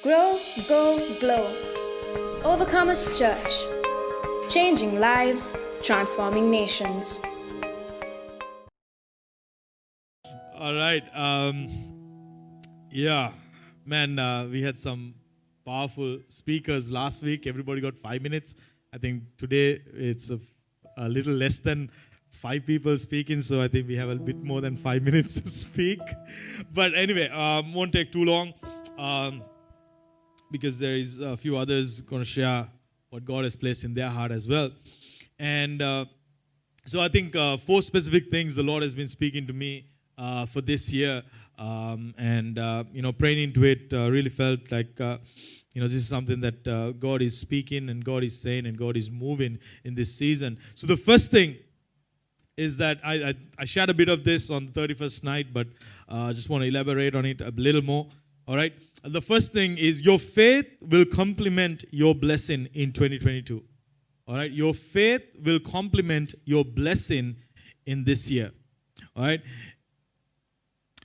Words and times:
Grow, 0.00 0.38
Go, 0.68 0.96
Glow. 1.18 1.52
Overcomers 2.42 3.18
Church. 3.18 3.52
Changing 4.48 5.00
lives, 5.00 5.50
transforming 5.82 6.52
nations. 6.52 7.18
All 10.54 10.74
right. 10.74 11.02
Um, 11.12 11.68
yeah, 12.92 13.32
man, 13.84 14.20
uh, 14.20 14.46
we 14.46 14.62
had 14.62 14.78
some 14.78 15.14
powerful 15.66 16.20
speakers 16.28 16.92
last 16.92 17.24
week. 17.24 17.48
Everybody 17.48 17.80
got 17.80 17.96
five 17.96 18.22
minutes. 18.22 18.54
I 18.92 18.98
think 18.98 19.24
today 19.36 19.82
it's 19.94 20.30
a, 20.30 20.38
a 20.96 21.08
little 21.08 21.34
less 21.34 21.58
than 21.58 21.90
five 22.30 22.64
people 22.64 22.96
speaking, 22.98 23.40
so 23.40 23.60
I 23.60 23.66
think 23.66 23.88
we 23.88 23.96
have 23.96 24.10
a 24.10 24.14
bit 24.14 24.44
more 24.44 24.60
than 24.60 24.76
five 24.76 25.02
minutes 25.08 25.40
to 25.40 25.50
speak. 25.50 26.00
But 26.72 26.94
anyway, 26.94 27.28
um, 27.30 27.74
won't 27.74 27.92
take 27.92 28.12
too 28.12 28.24
long 28.24 28.54
um, 28.96 29.42
because 30.50 30.78
there 30.78 30.96
is 30.96 31.20
a 31.20 31.36
few 31.36 31.56
others 31.56 32.00
going 32.00 32.22
to 32.22 32.28
share 32.28 32.68
what 33.10 33.24
God 33.24 33.44
has 33.44 33.56
placed 33.56 33.84
in 33.84 33.94
their 33.94 34.08
heart 34.08 34.30
as 34.30 34.46
well. 34.46 34.70
And 35.38 35.80
uh, 35.80 36.06
so 36.86 37.00
I 37.00 37.08
think 37.08 37.36
uh, 37.36 37.56
four 37.56 37.82
specific 37.82 38.30
things 38.30 38.56
the 38.56 38.62
Lord 38.62 38.82
has 38.82 38.94
been 38.94 39.08
speaking 39.08 39.46
to 39.46 39.52
me 39.52 39.86
uh, 40.16 40.46
for 40.46 40.60
this 40.60 40.92
year, 40.92 41.22
um, 41.58 42.14
and 42.18 42.58
uh, 42.58 42.84
you 42.92 43.02
know, 43.02 43.12
praying 43.12 43.42
into 43.42 43.64
it, 43.64 43.92
uh, 43.92 44.10
really 44.10 44.30
felt 44.30 44.72
like 44.72 45.00
uh, 45.00 45.18
you 45.74 45.80
know 45.80 45.86
this 45.86 45.94
is 45.96 46.08
something 46.08 46.40
that 46.40 46.96
God 46.98 47.22
is 47.22 47.38
speaking 47.38 47.88
and 47.88 48.04
God 48.04 48.24
is 48.24 48.40
saying 48.40 48.66
and 48.66 48.76
God 48.76 48.96
is 48.96 49.10
moving 49.10 49.58
in 49.84 49.94
this 49.94 50.16
season. 50.16 50.58
So 50.74 50.86
the 50.86 50.96
first 50.96 51.30
thing 51.30 51.56
is 52.56 52.76
that 52.78 52.98
I, 53.04 53.14
I, 53.14 53.34
I 53.60 53.64
shared 53.64 53.90
a 53.90 53.94
bit 53.94 54.08
of 54.08 54.24
this 54.24 54.50
on 54.50 54.66
the 54.66 54.72
31st 54.72 55.22
night, 55.22 55.46
but 55.52 55.68
I 56.08 56.32
just 56.32 56.48
want 56.48 56.62
to 56.62 56.68
elaborate 56.68 57.14
on 57.14 57.24
it 57.24 57.40
a 57.40 57.50
little 57.50 57.82
more. 57.82 58.08
All 58.48 58.56
right. 58.56 58.72
The 59.08 59.22
first 59.22 59.52
thing 59.52 59.78
is 59.78 60.02
your 60.02 60.18
faith 60.18 60.66
will 60.80 61.04
complement 61.04 61.84
your 61.90 62.14
blessing 62.14 62.68
in 62.74 62.92
2022. 62.92 63.62
All 64.26 64.34
right. 64.34 64.50
Your 64.50 64.74
faith 64.74 65.22
will 65.42 65.60
complement 65.60 66.34
your 66.44 66.64
blessing 66.64 67.36
in 67.86 68.04
this 68.04 68.30
year. 68.30 68.52
All 69.16 69.24
right 69.24 69.40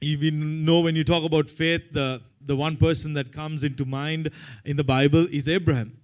we 0.04 0.32
know 0.32 0.82
when 0.82 0.96
you 0.96 1.04
talk 1.04 1.24
about 1.24 1.50
faith, 1.50 1.82
the, 1.92 2.22
the 2.42 2.56
one 2.56 2.78
person 2.78 3.14
that 3.14 3.32
comes 3.32 3.64
into 3.64 3.86
mind 3.86 4.30
in 4.66 4.78
the 4.78 4.84
Bible 4.84 5.28
is 5.32 5.48
Abraham. 5.48 5.98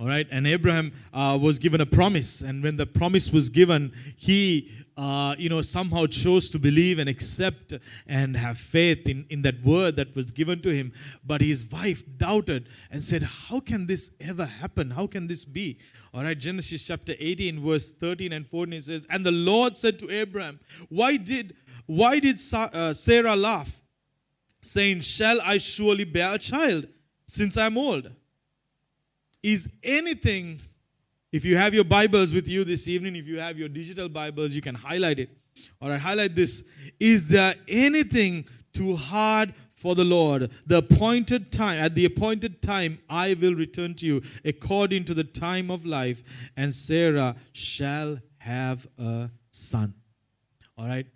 All 0.00 0.06
right, 0.06 0.28
and 0.30 0.46
Abraham 0.46 0.92
uh, 1.12 1.36
was 1.40 1.58
given 1.58 1.80
a 1.80 1.86
promise, 1.86 2.40
and 2.40 2.62
when 2.62 2.76
the 2.76 2.86
promise 2.86 3.32
was 3.32 3.48
given, 3.48 3.92
he, 4.16 4.70
uh, 4.96 5.34
you 5.36 5.48
know, 5.48 5.60
somehow 5.60 6.06
chose 6.06 6.48
to 6.50 6.58
believe 6.60 7.00
and 7.00 7.08
accept 7.08 7.74
and 8.06 8.36
have 8.36 8.58
faith 8.58 9.08
in, 9.08 9.26
in 9.28 9.42
that 9.42 9.60
word 9.64 9.96
that 9.96 10.14
was 10.14 10.30
given 10.30 10.62
to 10.62 10.70
him. 10.70 10.92
But 11.26 11.40
his 11.40 11.68
wife 11.68 12.04
doubted 12.16 12.68
and 12.92 13.02
said, 13.02 13.24
How 13.24 13.58
can 13.58 13.88
this 13.88 14.12
ever 14.20 14.44
happen? 14.46 14.92
How 14.92 15.08
can 15.08 15.26
this 15.26 15.44
be? 15.44 15.78
All 16.14 16.22
right, 16.22 16.38
Genesis 16.38 16.84
chapter 16.84 17.14
18, 17.18 17.60
verse 17.60 17.90
13 17.90 18.32
and 18.32 18.46
14, 18.46 18.72
it 18.74 18.84
says, 18.84 19.04
And 19.10 19.26
the 19.26 19.32
Lord 19.32 19.76
said 19.76 19.98
to 19.98 20.10
Abraham, 20.12 20.60
Why 20.90 21.16
did 21.16 21.56
why 21.86 22.20
did 22.20 22.38
uh, 22.52 22.92
Sarah 22.92 23.34
laugh, 23.34 23.82
saying, 24.60 25.00
Shall 25.00 25.40
I 25.40 25.56
surely 25.56 26.04
bear 26.04 26.34
a 26.34 26.38
child 26.38 26.86
since 27.26 27.56
I'm 27.56 27.76
old? 27.76 28.12
Is 29.48 29.66
anything, 29.82 30.60
if 31.32 31.42
you 31.42 31.56
have 31.56 31.72
your 31.72 31.82
Bibles 31.82 32.34
with 32.34 32.46
you 32.48 32.64
this 32.64 32.86
evening, 32.86 33.16
if 33.16 33.26
you 33.26 33.38
have 33.38 33.58
your 33.58 33.70
digital 33.70 34.06
Bibles, 34.06 34.54
you 34.54 34.60
can 34.60 34.74
highlight 34.74 35.18
it. 35.18 35.30
All 35.80 35.88
right, 35.88 35.98
highlight 35.98 36.34
this. 36.34 36.64
Is 37.00 37.30
there 37.30 37.54
anything 37.66 38.44
too 38.74 38.94
hard 38.94 39.54
for 39.72 39.94
the 39.94 40.04
Lord? 40.04 40.50
The 40.66 40.76
appointed 40.76 41.50
time, 41.50 41.82
at 41.82 41.94
the 41.94 42.04
appointed 42.04 42.60
time, 42.60 42.98
I 43.08 43.38
will 43.40 43.54
return 43.54 43.94
to 43.94 44.06
you 44.06 44.22
according 44.44 45.06
to 45.06 45.14
the 45.14 45.24
time 45.24 45.70
of 45.70 45.86
life, 45.86 46.22
and 46.58 46.74
Sarah 46.74 47.34
shall 47.54 48.18
have 48.36 48.86
a 48.98 49.30
son. 49.50 49.94
All 50.76 50.86
right 50.86 51.06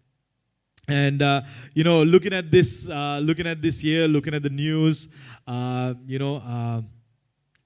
and 0.89 1.23
uh, 1.23 1.43
you 1.75 1.85
know 1.85 2.03
looking 2.03 2.33
at 2.33 2.51
this 2.51 2.89
uh, 2.89 3.21
looking 3.23 3.47
at 3.47 3.63
this 3.63 3.85
year 3.85 4.09
looking 4.09 4.35
at 4.35 4.43
the 4.43 4.51
news 4.51 5.09
uh, 5.47 5.95
you 6.05 6.19
know 6.19 6.39
uh, 6.39 6.83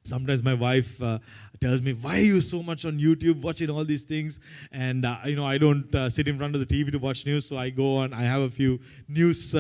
sometimes 0.07 0.43
my 0.43 0.55
wife 0.55 1.03
uh, 1.03 1.19
tells 1.61 1.83
me 1.83 1.93
why 1.93 2.19
are 2.19 2.29
you 2.35 2.41
so 2.41 2.63
much 2.63 2.85
on 2.85 2.99
youtube 2.99 3.41
watching 3.43 3.71
all 3.71 3.85
these 3.85 4.05
things? 4.05 4.41
And 4.73 5.05
uh, 5.05 5.19
you 5.25 5.37
know 5.37 5.47
i 5.47 5.59
don't 5.59 5.91
sit 6.11 6.29
in 6.29 6.39
front 6.39 6.55
of 6.55 6.61
the 6.61 6.67
tv 6.67 6.93
to 6.93 6.99
watch 6.99 7.27
news 7.27 7.47
so 7.47 7.57
i 7.57 7.71
go 7.71 7.97
on 7.97 8.13
i 8.13 8.23
have 8.23 8.43
a 8.43 8.51
few 8.51 8.79
news 9.09 9.55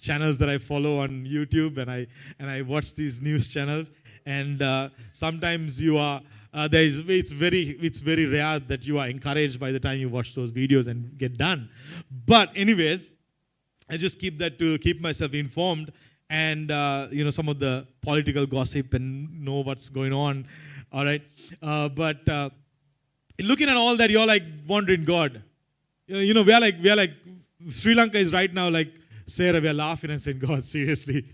channels 0.00 0.38
that 0.38 0.48
i 0.48 0.58
follow 0.58 0.98
on 0.98 1.26
youtube 1.26 1.78
and 1.78 1.90
i 1.90 2.06
and 2.38 2.50
i 2.50 2.62
watch 2.62 2.94
these 2.94 3.20
news 3.20 3.48
channels. 3.48 3.90
And 4.26 4.62
sometimes 5.12 5.80
you 5.80 5.98
are 5.98 6.20
uh, 6.52 6.68
there 6.68 6.82
is 6.84 7.02
it's 7.06 7.32
very 7.32 7.78
it's 7.80 8.00
very 8.00 8.26
rare 8.26 8.58
that 8.58 8.86
you 8.86 8.98
are 8.98 9.08
encouraged 9.08 9.58
by 9.60 9.70
the 9.72 9.80
time 9.80 9.98
you 9.98 10.08
watch 10.08 10.34
those 10.34 10.52
videos 10.52 10.88
and 10.88 11.16
get 11.16 11.36
done. 11.36 11.70
But 12.26 12.50
anyways 12.54 13.12
i 13.90 13.96
just 13.96 14.18
keep 14.18 14.38
that 14.38 14.58
to 14.58 14.78
keep 14.78 15.00
myself 15.00 15.34
informed 15.34 15.92
and 16.30 16.70
uh, 16.70 17.08
you 17.10 17.24
know 17.24 17.30
some 17.30 17.48
of 17.48 17.58
the 17.58 17.86
political 18.00 18.46
gossip 18.46 18.94
and 18.94 19.44
know 19.44 19.60
what's 19.60 19.88
going 19.88 20.12
on 20.12 20.46
all 20.92 21.04
right? 21.04 21.22
Uh, 21.62 21.88
but 21.88 22.28
uh, 22.28 22.50
looking 23.38 23.68
at 23.68 23.76
all 23.76 23.96
that 23.96 24.10
you're 24.10 24.26
like 24.26 24.42
wondering 24.66 25.04
god 25.04 25.42
you 26.06 26.34
know 26.34 26.42
we 26.42 26.52
are 26.52 26.60
like 26.60 26.76
we 26.82 26.90
are 26.90 26.96
like 26.96 27.12
sri 27.68 27.94
lanka 27.94 28.18
is 28.18 28.32
right 28.32 28.52
now 28.52 28.68
like 28.68 28.92
sarah 29.26 29.60
we 29.60 29.68
are 29.68 29.78
laughing 29.86 30.10
and 30.10 30.20
saying 30.20 30.38
god 30.38 30.64
seriously 30.74 31.24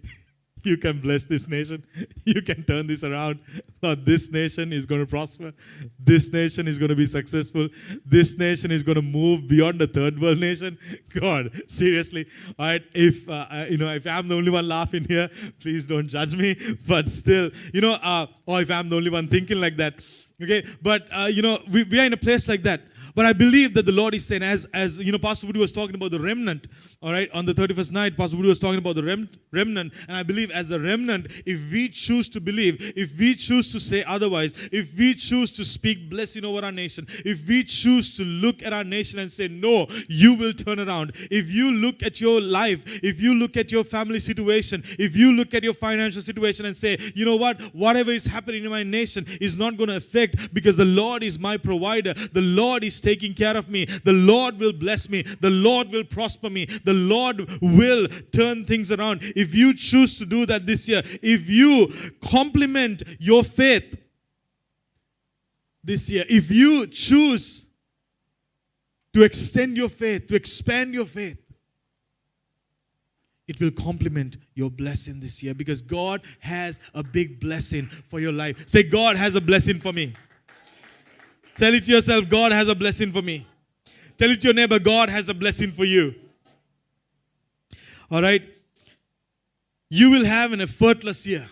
you 0.71 0.77
can 0.77 1.01
bless 1.01 1.25
this 1.25 1.49
nation. 1.49 1.85
You 2.25 2.43
can 2.43 2.65
turn 2.65 2.89
this 2.89 3.05
around. 3.05 3.39
Lord, 3.83 4.05
this 4.05 4.33
nation 4.33 4.73
is 4.73 4.85
going 4.85 5.01
to 5.01 5.07
prosper. 5.07 5.53
This 5.99 6.33
nation 6.33 6.67
is 6.67 6.77
going 6.77 6.89
to 6.89 6.97
be 6.97 7.07
successful. 7.07 7.69
This 8.05 8.37
nation 8.37 8.73
is 8.73 8.83
going 8.83 8.97
to 8.97 9.03
move 9.03 9.47
beyond 9.47 9.79
the 9.79 9.87
third 9.87 10.21
world 10.21 10.39
nation. 10.39 10.77
God, 11.21 11.63
seriously. 11.69 12.27
All 12.59 12.67
right, 12.67 12.83
if 12.95 13.29
uh, 13.29 13.67
you 13.71 13.77
know, 13.77 13.95
if 13.95 14.07
I'm 14.09 14.27
the 14.27 14.35
only 14.35 14.51
one 14.51 14.67
laughing 14.67 15.05
here, 15.05 15.31
please 15.61 15.87
don't 15.87 16.09
judge 16.09 16.35
me. 16.35 16.57
But 16.87 17.09
still, 17.09 17.51
you 17.73 17.81
know, 17.81 17.93
uh, 17.93 18.27
or 18.45 18.61
if 18.61 18.71
I'm 18.71 18.89
the 18.89 18.97
only 18.97 19.11
one 19.11 19.29
thinking 19.29 19.61
like 19.61 19.77
that, 19.77 19.95
okay. 20.43 20.67
But 20.83 21.07
uh, 21.13 21.27
you 21.27 21.43
know, 21.43 21.61
we, 21.71 21.85
we 21.85 22.01
are 22.01 22.07
in 22.07 22.13
a 22.13 22.23
place 22.29 22.49
like 22.49 22.65
that 22.65 22.81
but 23.17 23.25
I 23.25 23.33
believe 23.33 23.73
that 23.73 23.87
the 23.87 23.93
Lord 23.93 24.15
is 24.15 24.27
saying, 24.27 24.43
as, 24.43 24.67
as 24.75 24.99
you 24.99 25.11
know, 25.11 25.19
Pastor 25.19 25.47
Woody 25.47 25.59
was 25.59 25.73
talking 25.73 25.95
about 25.95 26.11
the 26.11 26.21
remnant, 26.21 26.69
all 27.01 27.13
right, 27.13 27.31
on 27.33 27.47
the 27.47 27.55
31st 27.55 27.93
night, 27.93 28.15
Pastor 28.15 28.37
Woody 28.37 28.51
was 28.51 28.59
talking 28.59 28.77
about 28.77 28.95
the 28.95 29.03
rem- 29.03 29.31
remnant. 29.53 29.95
And 30.07 30.19
I 30.19 30.23
believe 30.23 30.51
as 30.51 30.71
a 30.71 30.79
remnant, 30.79 31.29
if 31.47 31.73
we 31.73 31.89
choose 31.89 32.29
to 32.29 32.43
believe, 32.43 32.77
if 32.95 33.19
we 33.19 33.35
choose 33.35 33.73
to 33.73 33.81
say 33.81 34.05
otherwise, 34.05 34.53
if 34.71 34.95
we 34.99 35.15
choose 35.15 35.51
to 35.53 35.65
speak 35.65 36.11
blessing 36.11 36.45
over 36.45 36.63
our 36.63 36.71
nation, 36.71 37.07
if 37.25 37.49
we 37.49 37.65
choose 37.65 38.15
to 38.19 38.23
look 38.23 38.63
at 38.63 38.75
our 38.75 38.85
nation 38.85 39.19
and 39.19 39.31
say, 39.31 39.49
no, 39.49 39.87
you 40.11 40.35
will 40.35 40.53
turn 40.53 40.79
around. 40.79 41.13
If 41.31 41.51
you 41.51 41.73
look 41.73 42.03
at 42.03 42.21
your 42.21 42.43
life, 42.43 42.85
if 43.03 43.19
you 43.19 43.33
look 43.33 43.57
at 43.57 43.73
your 43.73 43.85
family 43.85 44.21
situation, 44.21 44.83
if 44.99 45.17
you 45.17 45.33
look 45.33 45.55
at 45.55 45.63
your 45.63 45.73
financial 45.73 46.21
situation 46.21 46.67
and 46.67 46.77
say, 46.77 46.99
you 47.15 47.25
know 47.25 47.37
what, 47.37 47.63
whatever 47.75 48.11
is 48.11 48.27
happening 48.27 48.65
in 48.65 48.71
my 48.71 48.83
nation 48.83 49.25
is 49.41 49.57
not 49.57 49.79
going 49.79 49.89
to 49.89 49.97
affect 49.97 50.53
because 50.53 50.77
the 50.77 50.85
Lord 50.85 51.23
is 51.23 51.39
my 51.39 51.57
provider. 51.57 52.13
The 52.13 52.43
Lord 52.43 52.85
is 52.85 53.06
taking 53.07 53.35
care 53.35 53.57
of 53.57 53.69
me. 53.69 53.85
The 53.85 54.13
Lord 54.13 54.59
will 54.59 54.73
bless 54.73 55.09
me. 55.09 55.23
The 55.23 55.51
Lord 55.51 55.91
will 55.91 56.03
prosper 56.03 56.51
me. 56.51 56.65
The 56.65 56.93
Lord 56.93 57.49
will 57.63 58.09
turn 58.33 58.65
things 58.65 58.91
around. 58.91 59.21
If 59.37 59.55
you 59.55 59.75
choose 59.75 60.19
to 60.19 60.27
do 60.27 60.45
that 60.47 60.67
this 60.67 60.89
year, 60.89 61.03
if 61.23 61.49
you 61.49 61.93
complement 62.21 63.05
your 63.21 63.45
faith 63.45 63.97
this 65.85 66.11
year, 66.11 66.25
if 66.29 66.51
you 66.51 66.89
choose 66.89 67.67
to 69.15 69.23
extend 69.23 69.77
your 69.77 69.89
faith, 69.89 70.27
to 70.27 70.35
expand 70.35 70.93
your 70.93 71.07
faith, 71.07 71.39
it 73.47 73.61
will 73.61 73.71
complement 73.71 74.39
your 74.55 74.69
blessing 74.69 75.21
this 75.21 75.45
year 75.45 75.55
because 75.55 75.81
God 75.81 76.23
has 76.41 76.81
a 76.93 77.05
big 77.05 77.39
blessing 77.39 77.87
for 77.87 78.19
your 78.19 78.33
life. 78.33 78.69
Say, 78.69 78.83
God 78.83 79.17
has 79.17 79.37
a 79.37 79.41
blessing 79.41 79.79
for 79.79 79.93
me. 79.93 80.15
Tell 81.57 81.73
it 81.75 81.85
to 81.85 81.93
yourself, 81.93 82.29
God 82.29 82.53
has 82.53 82.69
a 82.69 82.75
blessing 82.75 83.13
for 83.13 83.23
me. 83.23 83.47
Tell 84.17 84.31
it 84.31 84.41
to 84.43 84.49
your 84.49 84.55
neighbor, 84.55 84.79
God 84.79 85.09
has 85.09 85.29
a 85.29 85.35
blessing 85.35 85.73
for 85.73 85.85
you. 85.85 86.15
All 88.11 88.23
right? 88.23 88.43
You 89.89 90.11
will 90.11 90.25
have 90.25 90.53
an 90.53 90.61
effortless 90.61 91.27
year 91.27 91.49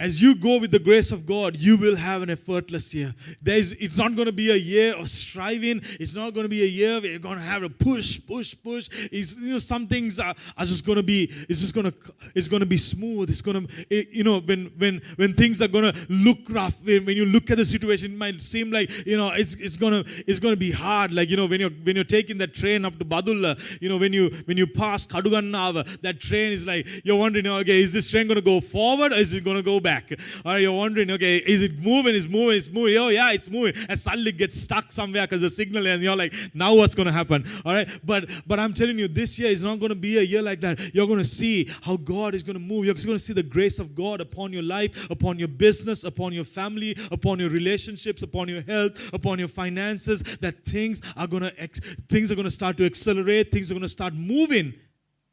as 0.00 0.22
you 0.22 0.36
go 0.36 0.58
with 0.58 0.70
the 0.70 0.78
grace 0.78 1.10
of 1.10 1.26
God, 1.26 1.56
you 1.56 1.76
will 1.76 1.96
have 1.96 2.22
an 2.22 2.30
effortless 2.30 2.94
year. 2.94 3.12
There's, 3.42 3.72
it's 3.72 3.96
not 3.96 4.14
going 4.14 4.26
to 4.26 4.32
be 4.32 4.50
a 4.52 4.56
year 4.56 4.94
of 4.94 5.10
striving. 5.10 5.80
It's 5.98 6.14
not 6.14 6.34
going 6.34 6.44
to 6.44 6.48
be 6.48 6.62
a 6.62 6.66
year 6.66 7.00
where 7.00 7.10
you're 7.10 7.18
going 7.18 7.38
to 7.38 7.42
have 7.42 7.64
a 7.64 7.68
push, 7.68 8.20
push, 8.24 8.54
push. 8.62 8.88
It's, 9.10 9.36
you 9.36 9.52
know, 9.52 9.58
some 9.58 9.88
things 9.88 10.20
are, 10.20 10.36
are 10.56 10.64
just 10.64 10.86
going 10.86 10.96
to 10.96 11.02
be, 11.02 11.32
it's 11.48 11.60
just 11.60 11.74
going 11.74 11.90
to, 11.90 11.94
it's 12.36 12.46
going 12.46 12.60
to 12.60 12.66
be 12.66 12.76
smooth. 12.76 13.28
It's 13.28 13.42
going 13.42 13.66
to, 13.66 13.86
it, 13.90 14.10
you 14.10 14.22
know, 14.22 14.38
when, 14.38 14.66
when, 14.78 15.02
when 15.16 15.34
things 15.34 15.60
are 15.60 15.68
going 15.68 15.92
to 15.92 16.06
look 16.08 16.38
rough, 16.48 16.80
when, 16.84 17.04
when 17.04 17.16
you 17.16 17.26
look 17.26 17.50
at 17.50 17.56
the 17.56 17.64
situation, 17.64 18.12
it 18.12 18.18
might 18.18 18.40
seem 18.40 18.70
like, 18.70 19.04
you 19.04 19.16
know, 19.16 19.30
it's, 19.30 19.54
it's 19.54 19.76
going 19.76 20.04
to, 20.04 20.08
it's 20.28 20.38
going 20.38 20.52
to 20.52 20.58
be 20.58 20.70
hard. 20.70 21.12
Like, 21.12 21.28
you 21.28 21.36
know, 21.36 21.46
when 21.46 21.58
you're, 21.58 21.70
when 21.70 21.96
you're 21.96 22.04
taking 22.04 22.38
that 22.38 22.54
train 22.54 22.84
up 22.84 22.96
to 23.00 23.04
Badulla, 23.04 23.58
you 23.82 23.88
know, 23.88 23.96
when 23.96 24.12
you, 24.12 24.30
when 24.44 24.56
you 24.56 24.68
pass 24.68 25.08
Kadugannava, 25.08 26.00
that 26.02 26.20
train 26.20 26.52
is 26.52 26.68
like, 26.68 26.86
you're 27.02 27.16
wondering, 27.16 27.48
okay, 27.48 27.82
is 27.82 27.92
this 27.92 28.08
train 28.08 28.28
going 28.28 28.36
to 28.36 28.42
go 28.42 28.60
forward 28.60 29.12
or 29.12 29.16
is 29.16 29.34
it 29.34 29.42
going 29.42 29.56
to 29.56 29.62
go 29.64 29.80
back? 29.80 29.87
Back. 29.88 30.12
Right, 30.44 30.58
you're 30.58 30.80
wondering, 30.84 31.10
okay, 31.12 31.38
is 31.38 31.62
it 31.62 31.78
moving? 31.78 32.14
It's 32.14 32.28
moving, 32.28 32.56
it's 32.56 32.70
moving. 32.70 32.96
Oh, 32.96 33.08
yeah, 33.08 33.32
it's 33.32 33.48
moving. 33.56 33.74
And 33.88 33.98
suddenly 33.98 34.32
gets 34.32 34.56
stuck 34.60 34.92
somewhere 34.92 35.24
because 35.26 35.40
the 35.40 35.50
signal, 35.50 35.86
and 35.86 36.02
you're 36.02 36.20
like, 36.24 36.34
now 36.52 36.74
what's 36.74 36.94
going 36.94 37.06
to 37.06 37.12
happen? 37.20 37.40
All 37.64 37.72
right, 37.72 37.88
but 38.04 38.22
but 38.46 38.60
I'm 38.60 38.74
telling 38.74 38.98
you, 38.98 39.08
this 39.08 39.38
year 39.38 39.50
is 39.50 39.62
not 39.64 39.78
going 39.82 39.94
to 39.96 40.02
be 40.08 40.18
a 40.18 40.22
year 40.22 40.42
like 40.42 40.60
that. 40.60 40.94
You're 40.94 41.06
going 41.06 41.24
to 41.26 41.32
see 41.40 41.70
how 41.86 41.96
God 41.96 42.34
is 42.34 42.42
going 42.42 42.58
to 42.60 42.66
move. 42.72 42.84
You're 42.84 42.94
going 42.94 43.22
to 43.22 43.26
see 43.28 43.32
the 43.32 43.42
grace 43.56 43.78
of 43.78 43.94
God 43.94 44.20
upon 44.20 44.52
your 44.52 44.62
life, 44.62 45.10
upon 45.10 45.38
your 45.38 45.48
business, 45.48 46.04
upon 46.04 46.32
your 46.32 46.44
family, 46.44 46.94
upon 47.10 47.38
your 47.38 47.50
relationships, 47.50 48.22
upon 48.22 48.48
your 48.48 48.62
health, 48.62 48.92
upon 49.12 49.38
your 49.38 49.48
finances. 49.48 50.22
That 50.40 50.64
things 50.64 51.00
are 51.16 51.26
going 51.26 51.44
to 51.44 51.52
ex- 51.58 51.80
things 52.08 52.30
are 52.30 52.34
going 52.34 52.44
to 52.52 52.58
start 52.60 52.76
to 52.78 52.84
accelerate. 52.84 53.50
Things 53.50 53.70
are 53.70 53.74
going 53.74 53.82
to 53.82 53.96
start 54.00 54.12
moving 54.14 54.74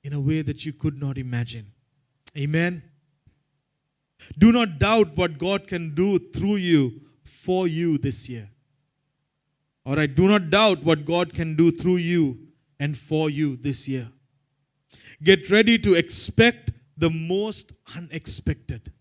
in 0.04 0.13
a 0.13 0.19
way 0.19 0.42
that 0.44 0.66
you 0.66 0.72
could 0.72 1.02
not 1.06 1.18
imagine. 1.18 1.66
Amen. 2.38 2.84
Do 4.38 4.51
not 4.51 4.80
doubt 4.80 5.16
what 5.16 5.38
God 5.38 5.68
can 5.68 5.95
do 5.95 6.19
through 6.19 6.57
you 6.57 7.01
for 7.24 7.68
you 7.68 7.98
this 7.98 8.30
year. 8.30 8.50
All 9.86 9.95
right, 9.95 10.13
do 10.13 10.27
not 10.27 10.50
doubt 10.50 10.83
what 10.83 11.06
God 11.06 11.33
can 11.33 11.56
do 11.56 11.72
through 11.72 11.98
you 11.98 12.39
and 12.80 12.98
for 12.98 13.30
you 13.30 13.56
this 13.57 13.88
year. 13.88 14.10
Get 15.24 15.50
ready 15.50 15.77
to 15.80 15.94
expect 15.94 16.72
the 16.98 17.10
most 17.10 17.74
unexpected. 17.95 18.92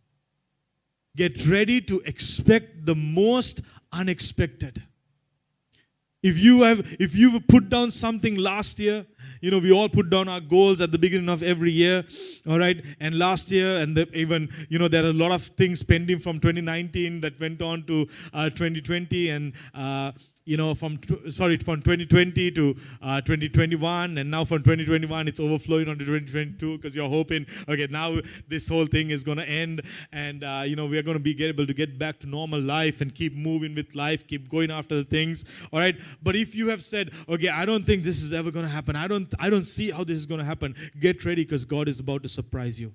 Get 1.16 1.46
ready 1.46 1.80
to 1.82 2.00
expect 2.00 2.84
the 2.84 2.94
most 2.94 3.62
unexpected. 3.92 4.82
If 6.22 6.38
you 6.38 6.62
have 6.62 6.96
if 6.98 7.14
you've 7.14 7.46
put 7.46 7.68
down 7.68 7.90
something 7.90 8.34
last 8.34 8.80
year 8.80 9.06
you 9.44 9.50
know, 9.50 9.58
we 9.58 9.72
all 9.72 9.90
put 9.90 10.08
down 10.08 10.26
our 10.26 10.40
goals 10.40 10.80
at 10.80 10.90
the 10.90 10.96
beginning 10.96 11.28
of 11.28 11.42
every 11.42 11.70
year, 11.70 12.02
all 12.48 12.58
right? 12.58 12.82
And 12.98 13.18
last 13.18 13.50
year, 13.50 13.78
and 13.80 13.94
the, 13.94 14.10
even, 14.16 14.48
you 14.70 14.78
know, 14.78 14.88
there 14.88 15.04
are 15.04 15.10
a 15.10 15.12
lot 15.12 15.32
of 15.32 15.42
things 15.58 15.82
pending 15.82 16.20
from 16.20 16.40
2019 16.40 17.20
that 17.20 17.38
went 17.38 17.60
on 17.60 17.84
to 17.84 18.08
uh, 18.32 18.48
2020, 18.48 19.28
and 19.28 19.52
uh, 19.74 20.12
you 20.44 20.56
know, 20.56 20.74
from 20.74 20.98
sorry, 21.28 21.56
from 21.56 21.80
2020 21.80 22.50
to 22.52 22.76
uh, 23.02 23.20
2021, 23.20 24.18
and 24.18 24.30
now 24.30 24.44
from 24.44 24.58
2021 24.58 25.28
it's 25.28 25.40
overflowing 25.40 25.88
onto 25.88 26.04
2022 26.04 26.76
because 26.76 26.94
you're 26.94 27.08
hoping, 27.08 27.46
okay, 27.68 27.86
now 27.90 28.16
this 28.48 28.68
whole 28.68 28.86
thing 28.86 29.10
is 29.10 29.24
going 29.24 29.38
to 29.38 29.48
end, 29.48 29.82
and 30.12 30.44
uh, 30.44 30.62
you 30.66 30.76
know 30.76 30.86
we 30.86 30.98
are 30.98 31.02
going 31.02 31.16
to 31.16 31.22
be 31.22 31.42
able 31.44 31.66
to 31.66 31.74
get 31.74 31.98
back 31.98 32.18
to 32.20 32.26
normal 32.26 32.60
life 32.60 33.00
and 33.00 33.14
keep 33.14 33.34
moving 33.34 33.74
with 33.74 33.94
life, 33.94 34.26
keep 34.26 34.48
going 34.48 34.70
after 34.70 34.94
the 34.94 35.04
things. 35.04 35.44
All 35.72 35.80
right, 35.80 35.98
but 36.22 36.36
if 36.36 36.54
you 36.54 36.68
have 36.68 36.82
said, 36.82 37.10
okay, 37.28 37.48
I 37.48 37.64
don't 37.64 37.86
think 37.86 38.04
this 38.04 38.22
is 38.22 38.32
ever 38.32 38.50
going 38.50 38.66
to 38.66 38.72
happen, 38.72 38.96
I 38.96 39.08
don't, 39.08 39.32
I 39.38 39.50
don't 39.50 39.64
see 39.64 39.90
how 39.90 40.04
this 40.04 40.18
is 40.18 40.26
going 40.26 40.40
to 40.40 40.44
happen, 40.44 40.74
get 41.00 41.24
ready 41.24 41.44
because 41.44 41.64
God 41.64 41.88
is 41.88 42.00
about 42.00 42.22
to 42.22 42.28
surprise 42.28 42.78
you. 42.78 42.92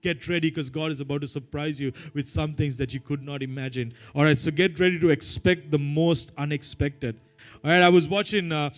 Get 0.00 0.28
ready 0.28 0.48
because 0.48 0.70
God 0.70 0.92
is 0.92 1.00
about 1.00 1.22
to 1.22 1.26
surprise 1.26 1.80
you 1.80 1.92
with 2.14 2.28
some 2.28 2.54
things 2.54 2.76
that 2.76 2.94
you 2.94 3.00
could 3.00 3.22
not 3.22 3.42
imagine. 3.42 3.92
All 4.14 4.24
right, 4.24 4.38
so 4.38 4.50
get 4.50 4.78
ready 4.78 4.98
to 5.00 5.10
expect 5.10 5.70
the 5.70 5.78
most 5.78 6.32
unexpected. 6.38 7.18
All 7.64 7.70
right, 7.70 7.82
I 7.82 7.88
was 7.88 8.06
watching 8.06 8.52
uh, 8.52 8.70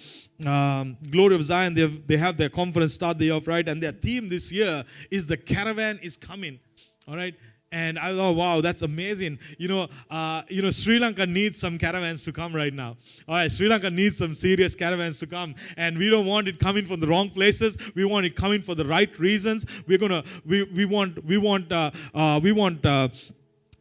um, 0.46 0.96
Glory 1.10 1.34
of 1.34 1.44
Zion. 1.44 1.74
They 1.74 1.82
have, 1.82 2.06
they 2.06 2.16
have 2.16 2.36
their 2.36 2.48
conference 2.48 2.94
start 2.94 3.18
the 3.18 3.26
year 3.26 3.34
off, 3.34 3.46
right? 3.46 3.66
And 3.68 3.82
their 3.82 3.92
theme 3.92 4.28
this 4.28 4.50
year 4.50 4.84
is 5.10 5.26
the 5.26 5.36
caravan 5.36 5.98
is 6.02 6.16
coming. 6.16 6.58
All 7.06 7.16
right, 7.16 7.34
and 7.72 7.98
I 7.98 8.14
thought, 8.14 8.32
wow, 8.32 8.60
that's 8.60 8.82
amazing. 8.82 9.38
You 9.58 9.68
know, 9.68 9.88
uh, 10.10 10.42
you 10.48 10.60
know, 10.60 10.70
Sri 10.70 10.98
Lanka 10.98 11.24
needs 11.24 11.58
some 11.58 11.78
caravans 11.78 12.24
to 12.24 12.32
come 12.32 12.54
right 12.54 12.74
now. 12.74 12.96
All 13.28 13.36
right, 13.36 13.50
Sri 13.50 13.68
Lanka 13.68 13.90
needs 13.90 14.18
some 14.18 14.34
serious 14.34 14.74
caravans 14.74 15.20
to 15.20 15.26
come, 15.26 15.54
and 15.76 15.96
we 15.96 16.10
don't 16.10 16.26
want 16.26 16.48
it 16.48 16.58
coming 16.58 16.84
from 16.84 16.98
the 16.98 17.06
wrong 17.06 17.30
places. 17.30 17.78
We 17.94 18.04
want 18.04 18.26
it 18.26 18.34
coming 18.34 18.60
for 18.62 18.74
the 18.74 18.84
right 18.84 19.16
reasons. 19.18 19.66
We're 19.86 19.98
gonna, 19.98 20.24
we, 20.44 20.64
we 20.64 20.84
want, 20.84 21.24
we 21.24 21.38
want, 21.38 21.70
uh, 21.70 21.92
uh, 22.14 22.40
we 22.42 22.52
want. 22.52 22.84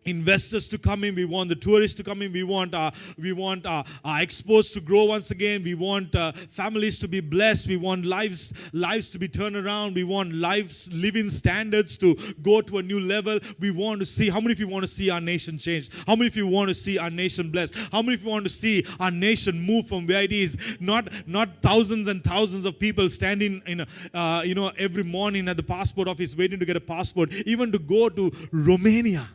Uh, 0.06 0.10
investors 0.10 0.68
to 0.69 0.78
come 0.78 1.04
in. 1.04 1.16
We 1.16 1.25
want 1.25 1.50
the 1.50 1.56
tourists 1.56 1.96
to 1.98 2.04
come 2.04 2.22
in. 2.22 2.31
We 2.31 2.44
want 2.44 2.74
uh, 2.74 2.92
we 3.18 3.31
want 3.31 3.66
uh, 3.66 3.84
our 4.04 4.19
exports 4.19 4.72
to 4.72 4.81
grow 4.81 5.06
once 5.06 5.31
again. 5.31 5.63
We 5.63 5.75
want 5.75 6.16
uh, 6.16 6.31
families 6.31 6.98
to 7.00 7.07
be 7.07 7.19
blessed. 7.19 7.68
We 7.68 7.78
want 7.78 8.06
lives 8.06 8.54
lives 8.74 9.10
to 9.12 9.19
be 9.19 9.28
turned 9.28 9.56
around. 9.56 9.96
We 9.96 10.04
want 10.04 10.34
lives 10.34 10.92
living 10.94 11.30
standards 11.30 11.98
to 12.00 12.16
go 12.42 12.62
to 12.62 12.80
a 12.80 12.84
new 12.84 13.00
level. 13.00 13.40
We 13.60 13.72
want 13.72 14.00
to 14.00 14.06
see 14.06 14.30
how 14.30 14.42
many 14.42 14.54
of 14.54 14.60
you 14.60 14.68
want 14.68 14.84
to 14.84 14.88
see 14.88 15.10
our 15.10 15.22
nation 15.22 15.57
change? 15.57 15.90
How 16.06 16.16
many 16.16 16.28
of 16.28 16.36
you 16.36 16.48
want 16.48 16.69
to 16.69 16.75
see 16.75 16.98
our 16.98 17.10
nation 17.10 17.50
blessed? 17.50 17.75
How 17.92 18.02
many 18.02 18.16
of 18.16 18.24
you 18.24 18.30
want 18.30 18.45
to 18.45 18.50
see 18.50 18.86
our 19.00 19.12
nation 19.12 19.60
move 19.60 19.88
from 19.88 20.07
where 20.07 20.24
it 20.24 20.31
is? 20.31 20.57
Not 20.80 21.10
not 21.28 21.62
thousands 21.62 22.07
and 22.07 22.24
thousands 22.24 22.66
of 22.66 22.80
people 22.80 23.10
standing 23.10 23.62
in 23.66 23.86
uh, 24.13 24.42
you 24.45 24.56
know 24.56 24.72
every 24.78 25.04
morning 25.04 25.48
at 25.48 25.57
the 25.57 25.63
passport 25.63 26.07
office 26.07 26.36
waiting 26.36 26.60
to 26.60 26.66
get 26.66 26.75
a 26.75 26.81
passport. 26.81 27.31
Even 27.45 27.72
to 27.72 27.80
go 27.80 28.10
to 28.10 28.31
Romania 28.52 29.28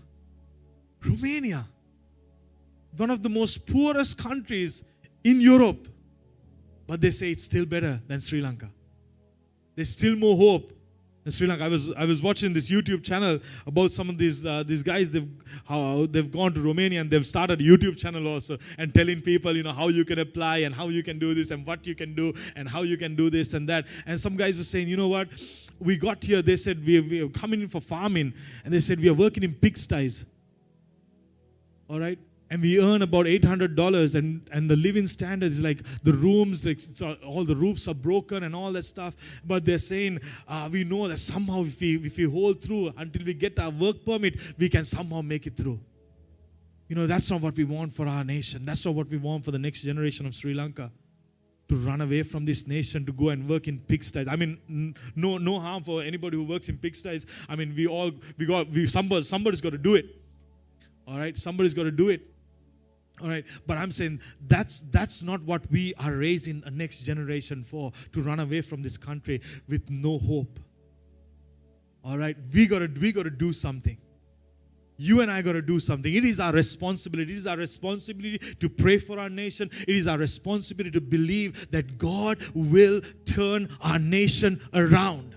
Romania, 1.04 1.66
one 2.96 3.10
of 3.10 3.22
the 3.22 3.28
most 3.28 3.66
poorest 3.66 4.18
countries 4.18 4.84
in 5.22 5.40
Europe, 5.40 5.88
but 6.86 7.00
they 7.00 7.10
say 7.10 7.30
it's 7.30 7.44
still 7.44 7.66
better 7.66 8.00
than 8.06 8.20
Sri 8.20 8.40
Lanka. 8.40 8.70
There's 9.74 9.90
still 9.90 10.16
more 10.16 10.36
hope 10.36 10.72
in 11.24 11.32
Sri 11.32 11.46
Lanka. 11.46 11.64
I 11.64 11.68
was 11.68 11.90
I 11.92 12.04
was 12.04 12.22
watching 12.22 12.52
this 12.52 12.70
YouTube 12.70 13.02
channel 13.02 13.40
about 13.66 13.90
some 13.90 14.08
of 14.08 14.18
these 14.18 14.44
uh, 14.44 14.62
these 14.62 14.82
guys. 14.82 15.10
They've 15.10 15.28
how 15.66 16.06
they've 16.10 16.30
gone 16.30 16.52
to 16.54 16.60
Romania 16.60 17.00
and 17.00 17.10
they've 17.10 17.26
started 17.26 17.60
a 17.60 17.64
YouTube 17.64 17.96
channel 17.96 18.28
also 18.28 18.58
and 18.78 18.94
telling 18.94 19.20
people 19.22 19.56
you 19.56 19.62
know 19.62 19.72
how 19.72 19.88
you 19.88 20.04
can 20.04 20.18
apply 20.18 20.58
and 20.58 20.74
how 20.74 20.88
you 20.88 21.02
can 21.02 21.18
do 21.18 21.34
this 21.34 21.50
and 21.50 21.66
what 21.66 21.86
you 21.86 21.94
can 21.94 22.14
do 22.14 22.34
and 22.54 22.68
how 22.68 22.82
you 22.82 22.96
can 22.96 23.16
do 23.16 23.30
this 23.30 23.54
and 23.54 23.68
that. 23.68 23.86
And 24.06 24.20
some 24.20 24.36
guys 24.36 24.58
were 24.58 24.64
saying, 24.64 24.88
you 24.88 24.96
know 24.96 25.08
what, 25.08 25.28
we 25.80 25.96
got 25.96 26.22
here. 26.22 26.42
They 26.42 26.56
said 26.56 26.84
we 26.84 27.00
we 27.00 27.20
are 27.22 27.28
coming 27.28 27.62
in 27.62 27.68
for 27.68 27.80
farming, 27.80 28.34
and 28.64 28.72
they 28.72 28.80
said 28.80 29.00
we 29.00 29.08
are 29.08 29.14
working 29.14 29.42
in 29.42 29.54
pigsties 29.54 30.26
all 31.88 32.00
right 32.00 32.18
and 32.50 32.62
we 32.62 32.78
earn 32.78 33.02
about 33.02 33.26
$800 33.26 34.14
and, 34.14 34.48
and 34.52 34.70
the 34.70 34.76
living 34.76 35.06
standard 35.06 35.50
is 35.50 35.60
like 35.60 35.78
the 36.02 36.12
rooms 36.12 36.64
like 36.64 36.80
all 37.24 37.44
the 37.44 37.56
roofs 37.56 37.88
are 37.88 37.94
broken 37.94 38.44
and 38.44 38.54
all 38.54 38.72
that 38.72 38.84
stuff 38.84 39.16
but 39.44 39.64
they're 39.64 39.78
saying 39.78 40.20
uh, 40.46 40.68
we 40.70 40.84
know 40.84 41.08
that 41.08 41.18
somehow 41.18 41.62
if 41.62 41.80
we, 41.80 41.96
if 41.96 42.16
we 42.16 42.24
hold 42.24 42.62
through 42.62 42.92
until 42.96 43.24
we 43.24 43.34
get 43.34 43.58
our 43.58 43.70
work 43.70 44.04
permit 44.04 44.38
we 44.58 44.68
can 44.68 44.84
somehow 44.84 45.20
make 45.20 45.46
it 45.46 45.56
through 45.56 45.80
you 46.88 46.96
know 46.96 47.06
that's 47.06 47.30
not 47.30 47.40
what 47.40 47.56
we 47.56 47.64
want 47.64 47.92
for 47.92 48.06
our 48.06 48.24
nation 48.24 48.64
that's 48.64 48.84
not 48.84 48.94
what 48.94 49.08
we 49.08 49.16
want 49.16 49.44
for 49.44 49.50
the 49.50 49.58
next 49.58 49.82
generation 49.82 50.26
of 50.26 50.34
sri 50.34 50.54
lanka 50.54 50.90
to 51.68 51.76
run 51.76 52.00
away 52.02 52.22
from 52.22 52.44
this 52.44 52.66
nation 52.66 53.06
to 53.06 53.12
go 53.12 53.30
and 53.30 53.48
work 53.48 53.68
in 53.68 53.78
pigsties. 53.78 54.28
I 54.28 54.36
mean, 54.36 54.94
no, 55.16 55.38
no 55.38 55.58
harm 55.58 55.82
for 55.82 56.02
anybody 56.02 56.36
who 56.36 56.44
works 56.44 56.68
in 56.68 56.76
pigsties. 56.76 57.24
I 57.48 57.56
mean, 57.56 57.74
we 57.74 57.86
all, 57.86 58.10
we 58.36 58.44
got, 58.44 58.68
we 58.68 58.84
somebody, 58.86 59.22
somebody's 59.22 59.62
got 59.62 59.72
to 59.72 59.78
do 59.78 59.94
it. 59.94 60.23
All 61.06 61.18
right, 61.18 61.36
somebody's 61.38 61.74
got 61.74 61.84
to 61.84 61.90
do 61.90 62.08
it. 62.08 62.22
All 63.22 63.28
right, 63.28 63.44
but 63.66 63.78
I'm 63.78 63.92
saying 63.92 64.20
that's 64.48 64.80
that's 64.90 65.22
not 65.22 65.40
what 65.42 65.70
we 65.70 65.94
are 65.98 66.12
raising 66.12 66.62
a 66.66 66.70
next 66.70 67.02
generation 67.02 67.62
for 67.62 67.92
to 68.12 68.22
run 68.22 68.40
away 68.40 68.60
from 68.60 68.82
this 68.82 68.96
country 68.96 69.40
with 69.68 69.88
no 69.88 70.18
hope. 70.18 70.58
All 72.04 72.18
right, 72.18 72.36
we 72.52 72.66
gotta 72.66 72.90
we 73.00 73.12
gotta 73.12 73.30
do 73.30 73.52
something. 73.52 73.96
You 74.96 75.20
and 75.22 75.30
I 75.30 75.42
got 75.42 75.52
to 75.54 75.62
do 75.62 75.80
something. 75.80 76.12
It 76.14 76.24
is 76.24 76.38
our 76.38 76.52
responsibility. 76.52 77.32
It 77.32 77.38
is 77.38 77.46
our 77.46 77.56
responsibility 77.56 78.38
to 78.60 78.68
pray 78.68 78.98
for 78.98 79.18
our 79.18 79.28
nation. 79.28 79.70
It 79.88 79.96
is 79.96 80.06
our 80.06 80.18
responsibility 80.18 80.92
to 80.92 81.00
believe 81.00 81.70
that 81.72 81.98
God 81.98 82.38
will 82.54 83.00
turn 83.24 83.68
our 83.80 83.98
nation 83.98 84.60
around. 84.72 85.34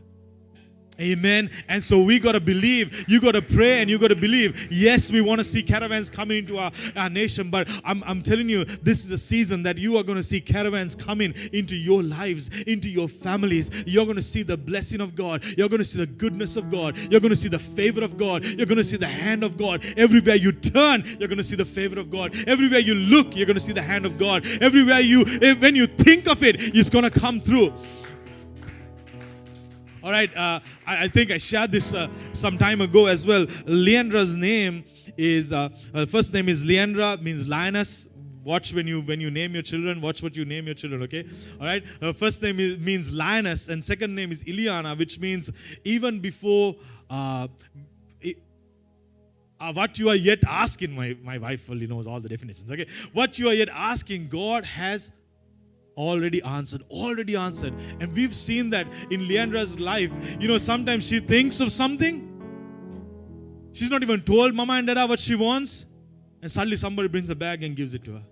Amen. 0.99 1.51
And 1.67 1.83
so 1.83 2.01
we 2.01 2.17
got 2.19 2.31
to 2.31 2.39
believe. 2.39 3.05
You 3.07 3.21
got 3.21 3.33
to 3.33 3.41
pray 3.41 3.81
and 3.81 3.89
you 3.89 3.99
got 3.99 4.07
to 4.07 4.15
believe. 4.15 4.71
Yes, 4.71 5.11
we 5.11 5.21
want 5.21 5.39
to 5.39 5.43
see 5.43 5.61
caravans 5.61 6.09
coming 6.09 6.39
into 6.39 6.57
our, 6.57 6.71
our 6.95 7.09
nation, 7.09 7.51
but 7.51 7.69
I'm, 7.85 8.03
I'm 8.03 8.23
telling 8.23 8.49
you, 8.49 8.65
this 8.65 9.05
is 9.05 9.11
a 9.11 9.17
season 9.17 9.61
that 9.63 9.77
you 9.77 9.97
are 9.97 10.03
going 10.03 10.15
to 10.15 10.23
see 10.23 10.41
caravans 10.41 10.95
coming 10.95 11.35
into 11.53 11.75
your 11.75 12.01
lives, 12.01 12.49
into 12.65 12.89
your 12.89 13.07
families. 13.07 13.69
You're 13.85 14.05
going 14.05 14.15
to 14.15 14.23
see 14.23 14.41
the 14.41 14.57
blessing 14.57 15.01
of 15.01 15.13
God. 15.13 15.43
You're 15.57 15.69
going 15.69 15.79
to 15.79 15.85
see 15.85 15.99
the 15.99 16.07
goodness 16.07 16.57
of 16.57 16.71
God. 16.71 16.97
You're 16.97 17.21
going 17.21 17.29
to 17.29 17.35
see 17.35 17.49
the 17.49 17.59
favor 17.59 18.03
of 18.03 18.17
God. 18.17 18.43
You're 18.43 18.65
going 18.65 18.77
to 18.77 18.83
see 18.83 18.97
the 18.97 19.07
hand 19.07 19.43
of 19.43 19.57
God. 19.57 19.85
Everywhere 19.97 20.35
you 20.35 20.51
turn, 20.51 21.03
you're 21.19 21.27
going 21.27 21.37
to 21.37 21.43
see 21.43 21.55
the 21.55 21.65
favor 21.65 21.99
of 21.99 22.09
God. 22.09 22.35
Everywhere 22.47 22.79
you 22.79 22.95
look, 22.95 23.35
you're 23.35 23.45
going 23.45 23.55
to 23.55 23.61
see 23.61 23.73
the 23.73 23.81
hand 23.81 24.05
of 24.05 24.17
God. 24.17 24.45
Everywhere 24.61 24.99
you, 25.01 25.25
eh, 25.41 25.53
when 25.53 25.75
you 25.75 25.85
think 25.85 26.27
of 26.27 26.43
it, 26.43 26.55
it's 26.75 26.89
going 26.89 27.03
to 27.03 27.11
come 27.11 27.39
through. 27.39 27.71
All 30.03 30.11
right, 30.11 30.35
uh, 30.35 30.59
I, 30.85 31.07
think 31.07 31.31
I 31.31 31.37
shared 31.37 31.71
this 31.71 31.93
uh, 31.93 32.07
some 32.31 32.57
time 32.57 32.81
ago 32.81 33.07
as 33.07 33.25
well. 33.25 33.45
Leandra's 33.65 34.35
name 34.35 34.85
is 35.17 35.51
uh, 35.51 35.69
first 36.07 36.33
name 36.33 36.49
is 36.49 36.63
Leandra, 36.63 37.21
means 37.21 37.47
lioness. 37.47 38.07
Watch 38.43 38.73
when 38.73 38.87
you 38.87 39.01
when 39.01 39.19
you 39.19 39.29
name 39.29 39.53
your 39.53 39.63
children. 39.63 39.99
Watch 39.99 40.23
what 40.23 40.37
you 40.37 40.45
name 40.45 40.67
your 40.67 40.75
children. 40.75 41.03
Okay, 41.03 41.25
all 41.59 41.65
right. 41.65 41.83
Her 42.01 42.13
first 42.13 42.41
name 42.41 42.59
is, 42.59 42.77
means 42.77 43.13
lioness, 43.13 43.67
and 43.67 43.83
second 43.83 44.15
name 44.15 44.31
is 44.31 44.43
Iliana, 44.43 44.97
which 44.97 45.19
means 45.19 45.51
even 45.83 46.19
before. 46.19 46.75
Uh, 47.09 47.47
uh, 49.59 49.73
what 49.73 49.97
you 49.97 50.07
are 50.07 50.15
yet 50.15 50.37
asking, 50.47 50.95
my, 50.95 51.17
my 51.23 51.39
wife 51.39 51.61
fully 51.61 51.87
knows 51.87 52.05
all 52.05 52.19
the 52.19 52.29
definitions. 52.29 52.71
Okay, 52.71 52.85
what 53.13 53.39
you 53.39 53.49
are 53.49 53.55
yet 53.55 53.69
asking, 53.73 54.27
God 54.27 54.63
has 54.63 55.09
already 55.97 56.41
answered, 56.43 56.83
already 56.91 57.35
answered. 57.35 57.73
And 57.99 58.13
we've 58.13 58.35
seen 58.35 58.69
that 58.69 58.87
in 59.09 59.21
Leandra's 59.21 59.79
life. 59.79 60.11
You 60.39 60.47
know, 60.47 60.57
sometimes 60.57 61.07
she 61.07 61.19
thinks 61.19 61.59
of 61.59 61.71
something, 61.71 62.27
She's 63.77 63.91
not 63.91 64.01
even 64.01 64.21
told 64.21 64.55
mama 64.55 64.73
and 64.73 64.87
dada 64.87 65.05
what 65.05 65.19
she 65.19 65.35
wants. 65.35 65.85
And 66.41 66.51
suddenly 66.51 66.77
somebody 66.77 67.07
brings 67.09 67.29
a 67.29 67.35
bag 67.35 67.63
and 67.63 67.75
gives 67.75 67.93
it 67.93 68.03
to 68.05 68.13
her. 68.13 68.23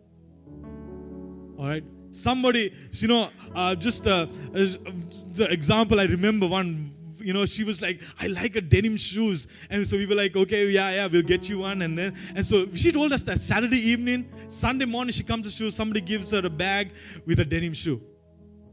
All 1.59 1.67
right. 1.67 1.83
Somebody, 2.09 2.73
you 2.91 3.07
know, 3.07 3.29
uh, 3.53 3.75
just 3.75 4.07
uh, 4.07 4.25
the 4.53 5.47
example 5.51 5.99
I 5.99 6.05
remember 6.05 6.47
one 6.47 6.95
you 7.25 7.33
know, 7.33 7.43
she 7.45 7.63
was 7.63 7.81
like, 7.81 8.01
I 8.21 8.27
like 8.27 8.55
a 8.55 8.61
denim 8.61 8.97
shoes. 8.97 9.47
And 9.71 9.85
so 9.87 9.97
we 9.97 10.05
were 10.05 10.13
like, 10.13 10.35
okay, 10.35 10.69
yeah, 10.69 10.91
yeah, 10.91 11.07
we'll 11.07 11.23
get 11.23 11.49
you 11.49 11.59
one. 11.59 11.81
And 11.81 11.97
then, 11.97 12.15
and 12.35 12.45
so 12.45 12.67
she 12.73 12.91
told 12.91 13.11
us 13.13 13.23
that 13.23 13.39
Saturday 13.39 13.79
evening, 13.79 14.29
Sunday 14.47 14.85
morning, 14.85 15.11
she 15.11 15.23
comes 15.23 15.47
to 15.47 15.51
shoe, 15.51 15.71
somebody 15.71 16.01
gives 16.01 16.29
her 16.31 16.45
a 16.45 16.49
bag 16.51 16.91
with 17.25 17.39
a 17.39 17.45
denim 17.45 17.73
shoe. 17.73 17.99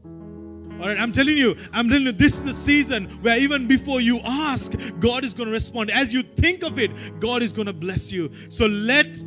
All 0.03 0.89
right, 0.89 0.99
I'm 0.99 1.11
telling 1.11 1.35
you, 1.35 1.55
I'm 1.71 1.89
telling 1.89 2.03
you, 2.03 2.11
this 2.11 2.35
is 2.35 2.43
the 2.43 2.53
season 2.53 3.05
where 3.23 3.39
even 3.39 3.67
before 3.67 4.01
you 4.01 4.19
ask, 4.23 4.73
God 4.99 5.23
is 5.23 5.33
going 5.33 5.47
to 5.47 5.53
respond. 5.53 5.89
As 5.89 6.13
you 6.13 6.21
think 6.21 6.63
of 6.63 6.77
it, 6.77 6.91
God 7.19 7.41
is 7.41 7.53
going 7.53 7.67
to 7.67 7.73
bless 7.73 8.11
you. 8.11 8.29
So 8.49 8.67
let, 8.67 9.17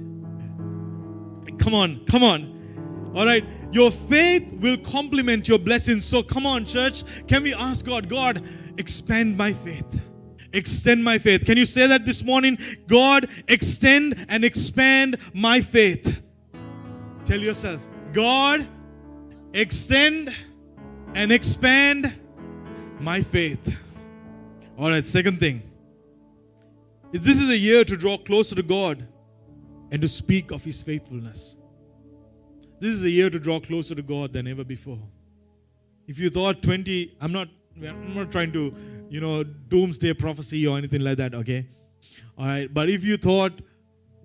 come 1.59 1.75
on, 1.75 2.04
come 2.04 2.23
on. 2.23 2.55
All 3.16 3.25
right, 3.25 3.46
your 3.73 3.90
faith 3.90 4.52
will 4.61 4.76
complement 4.76 5.49
your 5.49 5.58
blessings. 5.58 6.04
So 6.04 6.23
come 6.23 6.44
on, 6.44 6.66
church. 6.66 7.02
Can 7.26 7.44
we 7.44 7.54
ask 7.54 7.82
God, 7.82 8.11
God, 8.11 8.46
expand 8.76 9.38
my 9.38 9.54
faith? 9.54 9.87
Extend 10.52 11.02
my 11.02 11.16
faith. 11.16 11.46
Can 11.46 11.56
you 11.56 11.64
say 11.64 11.87
that 11.87 12.04
this 12.04 12.23
morning? 12.23 12.58
God, 12.87 13.26
extend 13.49 14.26
and 14.28 14.44
expand 14.44 15.16
my 15.32 15.62
faith. 15.62 16.20
Tell 17.25 17.40
yourself, 17.40 17.80
God, 18.12 18.68
extend 19.54 20.35
and 21.14 21.32
expand 21.32 22.20
my 23.00 23.23
faith. 23.23 23.78
All 24.78 24.90
right, 24.90 25.04
second 25.04 25.40
thing. 25.40 25.62
This 27.12 27.40
is 27.40 27.49
a 27.49 27.56
year 27.56 27.82
to 27.82 27.96
draw 27.96 28.18
closer 28.18 28.54
to 28.54 28.62
God 28.62 29.08
and 29.90 30.02
to 30.02 30.08
speak 30.08 30.50
of 30.50 30.62
His 30.64 30.82
faithfulness. 30.82 31.56
This 32.78 32.90
is 32.90 33.04
a 33.04 33.11
year 33.11 33.30
to 33.30 33.38
draw 33.38 33.59
closer 33.59 33.95
to 33.95 34.02
God 34.02 34.33
than 34.33 34.47
ever 34.47 34.64
before. 34.64 34.99
If 36.06 36.18
you 36.18 36.30
thought 36.30 36.62
20, 36.62 37.16
I'm 37.21 37.33
not 37.33 37.49
I'm 37.85 38.14
not 38.14 38.30
trying 38.30 38.52
to, 38.52 38.75
you 39.11 39.21
know, 39.21 39.45
doomsday 39.45 40.14
prophecy 40.14 40.66
or 40.66 40.78
anything 40.78 41.02
like 41.02 41.18
that, 41.18 41.35
okay? 41.35 41.66
All 42.38 42.47
right, 42.47 42.73
but 42.73 42.88
if 42.88 43.04
you 43.04 43.16
thought 43.16 43.52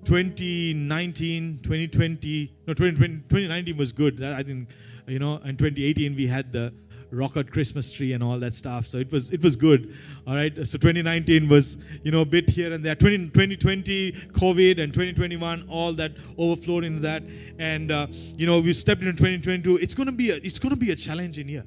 2019, 0.06 1.60
2020, 1.62 2.54
no, 2.68 2.74
2020, 2.74 3.16
2019 3.24 3.78
was 3.78 3.92
good. 3.92 4.24
I 4.24 4.42
think, 4.44 4.70
you 5.08 5.20
know, 5.20 5.36
in 5.38 5.58
2018 5.58 6.16
we 6.16 6.28
had 6.28 6.52
the 6.52 6.74
rocket 7.12 7.52
Christmas 7.52 7.92
tree 7.92 8.14
and 8.14 8.24
all 8.24 8.40
that 8.40 8.56
stuff. 8.56 8.88
So 8.88 8.98
it 8.98 9.12
was 9.12 9.32
it 9.32 9.42
was 9.44 9.56
good. 9.56 9.96
All 10.28 10.36
right. 10.36 10.56
So 10.56 10.78
2019 10.78 11.50
was 11.50 11.78
you 12.04 12.12
know 12.12 12.22
a 12.22 12.26
bit 12.26 12.50
here 12.50 12.74
and 12.74 12.84
there. 12.84 12.96
20, 12.96 13.30
2020 13.30 14.12
COVID 14.12 14.82
and 14.82 14.94
2021 14.94 15.68
all 15.70 15.94
that 15.94 16.14
overflowed 16.38 16.84
into 16.84 17.02
that. 17.02 17.24
And 17.60 17.92
uh, 17.92 18.08
you 18.12 18.48
know 18.48 18.60
we 18.60 18.74
stepped 18.74 19.02
into 19.02 19.14
2022. 19.14 19.78
It's 19.78 19.94
gonna 19.94 20.12
be 20.12 20.32
a 20.32 20.36
it's 20.38 20.60
gonna 20.60 20.76
be 20.76 20.92
a 20.92 20.96
challenging 20.96 21.48
year. 21.48 21.66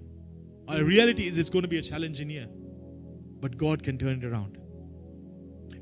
Our 0.68 0.82
reality 0.82 1.26
is 1.26 1.38
it's 1.38 1.50
to 1.50 1.68
be 1.68 1.78
a 1.78 1.82
challenge 1.82 2.20
in 2.20 2.30
here. 2.30 2.48
but 3.44 3.58
God 3.58 3.82
can 3.82 3.98
turn 3.98 4.18
it 4.20 4.24
around. 4.24 4.63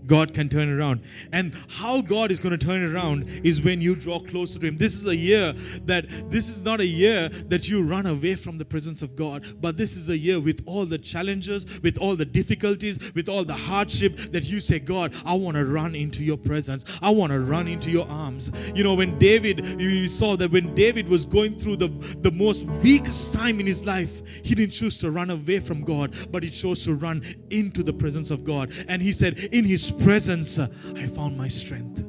God 0.06 0.34
can 0.34 0.48
turn 0.48 0.68
around. 0.70 1.02
And 1.32 1.54
how 1.68 2.00
God 2.02 2.30
is 2.30 2.38
going 2.38 2.56
to 2.58 2.64
turn 2.64 2.82
around 2.82 3.28
is 3.44 3.62
when 3.62 3.80
you 3.80 3.94
draw 3.94 4.18
closer 4.18 4.58
to 4.58 4.66
Him. 4.66 4.78
This 4.78 4.94
is 4.94 5.06
a 5.06 5.16
year 5.16 5.52
that 5.84 6.30
this 6.30 6.48
is 6.48 6.62
not 6.62 6.80
a 6.80 6.86
year 6.86 7.28
that 7.28 7.68
you 7.68 7.82
run 7.82 8.06
away 8.06 8.34
from 8.34 8.58
the 8.58 8.64
presence 8.64 9.02
of 9.02 9.16
God, 9.16 9.44
but 9.60 9.76
this 9.76 9.96
is 9.96 10.08
a 10.08 10.16
year 10.16 10.40
with 10.40 10.62
all 10.66 10.84
the 10.84 10.98
challenges, 10.98 11.66
with 11.82 11.98
all 11.98 12.16
the 12.16 12.24
difficulties, 12.24 12.98
with 13.14 13.28
all 13.28 13.44
the 13.44 13.54
hardship 13.54 14.16
that 14.32 14.44
you 14.44 14.60
say, 14.60 14.78
God, 14.78 15.14
I 15.24 15.34
want 15.34 15.56
to 15.56 15.64
run 15.64 15.94
into 15.94 16.24
your 16.24 16.38
presence. 16.38 16.84
I 17.00 17.10
want 17.10 17.32
to 17.32 17.40
run 17.40 17.68
into 17.68 17.90
your 17.90 18.08
arms. 18.08 18.50
You 18.74 18.84
know, 18.84 18.94
when 18.94 19.18
David, 19.18 19.80
you 19.80 20.08
saw 20.08 20.36
that 20.36 20.50
when 20.50 20.74
David 20.74 21.08
was 21.08 21.24
going 21.24 21.58
through 21.58 21.76
the, 21.76 21.88
the 22.18 22.30
most 22.30 22.66
weakest 22.66 23.32
time 23.32 23.60
in 23.60 23.66
his 23.66 23.84
life, 23.86 24.26
he 24.44 24.54
didn't 24.54 24.72
choose 24.72 24.98
to 24.98 25.10
run 25.10 25.30
away 25.30 25.60
from 25.60 25.84
God, 25.84 26.14
but 26.30 26.42
he 26.42 26.50
chose 26.50 26.84
to 26.84 26.94
run 26.94 27.22
into 27.50 27.82
the 27.82 27.92
presence 27.92 28.30
of 28.30 28.44
God. 28.44 28.72
And 28.88 29.02
he 29.02 29.12
said, 29.12 29.38
in 29.38 29.64
his 29.64 29.91
presence, 29.92 30.58
uh, 30.58 30.68
I 30.96 31.06
found 31.06 31.36
my 31.36 31.48
strength. 31.48 32.04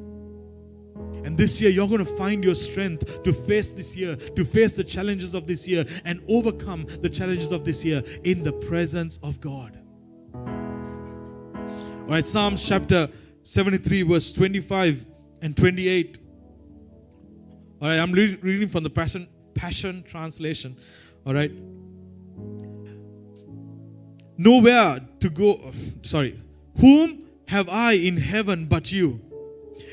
And 1.24 1.38
this 1.38 1.60
year, 1.60 1.70
you're 1.70 1.88
going 1.88 2.04
to 2.04 2.16
find 2.16 2.44
your 2.44 2.54
strength 2.54 3.22
to 3.22 3.32
face 3.32 3.70
this 3.70 3.96
year, 3.96 4.16
to 4.16 4.44
face 4.44 4.76
the 4.76 4.84
challenges 4.84 5.34
of 5.34 5.46
this 5.46 5.66
year, 5.66 5.86
and 6.04 6.22
overcome 6.28 6.86
the 7.00 7.08
challenges 7.08 7.50
of 7.50 7.64
this 7.64 7.84
year 7.84 8.02
in 8.24 8.42
the 8.42 8.52
presence 8.52 9.18
of 9.22 9.40
God. 9.40 9.78
All 10.34 12.10
right, 12.10 12.26
Psalms 12.26 12.62
chapter 12.62 13.08
73, 13.42 14.02
verse 14.02 14.32
25 14.32 15.06
and 15.40 15.56
28. 15.56 16.18
All 17.80 17.88
right, 17.88 17.98
I'm 17.98 18.12
re- 18.12 18.38
reading 18.42 18.68
from 18.68 18.82
the 18.82 18.90
Passion, 18.90 19.26
Passion 19.54 20.02
Translation. 20.02 20.76
All 21.26 21.32
right. 21.32 21.52
Nowhere 24.36 25.00
to 25.20 25.30
go, 25.30 25.72
sorry. 26.02 26.38
Whom 26.80 27.23
have 27.46 27.68
I 27.68 27.92
in 27.92 28.16
heaven 28.16 28.66
but 28.66 28.92
you? 28.92 29.20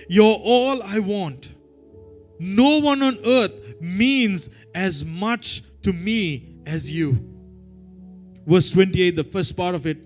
You're 0.07 0.35
all 0.35 0.81
I 0.83 0.99
want. 0.99 1.53
No 2.39 2.79
one 2.79 3.01
on 3.01 3.17
earth 3.25 3.51
means 3.79 4.49
as 4.73 5.05
much 5.05 5.63
to 5.83 5.93
me 5.93 6.55
as 6.65 6.91
you. 6.91 7.27
Verse 8.45 8.69
28, 8.71 9.15
the 9.15 9.23
first 9.23 9.55
part 9.55 9.75
of 9.75 9.85
it. 9.85 9.97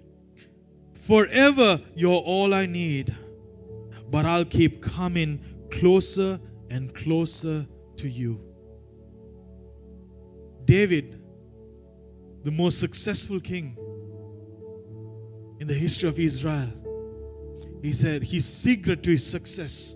Forever 0.94 1.82
you're 1.96 2.22
all 2.22 2.54
I 2.54 2.66
need, 2.66 3.16
but 4.10 4.26
I'll 4.26 4.46
keep 4.46 4.82
coming 4.82 5.44
closer 5.72 6.40
and 6.70 6.94
closer 6.94 7.66
to 7.98 8.10
you. 8.10 8.42
David, 10.66 11.22
the 12.44 12.52
most 12.52 12.80
successful 12.80 13.40
king 13.40 13.78
in 15.60 15.68
the 15.68 15.74
history 15.74 16.10
of 16.10 16.20
Israel, 16.20 16.70
he 17.82 17.92
said 17.92 18.24
his 18.24 18.46
secret 18.46 19.04
to 19.04 19.12
his 19.12 19.26
success 19.26 19.96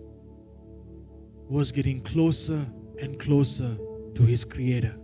was 1.48 1.71
getting 1.71 2.01
closer 2.01 2.65
and 3.00 3.19
closer 3.19 3.75
to 4.15 4.24
his 4.24 4.43
creator. 4.43 4.95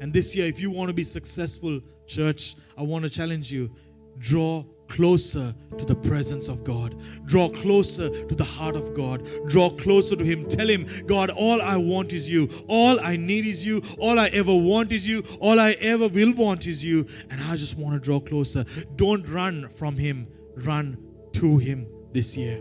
And 0.00 0.12
this 0.12 0.36
year, 0.36 0.46
if 0.46 0.60
you 0.60 0.70
want 0.70 0.88
to 0.88 0.94
be 0.94 1.04
successful, 1.04 1.80
church, 2.06 2.56
I 2.76 2.82
want 2.82 3.04
to 3.04 3.10
challenge 3.10 3.52
you 3.52 3.74
draw 4.18 4.64
closer 4.88 5.54
to 5.76 5.84
the 5.84 5.94
presence 5.94 6.48
of 6.48 6.62
God. 6.62 6.94
Draw 7.26 7.48
closer 7.48 8.08
to 8.26 8.34
the 8.34 8.44
heart 8.44 8.76
of 8.76 8.94
God. 8.94 9.26
Draw 9.48 9.70
closer 9.70 10.14
to 10.14 10.22
Him. 10.22 10.46
Tell 10.46 10.68
Him, 10.68 10.86
God, 11.06 11.30
all 11.30 11.60
I 11.60 11.76
want 11.76 12.12
is 12.12 12.30
you. 12.30 12.48
All 12.68 13.00
I 13.00 13.16
need 13.16 13.46
is 13.46 13.66
you. 13.66 13.82
All 13.98 14.18
I 14.18 14.28
ever 14.28 14.54
want 14.54 14.92
is 14.92 15.08
you. 15.08 15.24
All 15.40 15.58
I 15.58 15.72
ever 15.72 16.06
will 16.08 16.34
want 16.34 16.66
is 16.66 16.84
you. 16.84 17.06
And 17.30 17.40
I 17.40 17.56
just 17.56 17.76
want 17.76 17.94
to 17.94 18.00
draw 18.00 18.20
closer. 18.20 18.64
Don't 18.96 19.26
run 19.26 19.68
from 19.68 19.96
Him, 19.96 20.28
run 20.56 20.98
to 21.32 21.58
Him 21.58 21.88
this 22.14 22.36
year. 22.36 22.56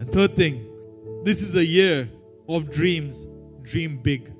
And 0.00 0.10
third 0.10 0.34
thing, 0.34 0.66
this 1.22 1.42
is 1.42 1.54
a 1.54 1.64
year 1.64 2.08
of 2.48 2.70
dreams. 2.70 3.26
Dream 3.62 3.98
big. 3.98 4.32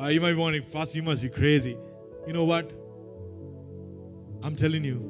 Uh, 0.00 0.06
you 0.06 0.20
might 0.20 0.32
be 0.32 0.38
wondering, 0.38 0.64
Fast, 0.64 0.94
you 0.94 1.02
must 1.02 1.22
be 1.22 1.28
crazy. 1.28 1.76
You 2.26 2.32
know 2.32 2.44
what? 2.44 2.70
I'm 4.42 4.54
telling 4.54 4.84
you, 4.84 5.00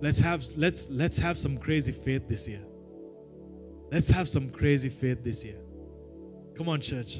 let's 0.00 0.18
have 0.20 0.44
let's 0.56 0.88
let's 0.88 1.18
have 1.18 1.36
some 1.36 1.58
crazy 1.58 1.92
faith 1.92 2.28
this 2.28 2.48
year. 2.48 2.62
Let's 3.92 4.08
have 4.08 4.28
some 4.28 4.50
crazy 4.50 4.88
faith 4.88 5.22
this 5.22 5.44
year. 5.44 5.58
Come 6.56 6.68
on, 6.68 6.80
church. 6.80 7.18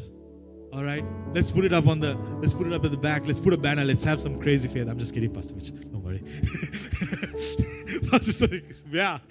All 0.73 0.85
right, 0.85 1.05
let's 1.33 1.51
put 1.51 1.65
it 1.65 1.73
up 1.73 1.87
on 1.87 2.01
the 2.01 2.15
let's 2.41 2.53
put 2.53 2.67
it 2.67 2.73
up 2.73 2.85
at 2.85 2.91
the 2.91 2.97
back. 2.97 3.27
Let's 3.27 3.41
put 3.41 3.53
a 3.55 3.57
banner. 3.57 3.85
Let's 3.85 4.05
have 4.05 4.21
some 4.21 4.41
crazy 4.41 4.69
faith. 4.69 4.89
I'm 4.89 4.99
just 4.99 5.15
kidding, 5.15 5.33
Pastor 5.33 5.55
Mitch. 5.55 5.71
Don't 5.71 6.03
worry. 6.03 6.23
Pastor 8.11 8.61
yeah. 8.91 9.19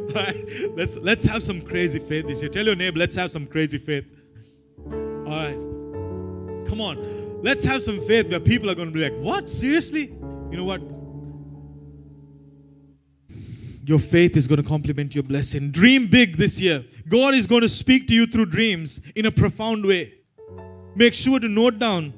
All 0.00 0.14
right, 0.14 0.44
let's 0.76 0.96
let's 0.96 1.24
have 1.24 1.42
some 1.42 1.62
crazy 1.62 1.98
faith 1.98 2.26
this 2.26 2.42
year. 2.42 2.50
Tell 2.50 2.66
your 2.66 2.76
neighbor, 2.76 2.98
let's 2.98 3.14
have 3.16 3.30
some 3.30 3.46
crazy 3.46 3.78
faith. 3.78 4.04
All 4.86 4.92
right, 5.28 5.56
come 6.68 6.80
on, 6.80 7.42
let's 7.42 7.64
have 7.64 7.82
some 7.82 8.00
faith 8.00 8.28
where 8.28 8.40
people 8.40 8.70
are 8.70 8.74
going 8.74 8.88
to 8.88 8.94
be 8.94 9.00
like, 9.00 9.14
"What? 9.18 9.48
Seriously? 9.48 10.08
You 10.50 10.56
know 10.56 10.64
what? 10.64 10.82
Your 13.84 13.98
faith 13.98 14.36
is 14.36 14.46
going 14.46 14.62
to 14.62 14.68
complement 14.68 15.14
your 15.14 15.24
blessing. 15.24 15.70
Dream 15.70 16.06
big 16.06 16.36
this 16.36 16.60
year. 16.60 16.84
God 17.08 17.34
is 17.34 17.46
going 17.46 17.62
to 17.62 17.68
speak 17.68 18.06
to 18.08 18.14
you 18.14 18.26
through 18.26 18.46
dreams 18.46 19.00
in 19.16 19.26
a 19.26 19.32
profound 19.32 19.84
way. 19.84 20.14
Make 20.94 21.14
sure 21.14 21.40
to 21.40 21.48
note 21.48 21.78
down 21.78 22.14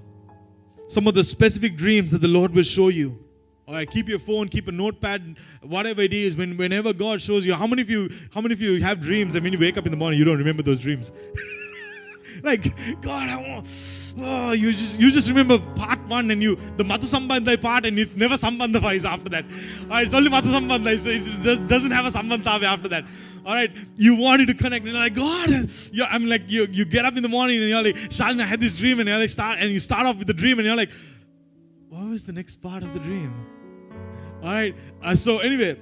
some 0.87 1.07
of 1.07 1.15
the 1.15 1.25
specific 1.25 1.77
dreams 1.77 2.13
that 2.13 2.21
the 2.21 2.29
Lord 2.29 2.55
will 2.55 2.65
show 2.65 2.89
you. 2.89 3.19
All 3.67 3.73
right, 3.73 3.91
keep 3.91 4.11
your 4.11 4.19
phone, 4.19 4.49
keep 4.49 4.69
a 4.69 4.73
notepad, 4.73 5.39
whatever 5.63 6.03
it 6.03 6.13
is. 6.13 6.37
When 6.37 6.59
whenever 6.59 6.93
God 6.93 7.23
shows 7.23 7.47
you, 7.47 7.55
how 7.55 7.67
many 7.67 7.81
of 7.81 7.89
you, 7.89 8.11
how 8.33 8.43
many 8.43 8.53
of 8.53 8.61
you 8.61 8.83
have 8.83 9.01
dreams, 9.01 9.35
and 9.35 9.43
when 9.43 9.55
you 9.55 9.59
wake 9.59 9.79
up 9.79 9.87
in 9.87 9.91
the 9.91 9.97
morning, 9.97 10.19
you 10.19 10.25
don't 10.27 10.37
remember 10.37 10.63
those 10.63 10.81
dreams? 10.81 11.13
like, 12.43 12.75
God, 13.01 13.31
I 13.31 13.37
want, 13.37 13.67
oh, 14.19 14.53
you 14.53 14.73
just 14.73 14.99
you 14.99 15.11
just 15.11 15.29
remember 15.29 15.59
part 15.77 15.99
one 16.07 16.31
and 16.31 16.43
you 16.43 16.57
the 16.77 16.85
Matu 16.85 17.05
Sambandha 17.05 17.61
part 17.61 17.87
and 17.87 17.99
it 17.99 18.17
never 18.17 18.35
Sambandha 18.35 18.95
is 18.95 19.05
after 19.05 19.29
that. 19.31 19.45
All 19.83 19.89
right, 19.89 20.07
it's 20.07 20.15
only 20.15 20.31
Matu 20.31 20.53
Sambandha. 20.53 21.47
It 21.47 21.69
doesn't 21.69 21.91
have 21.91 22.07
a 22.07 22.11
Sambandha 22.11 22.63
after 22.63 22.89
that. 22.89 23.05
All 23.47 23.53
right, 23.53 23.71
you 23.97 24.15
wanted 24.15 24.47
to 24.47 24.55
connect, 24.55 24.87
and 24.87 24.95
you're 24.95 25.03
like, 25.03 25.13
God, 25.15 25.51
yeah, 25.93 26.07
I'm 26.09 26.25
like, 26.25 26.45
you, 26.47 26.67
you 26.71 26.87
get 26.87 27.05
up 27.05 27.15
in 27.15 27.23
the 27.23 27.29
morning 27.29 27.61
and 27.61 27.69
you're 27.69 27.83
like, 27.83 27.95
Shalin, 28.09 28.41
I 28.41 28.47
had 28.47 28.59
this 28.59 28.79
dream, 28.79 29.01
and 29.01 29.09
you're 29.09 29.19
like, 29.19 29.29
start, 29.29 29.59
and 29.59 29.71
you 29.71 29.81
start 29.81 30.07
off 30.07 30.17
with 30.17 30.27
the 30.27 30.33
dream, 30.33 30.59
and 30.59 30.67
you're 30.67 30.77
like, 30.77 30.91
what 31.91 32.09
was 32.09 32.25
the 32.25 32.33
next 32.33 32.57
part 32.63 32.83
of 32.83 32.95
the 32.95 33.01
dream? 33.01 33.35
All 34.43 34.49
right, 34.49 34.75
uh, 35.03 35.15
so 35.15 35.41
anyway, 35.41 35.79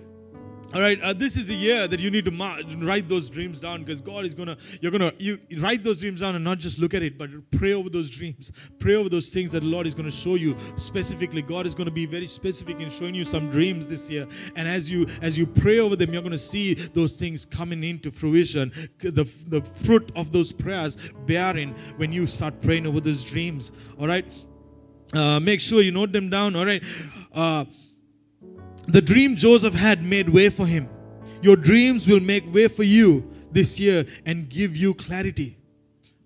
all 0.74 0.80
right, 0.80 1.00
uh, 1.02 1.12
this 1.12 1.36
is 1.36 1.50
a 1.50 1.54
year 1.54 1.86
that 1.86 2.00
you 2.00 2.10
need 2.10 2.24
to 2.24 2.76
write 2.78 3.08
those 3.08 3.28
dreams 3.28 3.60
down 3.60 3.84
because 3.84 4.00
God 4.00 4.24
is 4.24 4.34
gonna, 4.34 4.56
you're 4.80 4.90
gonna, 4.90 5.12
you 5.18 5.38
write 5.58 5.84
those 5.84 6.00
dreams 6.00 6.20
down 6.20 6.34
and 6.34 6.44
not 6.44 6.58
just 6.58 6.78
look 6.78 6.94
at 6.94 7.02
it, 7.02 7.18
but 7.18 7.28
pray 7.50 7.74
over 7.74 7.90
those 7.90 8.08
dreams, 8.08 8.52
pray 8.78 8.94
over 8.94 9.08
those 9.08 9.28
things 9.28 9.52
that 9.52 9.60
the 9.60 9.66
Lord 9.66 9.86
is 9.86 9.94
gonna 9.94 10.10
show 10.10 10.36
you 10.36 10.56
specifically. 10.76 11.42
God 11.42 11.66
is 11.66 11.74
gonna 11.74 11.90
be 11.90 12.06
very 12.06 12.26
specific 12.26 12.80
in 12.80 12.88
showing 12.88 13.14
you 13.14 13.24
some 13.24 13.50
dreams 13.50 13.86
this 13.86 14.08
year, 14.08 14.26
and 14.56 14.66
as 14.66 14.90
you 14.90 15.06
as 15.20 15.36
you 15.36 15.46
pray 15.46 15.78
over 15.78 15.94
them, 15.94 16.12
you're 16.12 16.22
gonna 16.22 16.38
see 16.38 16.74
those 16.74 17.16
things 17.16 17.44
coming 17.44 17.82
into 17.82 18.10
fruition. 18.10 18.72
The 18.98 19.30
the 19.48 19.60
fruit 19.60 20.10
of 20.16 20.32
those 20.32 20.52
prayers 20.52 20.96
bearing 21.26 21.74
when 21.96 22.12
you 22.12 22.26
start 22.26 22.60
praying 22.62 22.86
over 22.86 23.00
those 23.00 23.24
dreams. 23.24 23.72
All 23.98 24.06
right, 24.06 24.24
uh, 25.14 25.38
make 25.38 25.60
sure 25.60 25.82
you 25.82 25.90
note 25.90 26.12
them 26.12 26.30
down. 26.30 26.56
All 26.56 26.64
right. 26.64 26.82
Uh, 27.32 27.64
the 28.88 29.02
dream 29.02 29.36
Joseph 29.36 29.74
had 29.74 30.02
made 30.02 30.28
way 30.28 30.48
for 30.48 30.66
him. 30.66 30.88
Your 31.40 31.56
dreams 31.56 32.06
will 32.06 32.20
make 32.20 32.52
way 32.52 32.68
for 32.68 32.82
you 32.82 33.28
this 33.50 33.78
year 33.78 34.04
and 34.26 34.48
give 34.48 34.76
you 34.76 34.94
clarity. 34.94 35.58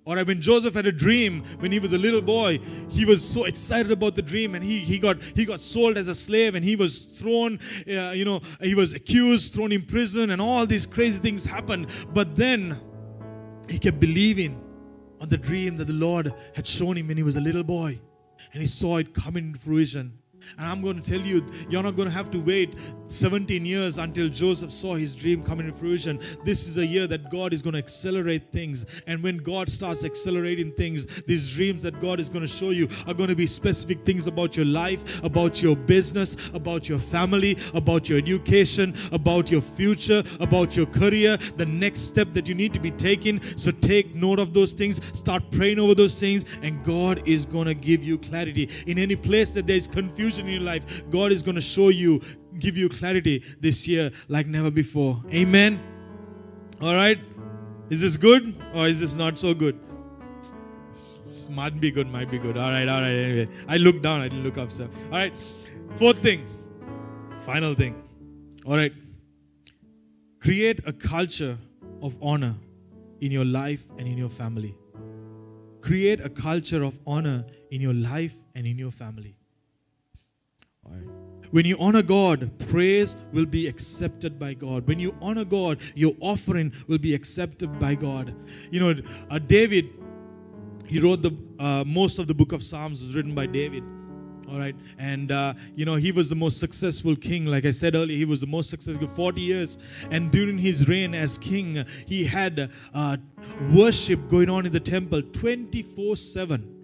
Or 0.05 0.17
when 0.23 0.41
Joseph 0.41 0.75
had 0.75 0.87
a 0.87 0.93
dream 0.93 1.43
when 1.59 1.73
he 1.73 1.81
was 1.81 1.93
a 1.93 1.99
little 1.99 2.23
boy, 2.23 2.61
he 2.89 3.05
was 3.05 3.29
so 3.29 3.45
excited 3.45 3.91
about 3.91 4.15
the 4.15 4.23
dream, 4.23 4.55
and 4.55 4.63
he, 4.63 4.79
he 4.79 5.01
got 5.01 5.21
he 5.35 5.45
got 5.45 5.61
sold 5.61 5.99
as 5.99 6.07
a 6.07 6.15
slave, 6.15 6.55
and 6.55 6.65
he 6.65 6.77
was 6.77 7.07
thrown, 7.07 7.59
uh, 7.89 8.13
you 8.13 8.25
know, 8.25 8.41
he 8.61 8.77
was 8.77 8.95
accused, 8.95 9.53
thrown 9.53 9.73
in 9.73 9.83
prison, 9.83 10.31
and 10.31 10.41
all 10.41 10.65
these 10.65 10.87
crazy 10.87 11.19
things 11.19 11.45
happened. 11.45 11.89
But 12.15 12.37
then 12.37 12.81
he 13.69 13.81
kept 13.81 13.99
believing 13.99 14.63
on 15.21 15.29
the 15.29 15.37
dream 15.37 15.77
that 15.79 15.87
the 15.87 15.93
Lord 15.93 16.33
had 16.55 16.69
shown 16.69 16.97
him 16.97 17.09
when 17.09 17.17
he 17.17 17.25
was 17.25 17.35
a 17.35 17.41
little 17.41 17.65
boy, 17.65 18.01
and 18.53 18.63
he 18.63 18.69
saw 18.69 18.99
it 18.99 19.13
come 19.13 19.37
into 19.37 19.59
fruition. 19.59 20.17
And 20.59 20.67
I'm 20.67 20.83
going 20.83 21.01
to 21.01 21.11
tell 21.11 21.21
you, 21.21 21.45
you're 21.69 21.83
not 21.83 21.97
going 21.97 22.09
to 22.09 22.15
have 22.15 22.31
to 22.33 22.39
wait 22.39 22.75
17 23.09 23.65
years 23.65 23.99
until 23.99 24.29
Joseph 24.29 24.71
saw 24.71 24.95
his 24.95 25.15
dream 25.15 25.43
come 25.43 25.61
into 25.61 25.73
fruition. 25.73 26.21
This 26.45 26.67
is 26.67 26.79
a 26.79 26.87
year 26.87 27.07
that 27.07 27.31
God 27.31 27.53
is 27.53 27.63
going 27.63 27.73
to 27.73 27.79
accelerate 27.79 28.53
things. 28.53 28.87
And 29.07 29.23
when 29.23 29.39
God 29.39 29.69
starts 29.69 30.05
accelerating 30.05 30.73
things, 30.73 31.07
these 31.23 31.51
dreams 31.51 31.83
that 31.83 32.01
God 32.01 32.21
is 32.21 32.29
going 32.29 32.43
to 32.43 32.49
show 32.49 32.71
you 32.71 32.89
are 33.07 33.15
going 33.15 33.29
to 33.29 33.35
be 33.35 33.47
specific 33.47 34.05
things 34.05 34.27
about 34.27 34.57
your 34.57 34.67
life, 34.67 35.23
about 35.23 35.63
your 35.63 35.77
business, 35.77 36.37
about 36.53 36.89
your 36.89 36.99
family, 36.99 37.57
about 37.75 38.09
your 38.09 38.19
education, 38.19 38.95
about 39.13 39.51
your 39.51 39.61
future, 39.61 40.23
about 40.41 40.77
your 40.77 40.87
career, 40.87 41.37
the 41.57 41.67
next 41.67 42.01
step 42.01 42.33
that 42.33 42.49
you 42.49 42.55
need 42.55 42.75
to 42.75 42.81
be 42.81 42.91
taking. 42.91 43.41
So 43.57 43.71
take 43.71 44.15
note 44.15 44.39
of 44.39 44.53
those 44.53 44.73
things, 44.73 45.01
start 45.17 45.51
praying 45.51 45.79
over 45.79 45.95
those 45.95 46.19
things, 46.19 46.45
and 46.63 46.85
God 46.85 47.23
is 47.27 47.47
going 47.47 47.67
to 47.67 47.75
give 47.75 48.03
you 48.05 48.19
clarity. 48.19 48.69
In 48.87 48.99
any 48.99 49.17
place 49.17 49.51
that 49.51 49.67
there's 49.67 49.87
confusion, 49.87 50.36
in 50.39 50.49
your 50.49 50.61
life, 50.61 51.05
God 51.11 51.33
is 51.33 51.43
going 51.43 51.55
to 51.55 51.61
show 51.61 51.89
you, 51.89 52.21
give 52.59 52.77
you 52.77 52.89
clarity 52.89 53.45
this 53.61 53.87
year 53.87 54.11
like 54.29 54.47
never 54.47 54.71
before. 54.71 55.23
Amen. 55.33 55.81
All 56.81 56.95
right. 56.95 57.19
Is 57.89 58.01
this 58.01 58.17
good 58.17 58.61
or 58.75 58.89
is 58.89 59.01
this 59.01 59.17
not 59.17 59.39
so 59.39 59.55
good? 59.55 59.79
This 61.25 61.49
might 61.49 61.81
be 61.81 61.91
good, 61.91 62.09
might 62.09 62.31
be 62.31 62.39
good. 62.39 62.57
All 62.57 62.71
right, 62.71 62.89
all 62.89 63.01
right. 63.01 63.11
Anyway, 63.11 63.49
I 63.69 63.77
looked 63.77 64.03
down, 64.03 64.21
I 64.21 64.29
didn't 64.29 64.45
look 64.45 64.59
up, 64.59 64.73
sir. 64.73 64.89
All 65.07 65.19
right. 65.19 65.33
Fourth 65.97 66.21
thing, 66.21 66.47
final 67.41 67.75
thing. 67.75 68.03
All 68.65 68.75
right. 68.77 68.93
Create 70.41 70.81
a 70.87 70.93
culture 70.93 71.59
of 72.03 72.19
honor 72.21 72.57
in 73.21 73.31
your 73.31 73.45
life 73.45 73.85
and 73.99 74.07
in 74.07 74.19
your 74.19 74.29
family. 74.29 74.77
Create 75.81 76.21
a 76.21 76.29
culture 76.29 76.83
of 76.83 76.99
honor 77.07 77.45
in 77.71 77.81
your 77.81 77.95
life 77.95 78.35
and 78.55 78.67
in 78.67 78.79
your 78.79 78.91
family. 78.91 79.36
When 81.51 81.65
you 81.65 81.77
honor 81.79 82.03
God, 82.03 82.51
praise 82.69 83.17
will 83.33 83.47
be 83.47 83.67
accepted 83.69 84.39
by 84.39 84.55
God. 84.55 84.87
When 84.87 84.99
you 84.99 85.17
honor 85.21 85.45
God, 85.45 85.81
your 85.95 86.15
offering 86.21 86.73
will 86.89 86.99
be 86.99 87.15
accepted 87.15 87.79
by 87.79 87.95
God. 87.95 88.35
You 88.71 88.81
know, 88.81 89.03
uh, 89.31 89.39
David, 89.39 89.91
he 90.87 90.99
wrote 90.99 91.23
the 91.23 91.37
uh, 91.59 91.85
most 91.85 92.19
of 92.19 92.27
the 92.27 92.35
book 92.35 92.53
of 92.53 92.63
Psalms 92.63 93.01
was 93.01 93.15
written 93.15 93.35
by 93.35 93.47
David. 93.47 93.85
All 94.49 94.59
right, 94.59 94.77
and 94.99 95.33
uh, 95.33 95.55
you 95.75 95.85
know 95.85 95.97
he 95.97 96.13
was 96.13 96.29
the 96.29 96.37
most 96.37 96.61
successful 96.61 97.17
king. 97.17 97.47
Like 97.47 97.65
I 97.65 97.71
said 97.71 97.97
earlier, 97.97 98.17
he 98.17 98.25
was 98.25 98.41
the 98.41 98.47
most 98.47 98.71
successful 98.71 99.09
40 99.09 99.41
years, 99.41 99.79
and 100.13 100.31
during 100.31 100.57
his 100.57 100.87
reign 100.87 101.17
as 101.17 101.37
king, 101.37 101.85
he 102.07 102.23
had 102.23 102.71
uh, 102.95 103.17
worship 103.73 104.29
going 104.29 104.49
on 104.49 104.65
in 104.65 104.73
the 104.73 104.79
temple 104.79 105.21
24/7 105.23 106.76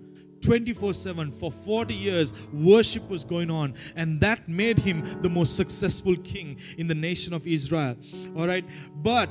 24 0.42 0.94
7 0.94 1.30
for 1.32 1.50
40 1.50 1.94
years 1.94 2.32
worship 2.52 3.08
was 3.08 3.24
going 3.24 3.50
on 3.50 3.74
and 3.96 4.20
that 4.20 4.48
made 4.48 4.78
him 4.78 5.22
the 5.22 5.30
most 5.30 5.56
successful 5.56 6.16
king 6.16 6.58
in 6.78 6.86
the 6.86 6.94
nation 6.94 7.32
of 7.32 7.46
israel. 7.46 7.96
All 8.36 8.46
right? 8.46 8.64
But 8.96 9.30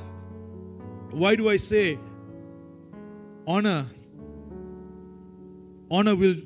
why 1.12 1.36
do 1.36 1.50
i 1.50 1.56
say 1.56 1.98
honor 3.46 3.86
honor 5.90 6.16
will 6.16 6.36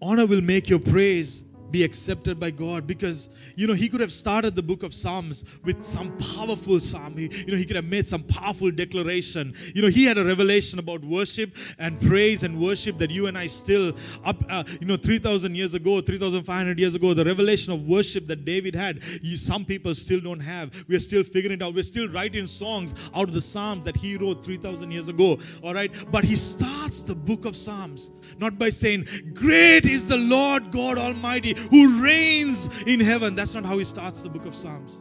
honor 0.00 0.24
will 0.26 0.40
make 0.40 0.68
your 0.68 0.78
praise 0.78 1.44
be 1.72 1.82
accepted 1.82 2.38
by 2.38 2.50
God 2.50 2.86
because 2.86 3.30
you 3.56 3.66
know 3.66 3.74
he 3.74 3.88
could 3.88 4.00
have 4.00 4.12
started 4.12 4.54
the 4.54 4.62
book 4.62 4.82
of 4.82 4.94
Psalms 4.94 5.44
with 5.64 5.82
some 5.84 6.16
powerful 6.18 6.78
psalm. 6.78 7.16
He, 7.16 7.28
you 7.46 7.52
know 7.52 7.56
he 7.56 7.64
could 7.64 7.76
have 7.76 7.86
made 7.86 8.06
some 8.06 8.22
powerful 8.22 8.70
declaration. 8.70 9.54
You 9.74 9.82
know 9.82 9.88
he 9.88 10.04
had 10.04 10.18
a 10.18 10.24
revelation 10.24 10.78
about 10.78 11.04
worship 11.04 11.56
and 11.78 12.00
praise 12.00 12.44
and 12.44 12.60
worship 12.60 12.98
that 12.98 13.10
you 13.10 13.26
and 13.26 13.36
I 13.36 13.46
still 13.46 13.96
up 14.24 14.36
uh, 14.48 14.64
you 14.80 14.86
know 14.86 14.96
3000 14.96 15.54
years 15.54 15.74
ago, 15.74 16.00
3500 16.00 16.78
years 16.78 16.94
ago 16.94 17.14
the 17.14 17.24
revelation 17.24 17.72
of 17.72 17.86
worship 17.88 18.26
that 18.26 18.44
David 18.44 18.74
had, 18.74 19.02
you, 19.22 19.36
some 19.36 19.64
people 19.64 19.94
still 19.94 20.20
don't 20.20 20.40
have. 20.40 20.84
We 20.88 20.94
are 20.96 21.00
still 21.00 21.24
figuring 21.24 21.60
it 21.60 21.62
out. 21.62 21.74
We're 21.74 21.82
still 21.82 22.08
writing 22.08 22.46
songs 22.46 22.94
out 23.14 23.28
of 23.28 23.34
the 23.34 23.40
psalms 23.40 23.84
that 23.84 23.96
he 23.96 24.16
wrote 24.16 24.44
3000 24.44 24.90
years 24.90 25.08
ago. 25.08 25.38
All 25.62 25.74
right? 25.74 25.92
But 26.10 26.24
he 26.24 26.36
starts 26.36 27.02
the 27.02 27.14
book 27.14 27.44
of 27.44 27.56
Psalms 27.56 28.10
not 28.38 28.58
by 28.58 28.68
saying, 28.68 29.06
Great 29.34 29.86
is 29.86 30.08
the 30.08 30.16
Lord 30.16 30.70
God 30.70 30.98
Almighty 30.98 31.54
who 31.70 32.02
reigns 32.02 32.68
in 32.86 33.00
heaven. 33.00 33.34
That's 33.34 33.54
not 33.54 33.64
how 33.64 33.78
he 33.78 33.84
starts 33.84 34.22
the 34.22 34.28
book 34.28 34.46
of 34.46 34.54
Psalms. 34.54 35.00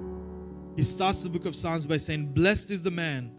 He 0.75 0.83
starts 0.83 1.23
the 1.23 1.29
book 1.29 1.45
of 1.45 1.55
Psalms 1.55 1.85
by 1.85 1.97
saying, 1.97 2.33
Blessed 2.33 2.71
is 2.71 2.81
the 2.81 2.91
man 2.91 3.31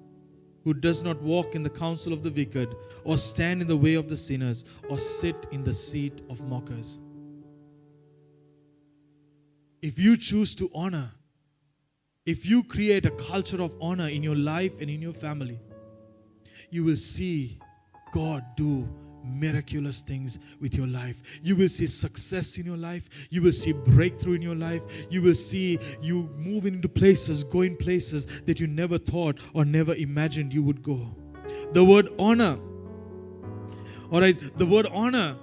who 0.65 0.75
does 0.75 1.03
not 1.03 1.21
walk 1.23 1.55
in 1.55 1.63
the 1.63 1.71
counsel 1.71 2.13
of 2.13 2.23
the 2.23 2.31
wicked, 2.31 2.75
or 3.05 3.17
stand 3.17 3.61
in 3.61 3.67
the 3.67 3.77
way 3.77 3.95
of 3.95 4.09
the 4.09 4.17
sinners, 4.17 4.65
or 4.89 4.99
sit 4.99 5.37
in 5.51 5.65
the 5.65 5.73
seat 5.73 6.23
of 6.31 6.47
mockers. 6.47 7.01
If 9.81 9.99
you 9.99 10.17
choose 10.17 10.55
to 10.57 10.71
honor, 10.75 11.11
if 12.25 12.47
you 12.47 12.63
create 12.63 13.05
a 13.07 13.11
culture 13.11 13.61
of 13.61 13.75
honor 13.81 14.09
in 14.09 14.23
your 14.23 14.37
life 14.37 14.81
and 14.81 14.89
in 14.89 15.03
your 15.03 15.13
family, 15.13 15.59
you 16.71 16.85
will 16.85 16.97
see 16.97 17.59
God 18.13 18.45
do 18.57 18.89
miraculous 19.25 20.01
things 20.01 20.39
with 20.61 20.75
your 20.75 20.87
life. 20.87 21.23
You 21.43 21.57
will 21.57 21.69
see 21.69 21.87
success 21.87 22.59
in 22.59 22.67
your 22.67 22.77
life. 22.77 23.09
You 23.31 23.43
will 23.43 23.53
see 23.53 23.73
breakthrough 23.73 24.35
in 24.35 24.43
your 24.43 24.55
life. 24.55 24.83
You 25.11 25.23
will 25.23 25.35
see 25.35 25.79
you 26.01 26.31
moving 26.37 26.75
into 26.75 26.89
places, 26.89 27.45
going 27.45 27.77
places 27.77 28.27
that 28.47 28.61
you 28.61 28.67
never 28.67 28.99
thought 28.99 29.39
or 29.55 29.65
never 29.65 29.95
imagined 29.95 30.53
you 30.53 30.63
would 30.63 30.83
go. 30.83 31.15
The 31.73 31.85
word 31.85 32.09
honor, 32.19 32.59
all 34.11 34.21
right, 34.21 34.39
the 34.59 34.67
word 34.67 34.87
honor 34.93 35.37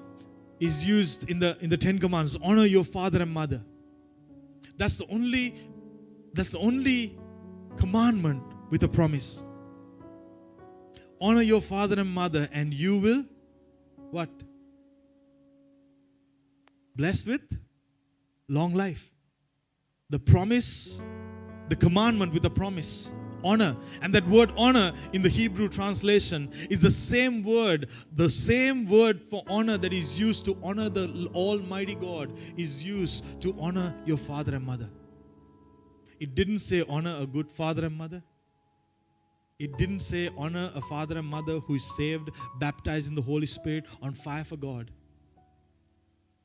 is 0.59 0.85
used 0.85 1.29
in 1.29 1.39
the 1.39 1.57
in 1.61 1.69
the 1.69 1.77
Ten 1.77 1.97
Commandments. 1.99 2.37
Honor 2.43 2.65
your 2.65 2.83
father 2.83 3.21
and 3.21 3.31
mother. 3.31 3.61
That's 4.77 4.97
the 4.97 5.05
only 5.07 5.55
that's 6.33 6.51
the 6.51 6.59
only 6.59 7.17
commandment 7.77 8.43
with 8.69 8.83
a 8.83 8.87
promise. 8.87 9.45
Honor 11.21 11.41
your 11.41 11.61
father 11.61 11.99
and 11.99 12.09
mother, 12.09 12.47
and 12.51 12.73
you 12.73 12.97
will 12.97 13.25
what? 14.11 14.29
Blessed 16.95 17.27
with 17.27 17.59
long 18.47 18.73
life. 18.73 19.11
The 20.09 20.19
promise, 20.19 21.01
the 21.69 21.75
commandment 21.75 22.33
with 22.33 22.43
the 22.43 22.49
promise 22.49 23.11
honor. 23.43 23.75
And 24.01 24.13
that 24.13 24.27
word 24.27 24.51
honor 24.57 24.91
in 25.13 25.21
the 25.21 25.29
Hebrew 25.29 25.69
translation 25.69 26.51
is 26.69 26.81
the 26.81 26.91
same 26.91 27.43
word, 27.43 27.89
the 28.15 28.29
same 28.29 28.89
word 28.89 29.21
for 29.21 29.43
honor 29.47 29.77
that 29.77 29.93
is 29.93 30.19
used 30.19 30.45
to 30.45 30.57
honor 30.63 30.89
the 30.89 31.29
Almighty 31.33 31.95
God 31.95 32.33
is 32.57 32.85
used 32.85 33.23
to 33.41 33.55
honor 33.59 33.95
your 34.05 34.17
father 34.17 34.55
and 34.55 34.65
mother. 34.65 34.89
It 36.19 36.35
didn't 36.35 36.59
say 36.59 36.83
honor 36.87 37.17
a 37.21 37.25
good 37.25 37.49
father 37.51 37.85
and 37.85 37.97
mother. 37.97 38.23
It 39.59 39.77
didn't 39.77 39.99
say 39.99 40.29
honor 40.37 40.71
a 40.73 40.81
father 40.81 41.17
and 41.17 41.27
mother 41.27 41.59
who 41.59 41.75
is 41.75 41.95
saved, 41.97 42.29
baptized 42.59 43.09
in 43.09 43.15
the 43.15 43.21
Holy 43.21 43.45
Spirit, 43.45 43.85
on 44.01 44.13
fire 44.13 44.45
for 44.45 44.55
God. 44.55 44.89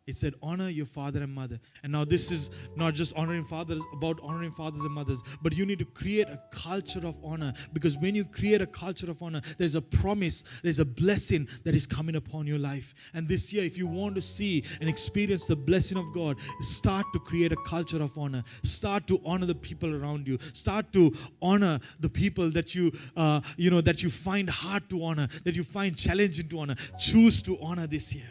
It 0.07 0.17
said, 0.17 0.35
honor 0.43 0.69
your 0.69 0.85
father 0.85 1.23
and 1.23 1.35
mother. 1.35 1.59
And 1.83 1.91
now, 1.91 2.05
this 2.05 2.31
is 2.31 2.51
not 2.77 2.93
just 2.93 3.17
honoring 3.17 3.45
fathers, 3.45 3.81
about 3.95 4.21
honoring 4.23 4.51
fathers 4.51 4.83
and 4.83 4.93
mothers, 4.93 5.23
but 5.41 5.57
you 5.57 5.65
need 5.65 5.79
to 5.79 5.87
create 5.87 6.29
a 6.29 6.39
culture 6.51 7.07
of 7.07 7.19
honor. 7.25 7.55
Because 7.73 7.97
when 7.97 8.15
you 8.15 8.27
create 8.27 8.61
a 8.61 8.67
culture 8.67 9.11
of 9.11 9.23
honor, 9.23 9.41
there's 9.57 9.77
a 9.77 9.81
promise, 9.81 10.45
there's 10.63 10.79
a 10.79 10.85
blessing 10.85 11.49
that 11.65 11.75
is 11.75 11.87
coming 11.87 12.17
upon 12.17 12.47
your 12.47 12.59
life. 12.59 12.95
And 13.15 13.27
this 13.27 13.51
year, 13.51 13.65
if 13.65 13.79
you 13.79 13.87
want 13.87 14.15
to 14.17 14.21
see 14.21 14.65
and 14.81 14.91
experience 14.91 15.47
the 15.47 15.57
blessing 15.57 15.97
of 15.97 16.13
God, 16.13 16.37
start 16.61 17.07
to 17.15 17.19
create 17.19 17.53
a 17.53 17.57
culture 17.65 18.03
of 18.03 18.19
honor. 18.19 18.45
Start 18.63 19.07
to 19.07 19.19
honor 19.25 19.47
the 19.47 19.55
people 19.55 19.95
around 19.95 20.29
you. 20.29 20.39
Start 20.53 20.93
to 20.93 21.15
honor 21.41 21.81
the 22.01 22.11
people 22.11 22.51
that 22.51 22.75
you, 22.75 22.93
uh, 23.17 23.41
you 23.57 23.71
know, 23.71 23.81
that 23.81 24.03
you 24.03 24.11
find 24.11 24.51
hard 24.51 24.87
to 24.91 25.03
honor, 25.03 25.29
that 25.45 25.57
you 25.57 25.63
find 25.63 25.97
challenging 25.97 26.49
to 26.51 26.61
honor. 26.61 26.75
Choose 26.99 27.41
to 27.41 27.59
honor 27.63 27.87
this 27.87 28.15
year. 28.15 28.29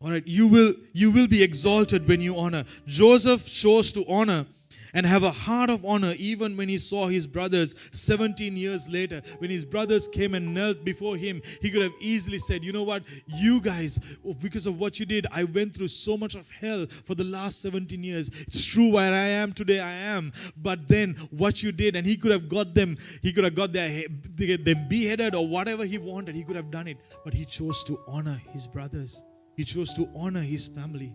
All 0.00 0.10
right, 0.10 0.26
you 0.26 0.46
will 0.46 0.74
you 0.92 1.10
will 1.10 1.26
be 1.26 1.42
exalted 1.42 2.06
when 2.06 2.20
you 2.20 2.36
honor. 2.36 2.64
Joseph 2.86 3.44
chose 3.46 3.90
to 3.92 4.04
honor 4.06 4.46
and 4.94 5.04
have 5.04 5.24
a 5.24 5.30
heart 5.32 5.70
of 5.70 5.84
honor 5.84 6.14
even 6.18 6.56
when 6.56 6.68
he 6.68 6.78
saw 6.78 7.08
his 7.08 7.26
brothers 7.26 7.74
17 7.90 8.56
years 8.56 8.88
later. 8.88 9.22
When 9.38 9.50
his 9.50 9.64
brothers 9.64 10.06
came 10.06 10.34
and 10.34 10.54
knelt 10.54 10.84
before 10.84 11.16
him 11.16 11.42
he 11.60 11.70
could 11.70 11.82
have 11.82 11.92
easily 12.00 12.38
said 12.38 12.62
you 12.62 12.72
know 12.72 12.84
what? 12.84 13.02
You 13.26 13.60
guys 13.60 13.98
oh, 14.24 14.34
because 14.34 14.68
of 14.68 14.78
what 14.78 15.00
you 15.00 15.06
did 15.06 15.26
i 15.32 15.42
went 15.42 15.74
through 15.74 15.88
so 15.88 16.16
much 16.16 16.36
of 16.36 16.48
hell 16.48 16.86
for 17.04 17.16
the 17.16 17.24
last 17.24 17.60
17 17.60 18.04
years. 18.04 18.30
It's 18.46 18.64
true 18.64 18.92
where 18.92 19.12
i 19.12 19.26
am 19.42 19.52
today 19.52 19.80
i 19.80 19.92
am. 19.92 20.32
But 20.56 20.86
then 20.86 21.14
what 21.30 21.60
you 21.60 21.72
did 21.72 21.96
and 21.96 22.06
he 22.06 22.16
could 22.16 22.30
have 22.30 22.48
got 22.48 22.72
them 22.72 22.96
he 23.20 23.32
could 23.32 23.42
have 23.42 23.56
got 23.56 23.72
their 23.72 24.04
them 24.08 24.86
beheaded 24.88 25.34
or 25.34 25.48
whatever 25.48 25.84
he 25.84 25.98
wanted 25.98 26.36
he 26.36 26.44
could 26.44 26.56
have 26.56 26.70
done 26.70 26.86
it. 26.86 26.98
But 27.24 27.34
he 27.34 27.44
chose 27.44 27.82
to 27.84 27.98
honor 28.06 28.40
his 28.52 28.68
brothers 28.68 29.22
he 29.58 29.64
chose 29.64 29.92
to 29.92 30.08
honor 30.14 30.40
his 30.40 30.68
family. 30.68 31.12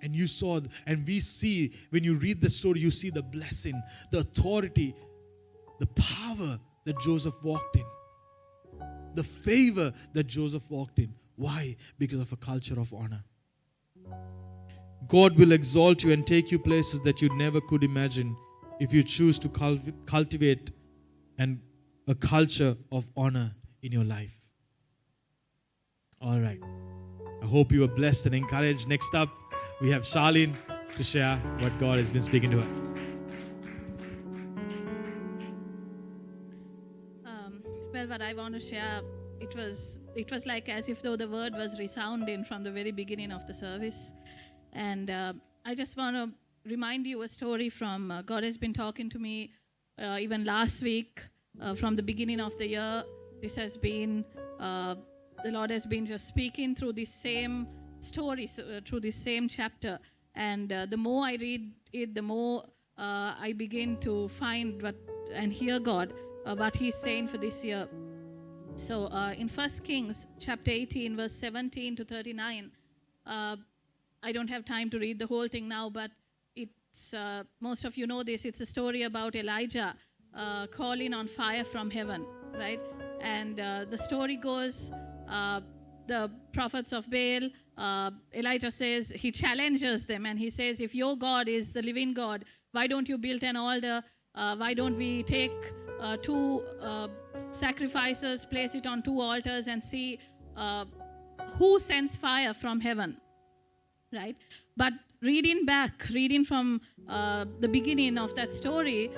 And 0.00 0.14
you 0.14 0.28
saw, 0.28 0.60
and 0.86 1.04
we 1.04 1.18
see, 1.18 1.72
when 1.90 2.04
you 2.04 2.14
read 2.14 2.40
the 2.40 2.48
story, 2.48 2.78
you 2.78 2.92
see 2.92 3.10
the 3.10 3.20
blessing, 3.20 3.82
the 4.12 4.18
authority, 4.18 4.94
the 5.80 5.88
power 5.88 6.60
that 6.84 7.00
Joseph 7.00 7.34
walked 7.42 7.74
in, 7.74 7.84
the 9.16 9.24
favor 9.24 9.92
that 10.12 10.28
Joseph 10.28 10.70
walked 10.70 11.00
in. 11.00 11.12
Why? 11.34 11.74
Because 11.98 12.20
of 12.20 12.32
a 12.32 12.36
culture 12.36 12.78
of 12.78 12.94
honor. 12.94 13.24
God 15.08 15.36
will 15.36 15.50
exalt 15.50 16.04
you 16.04 16.12
and 16.12 16.24
take 16.24 16.52
you 16.52 16.60
places 16.60 17.00
that 17.00 17.20
you 17.20 17.28
never 17.36 17.60
could 17.60 17.82
imagine 17.82 18.36
if 18.78 18.94
you 18.94 19.02
choose 19.02 19.36
to 19.40 19.48
cultivate 20.06 20.70
and 21.38 21.58
a 22.06 22.14
culture 22.14 22.76
of 22.92 23.08
honor 23.16 23.52
in 23.82 23.90
your 23.90 24.04
life. 24.04 24.38
All 26.22 26.38
right. 26.38 26.62
I 27.42 27.46
hope 27.46 27.72
you 27.72 27.84
are 27.84 27.88
blessed 27.88 28.26
and 28.26 28.34
encouraged. 28.34 28.88
Next 28.88 29.14
up, 29.14 29.28
we 29.80 29.90
have 29.90 30.02
Charlene 30.02 30.54
to 30.96 31.02
share 31.02 31.36
what 31.58 31.78
God 31.78 31.98
has 31.98 32.10
been 32.10 32.22
speaking 32.22 32.50
to 32.50 32.62
her. 32.62 32.68
Um, 37.26 37.62
well, 37.92 38.08
what 38.08 38.22
I 38.22 38.32
want 38.34 38.54
to 38.54 38.60
share, 38.60 39.02
it 39.40 39.54
was 39.54 40.00
it 40.14 40.32
was 40.32 40.46
like 40.46 40.68
as 40.68 40.88
if 40.88 41.02
though 41.02 41.16
the 41.16 41.28
word 41.28 41.52
was 41.52 41.78
resounding 41.78 42.42
from 42.44 42.64
the 42.64 42.72
very 42.72 42.90
beginning 42.90 43.32
of 43.32 43.46
the 43.46 43.54
service, 43.54 44.12
and 44.72 45.10
uh, 45.10 45.32
I 45.64 45.74
just 45.74 45.96
want 45.96 46.16
to 46.16 46.30
remind 46.68 47.06
you 47.06 47.22
a 47.22 47.28
story 47.28 47.68
from 47.68 48.10
uh, 48.10 48.22
God 48.22 48.42
has 48.42 48.56
been 48.56 48.72
talking 48.72 49.10
to 49.10 49.18
me 49.18 49.52
uh, 50.02 50.18
even 50.20 50.44
last 50.44 50.82
week 50.82 51.20
uh, 51.60 51.74
from 51.74 51.96
the 51.96 52.02
beginning 52.02 52.40
of 52.40 52.56
the 52.58 52.66
year. 52.66 53.04
This 53.42 53.56
has 53.56 53.76
been 53.76 54.24
uh, 54.58 54.96
the 55.44 55.50
Lord 55.50 55.70
has 55.70 55.86
been 55.86 56.06
just 56.06 56.26
speaking 56.26 56.74
through 56.74 56.94
the 56.94 57.04
same 57.04 57.66
story, 58.00 58.48
uh, 58.58 58.80
through 58.84 59.00
the 59.00 59.10
same 59.10 59.48
chapter. 59.48 59.98
And 60.34 60.72
uh, 60.72 60.86
the 60.86 60.96
more 60.96 61.24
I 61.24 61.36
read 61.40 61.72
it, 61.92 62.14
the 62.14 62.22
more 62.22 62.64
uh, 62.98 63.34
I 63.38 63.54
begin 63.56 63.96
to 63.98 64.28
find 64.28 64.80
what 64.82 64.96
and 65.32 65.52
hear 65.52 65.78
God 65.78 66.12
uh, 66.46 66.54
what 66.54 66.76
He's 66.76 66.94
saying 66.94 67.28
for 67.28 67.38
this 67.38 67.64
year. 67.64 67.88
So 68.76 69.06
uh, 69.06 69.32
in 69.36 69.48
First 69.48 69.84
Kings 69.84 70.26
chapter 70.38 70.70
18, 70.70 71.16
verse 71.16 71.32
17 71.32 71.96
to 71.96 72.04
39, 72.04 72.70
uh, 73.26 73.56
I 74.22 74.32
don't 74.32 74.48
have 74.48 74.64
time 74.64 74.90
to 74.90 74.98
read 74.98 75.18
the 75.18 75.26
whole 75.26 75.48
thing 75.48 75.68
now, 75.68 75.90
but 75.90 76.10
it's 76.54 77.14
most 77.60 77.84
of 77.84 77.96
you 77.98 78.06
know 78.06 78.22
this. 78.22 78.44
It's 78.44 78.60
a 78.60 78.66
story 78.66 79.02
about 79.02 79.36
Elijah 79.36 79.94
calling 80.70 81.12
on 81.12 81.26
fire 81.26 81.64
from 81.64 81.90
heaven, 81.90 82.24
right? 82.54 82.80
And 83.20 83.56
the 83.56 83.98
story 83.98 84.36
goes 84.36 84.92
the 86.06 86.30
prophets 86.52 86.92
of 86.92 87.10
Baal, 87.10 87.50
uh, 87.76 88.10
Elijah 88.34 88.70
says, 88.70 89.10
he 89.10 89.30
challenges 89.30 90.04
them 90.04 90.26
and 90.26 90.38
he 90.38 90.50
says, 90.50 90.80
If 90.80 90.94
your 90.94 91.16
God 91.16 91.48
is 91.48 91.72
the 91.72 91.82
living 91.82 92.14
God, 92.14 92.44
why 92.72 92.86
don't 92.86 93.08
you 93.08 93.18
build 93.18 93.42
an 93.42 93.56
altar? 93.56 94.02
Uh, 94.34 94.56
why 94.56 94.74
don't 94.74 94.96
we 94.96 95.22
take 95.22 95.52
uh, 96.00 96.16
two 96.18 96.62
uh, 96.80 97.08
sacrifices, 97.50 98.44
place 98.44 98.74
it 98.74 98.86
on 98.86 99.02
two 99.02 99.20
altars, 99.20 99.66
and 99.66 99.82
see 99.82 100.18
uh, 100.56 100.84
who 101.58 101.78
sends 101.78 102.16
fire 102.16 102.54
from 102.54 102.80
heaven? 102.80 103.16
Right? 104.12 104.36
But 104.76 104.92
reading 105.22 105.64
back, 105.64 106.06
reading 106.12 106.44
from 106.44 106.80
the 107.08 107.68
beginning 107.70 108.18
of 108.18 108.34
that 108.36 108.52
story, 108.52 109.10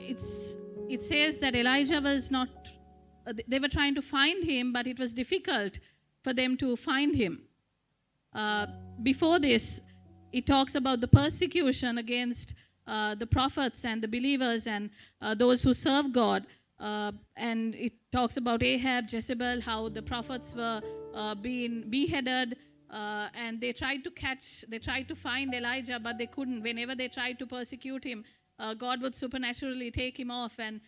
it's, 0.00 0.56
it 0.88 1.02
says 1.02 1.38
that 1.38 1.54
Elijah 1.54 2.00
was 2.00 2.30
not 2.30 2.48
uh, 2.48 2.81
they 3.46 3.58
were 3.58 3.68
trying 3.68 3.94
to 3.94 4.02
find 4.02 4.44
him, 4.44 4.72
but 4.72 4.86
it 4.86 4.98
was 4.98 5.12
difficult 5.14 5.78
for 6.22 6.32
them 6.32 6.56
to 6.56 6.76
find 6.76 7.14
him. 7.14 7.42
Uh, 8.34 8.66
before 9.02 9.38
this, 9.38 9.80
it 10.32 10.46
talks 10.46 10.74
about 10.74 11.00
the 11.00 11.08
persecution 11.08 11.98
against 11.98 12.54
uh, 12.86 13.14
the 13.14 13.26
prophets 13.26 13.84
and 13.84 14.02
the 14.02 14.08
believers 14.08 14.66
and 14.66 14.90
uh, 15.20 15.34
those 15.34 15.62
who 15.62 15.74
serve 15.74 16.12
God. 16.12 16.46
Uh, 16.80 17.12
and 17.36 17.74
it 17.74 17.92
talks 18.10 18.36
about 18.36 18.62
Ahab, 18.62 19.04
Jezebel, 19.08 19.60
how 19.60 19.88
the 19.88 20.02
prophets 20.02 20.54
were 20.54 20.80
uh, 21.14 21.34
being 21.34 21.84
beheaded. 21.90 22.56
and 22.90 23.60
they 23.60 23.72
tried 23.72 24.02
to 24.04 24.10
catch, 24.10 24.64
they 24.68 24.78
tried 24.78 25.06
to 25.08 25.14
find 25.14 25.54
Elijah, 25.54 25.98
but 25.98 26.18
they 26.18 26.26
couldn't. 26.26 26.62
Whenever 26.62 26.94
they 26.94 27.08
tried 27.08 27.38
to 27.38 27.46
persecute 27.46 28.04
him, 28.04 28.24
God 28.78 29.00
would 29.02 29.14
supernaturally 29.14 29.90
take 29.90 30.18
him 30.18 30.30
off. 30.30 30.58
And 30.58 30.80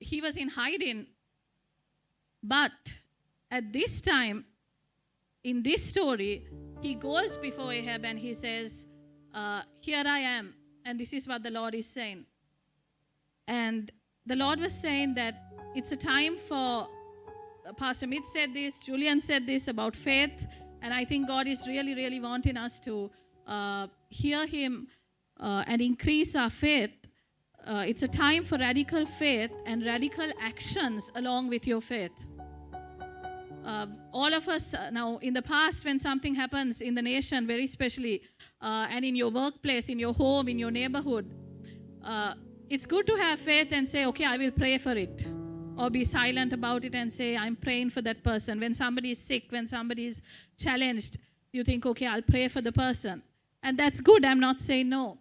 he 0.00 0.20
was 0.20 0.36
in 0.36 0.48
hiding 0.48 1.06
but 2.42 2.72
at 3.50 3.72
this 3.72 4.00
time, 4.00 4.44
in 5.44 5.62
this 5.62 5.84
story, 5.84 6.46
he 6.80 6.94
goes 6.94 7.36
before 7.36 7.72
Ahab 7.72 8.04
and 8.04 8.18
he 8.18 8.34
says, 8.34 8.86
uh, 9.34 9.62
Here 9.80 10.04
I 10.06 10.18
am. 10.18 10.54
And 10.84 10.98
this 10.98 11.12
is 11.12 11.26
what 11.26 11.42
the 11.42 11.50
Lord 11.50 11.74
is 11.74 11.86
saying. 11.86 12.24
And 13.48 13.90
the 14.24 14.36
Lord 14.36 14.60
was 14.60 14.74
saying 14.74 15.14
that 15.14 15.34
it's 15.74 15.92
a 15.92 15.96
time 15.96 16.36
for, 16.36 16.88
uh, 17.66 17.72
Pastor 17.72 18.06
Mitch 18.06 18.24
said 18.24 18.54
this, 18.54 18.78
Julian 18.78 19.20
said 19.20 19.46
this 19.46 19.68
about 19.68 19.94
faith. 19.94 20.46
And 20.82 20.92
I 20.92 21.04
think 21.04 21.28
God 21.28 21.46
is 21.46 21.66
really, 21.66 21.94
really 21.94 22.20
wanting 22.20 22.56
us 22.56 22.80
to 22.80 23.10
uh, 23.46 23.86
hear 24.08 24.46
Him 24.46 24.88
uh, 25.38 25.64
and 25.66 25.80
increase 25.80 26.34
our 26.34 26.50
faith. 26.50 27.05
Uh, 27.66 27.84
it's 27.84 28.04
a 28.04 28.08
time 28.08 28.44
for 28.44 28.58
radical 28.58 29.04
faith 29.04 29.50
and 29.66 29.84
radical 29.84 30.30
actions 30.40 31.10
along 31.16 31.48
with 31.48 31.66
your 31.66 31.80
faith. 31.80 32.24
Uh, 33.64 33.86
all 34.12 34.32
of 34.32 34.48
us 34.48 34.72
uh, 34.72 34.88
now 34.90 35.18
in 35.18 35.34
the 35.34 35.42
past 35.42 35.84
when 35.84 35.98
something 35.98 36.32
happens 36.32 36.80
in 36.80 36.94
the 36.94 37.02
nation 37.02 37.44
very 37.44 37.64
especially 37.64 38.22
uh, 38.62 38.86
and 38.88 39.04
in 39.04 39.16
your 39.16 39.28
workplace 39.28 39.88
in 39.88 39.98
your 39.98 40.14
home 40.14 40.46
in 40.46 40.56
your 40.56 40.70
neighborhood 40.70 41.34
uh, 42.04 42.34
it's 42.70 42.86
good 42.86 43.04
to 43.08 43.16
have 43.16 43.40
faith 43.40 43.72
and 43.72 43.88
say 43.88 44.06
okay 44.06 44.24
i 44.24 44.36
will 44.36 44.52
pray 44.52 44.78
for 44.78 44.92
it 44.92 45.26
or 45.76 45.90
be 45.90 46.04
silent 46.04 46.52
about 46.52 46.84
it 46.84 46.94
and 46.94 47.12
say 47.12 47.36
i'm 47.36 47.56
praying 47.56 47.90
for 47.90 48.02
that 48.02 48.22
person. 48.22 48.60
When 48.60 48.72
somebody 48.72 49.10
is 49.10 49.18
sick 49.18 49.46
when 49.48 49.66
somebody 49.66 50.06
is 50.06 50.22
challenged 50.56 51.18
you 51.52 51.64
think 51.64 51.84
okay 51.86 52.06
i'll 52.06 52.22
pray 52.22 52.46
for 52.46 52.60
the 52.60 52.70
person. 52.70 53.20
And 53.64 53.76
that's 53.76 54.00
good 54.00 54.24
i'm 54.24 54.38
not 54.38 54.60
saying 54.60 54.88
no 54.88 55.18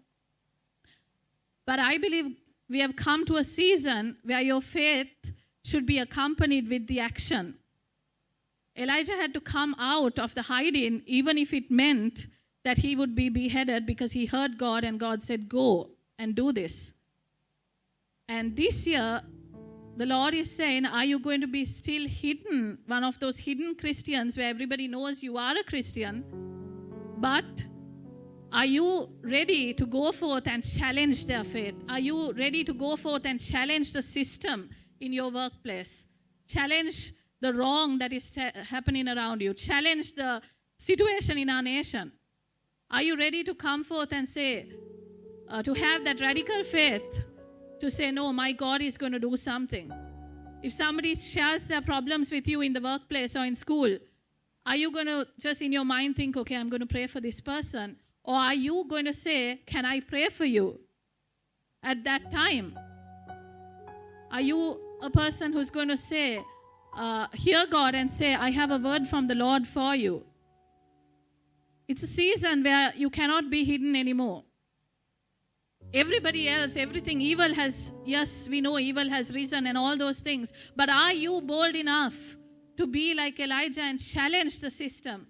but 1.65 1.79
i 1.79 1.97
believe 1.97 2.35
we 2.69 2.79
have 2.79 2.95
come 2.95 3.25
to 3.25 3.37
a 3.37 3.43
season 3.43 4.17
where 4.23 4.41
your 4.41 4.61
faith 4.61 5.33
should 5.63 5.85
be 5.85 5.99
accompanied 5.99 6.67
with 6.69 6.87
the 6.87 6.99
action 6.99 7.55
Elijah 8.77 9.13
had 9.13 9.33
to 9.33 9.39
come 9.39 9.73
out 9.79 10.19
of 10.19 10.35
the 10.35 10.41
hiding, 10.41 11.01
even 11.05 11.37
if 11.37 11.53
it 11.53 11.71
meant 11.71 12.27
that 12.63 12.77
he 12.77 12.95
would 12.95 13.15
be 13.15 13.29
beheaded 13.29 13.85
because 13.85 14.11
he 14.11 14.25
heard 14.25 14.57
God 14.57 14.83
and 14.83 14.99
God 14.99 15.23
said, 15.23 15.47
Go 15.47 15.91
and 16.19 16.35
do 16.35 16.51
this. 16.51 16.93
And 18.27 18.55
this 18.55 18.85
year, 18.85 19.21
the 19.95 20.05
Lord 20.05 20.33
is 20.33 20.51
saying, 20.51 20.85
Are 20.85 21.05
you 21.05 21.19
going 21.19 21.39
to 21.41 21.47
be 21.47 21.63
still 21.63 22.05
hidden, 22.05 22.79
one 22.87 23.03
of 23.03 23.17
those 23.19 23.37
hidden 23.37 23.75
Christians 23.75 24.37
where 24.37 24.49
everybody 24.49 24.89
knows 24.89 25.23
you 25.23 25.37
are 25.37 25.55
a 25.55 25.63
Christian, 25.63 26.25
but 27.17 27.65
Are 28.55 28.65
you 28.65 29.09
ready 29.21 29.73
to 29.73 29.85
go 29.85 30.13
forth 30.13 30.47
and 30.47 30.63
challenge 30.63 31.25
their 31.25 31.43
faith? 31.43 31.75
Are 31.89 31.99
you 31.99 32.31
ready 32.31 32.63
to 32.63 32.73
go 32.73 32.95
forth 32.95 33.25
and 33.25 33.37
challenge 33.37 33.91
the 33.91 34.01
system 34.01 34.69
in 35.01 35.11
your 35.11 35.29
workplace? 35.29 36.05
Challenge 36.47 37.11
the 37.41 37.53
wrong 37.53 37.97
that 37.97 38.13
is 38.13 38.33
happening 38.69 39.09
around 39.09 39.41
you. 39.41 39.53
Challenge 39.53 40.15
the 40.15 40.41
situation 40.77 41.37
in 41.37 41.49
our 41.49 41.61
nation. 41.61 42.13
Are 42.89 43.01
you 43.01 43.17
ready 43.17 43.43
to 43.43 43.53
come 43.53 43.83
forth 43.83 44.13
and 44.13 44.25
say, 44.25 44.69
uh, 45.49 45.61
to 45.61 45.73
have 45.73 46.05
that 46.05 46.21
radical 46.21 46.63
faith 46.63 47.25
to 47.81 47.91
say, 47.91 48.09
no, 48.09 48.31
my 48.31 48.53
God 48.53 48.81
is 48.81 48.97
going 48.97 49.11
to 49.11 49.19
do 49.19 49.35
something? 49.35 49.91
If 50.63 50.71
somebody 50.71 51.15
shares 51.15 51.65
their 51.65 51.81
problems 51.81 52.31
with 52.31 52.47
you 52.47 52.61
in 52.61 52.71
the 52.71 52.79
workplace 52.79 53.35
or 53.35 53.43
in 53.43 53.55
school, 53.55 53.97
are 54.65 54.77
you 54.77 54.93
going 54.93 55.07
to 55.07 55.27
just 55.37 55.61
in 55.61 55.73
your 55.73 55.83
mind 55.83 56.15
think, 56.15 56.37
okay, 56.37 56.55
I'm 56.55 56.69
going 56.69 56.79
to 56.79 56.87
pray 56.87 57.07
for 57.07 57.19
this 57.19 57.41
person? 57.41 57.97
Or 58.25 58.35
are 58.35 58.55
you 58.55 58.85
going 58.87 59.05
to 59.05 59.13
say, 59.13 59.61
can 59.67 59.85
I 59.85 59.99
pray 59.99 60.29
for 60.29 60.45
you 60.45 60.79
at 61.83 62.03
that 62.05 62.31
time? 62.31 62.77
Are 64.31 64.41
you 64.41 64.79
a 65.01 65.11
person 65.11 65.53
who's 65.53 65.69
going 65.69 65.89
to 65.89 65.97
say, 65.97 66.43
uh, 66.97 67.27
hear 67.33 67.67
God 67.67 67.93
and 67.93 68.09
say, 68.09 68.33
I 68.33 68.49
have 68.49 68.71
a 68.71 68.79
word 68.79 69.07
from 69.07 69.27
the 69.27 69.35
Lord 69.35 69.67
for 69.67 69.95
you? 69.95 70.23
It's 71.87 72.01
a 72.01 72.07
season 72.07 72.63
where 72.63 72.93
you 72.95 73.11
cannot 73.11 73.51
be 73.51 73.63
hidden 73.63 73.95
anymore. 73.95 74.43
Everybody 75.93 76.49
else, 76.49 76.75
everything 76.75 77.21
evil 77.21 77.53
has, 77.53 77.93
yes, 78.05 78.49
we 78.49 78.59
know 78.59 78.79
evil 78.79 79.07
has 79.07 79.35
risen 79.35 79.67
and 79.67 79.77
all 79.77 79.95
those 79.95 80.19
things. 80.19 80.51
But 80.75 80.89
are 80.89 81.13
you 81.13 81.41
bold 81.41 81.75
enough 81.75 82.37
to 82.77 82.87
be 82.87 83.13
like 83.13 83.39
Elijah 83.39 83.83
and 83.83 83.99
challenge 83.99 84.59
the 84.59 84.71
system? 84.71 85.27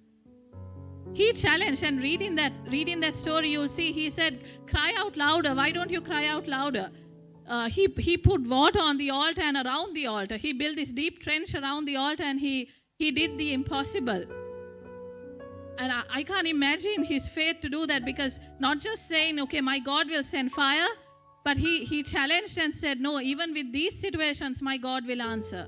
He 1.13 1.32
challenged, 1.34 1.84
and 1.84 2.02
reading 2.02 2.36
that, 2.36 2.54
reading 2.70 3.00
that 3.02 3.15
story, 3.15 3.50
you'll 3.50 3.70
see 3.70 3.91
he 3.91 4.10
said, 4.10 4.44
Cry 4.68 4.94
out 4.98 5.15
louder. 5.15 5.56
Why 5.56 5.72
don't 5.72 5.91
you 5.91 6.02
cry 6.02 6.26
out 6.28 6.48
louder? 6.48 6.91
Uh, 7.48 7.70
he, 7.70 7.88
he 7.98 8.18
put 8.18 8.41
water 8.41 8.80
on 8.80 8.98
the 8.98 9.12
altar 9.12 9.41
and 9.41 9.56
around 9.56 9.94
the 9.94 10.08
altar. 10.08 10.36
He 10.36 10.52
built 10.54 10.76
this 10.76 10.91
deep 10.91 11.22
trench 11.22 11.54
around 11.54 11.86
the 11.86 11.96
altar 11.96 12.24
and 12.24 12.39
he, 12.39 12.70
he 12.98 13.12
did 13.12 13.38
the 13.38 13.54
impossible. 13.54 14.24
And 15.78 15.91
I, 15.91 16.04
I 16.10 16.24
can't 16.24 16.48
imagine 16.48 17.04
his 17.04 17.28
faith 17.28 17.58
to 17.62 17.70
do 17.70 17.86
that 17.86 18.04
because 18.04 18.39
not 18.60 18.80
just 18.80 19.08
saying, 19.08 19.39
okay, 19.41 19.62
my 19.62 19.78
God 19.80 20.10
will 20.10 20.24
send 20.24 20.52
fire, 20.52 20.88
but 21.44 21.58
he, 21.58 21.86
he 21.86 22.02
challenged 22.02 22.58
and 22.58 22.74
said, 22.74 23.00
no, 23.00 23.20
even 23.20 23.54
with 23.54 23.72
these 23.72 24.00
situations, 24.00 24.62
my 24.62 24.78
God 24.78 25.06
will 25.06 25.22
answer. 25.22 25.68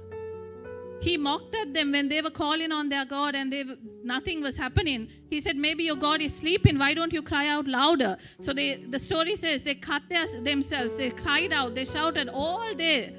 He 0.99 1.15
mocked 1.15 1.55
at 1.55 1.73
them 1.73 1.91
when 1.91 2.07
they 2.07 2.21
were 2.21 2.31
calling 2.31 2.71
on 2.71 2.89
their 2.89 3.05
God 3.05 3.35
and 3.35 3.53
they, 3.53 3.63
nothing 4.03 4.41
was 4.41 4.57
happening. 4.57 5.07
He 5.29 5.39
said, 5.39 5.55
maybe 5.55 5.83
your 5.83 5.95
God 5.95 6.21
is 6.21 6.35
sleeping. 6.35 6.79
Why 6.79 6.93
don't 6.93 7.13
you 7.13 7.21
cry 7.21 7.47
out 7.47 7.67
louder? 7.67 8.17
So 8.39 8.51
they, 8.51 8.83
the 8.83 8.97
story 8.97 9.35
says 9.35 9.61
they 9.61 9.75
cut 9.75 10.01
their, 10.09 10.25
themselves. 10.41 10.95
They 10.95 11.11
cried 11.11 11.53
out. 11.53 11.75
They 11.75 11.85
shouted 11.85 12.29
all 12.29 12.73
day. 12.73 13.15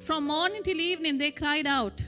From 0.00 0.26
morning 0.26 0.62
till 0.62 0.80
evening, 0.80 1.18
they 1.18 1.30
cried 1.30 1.66
out 1.66 2.02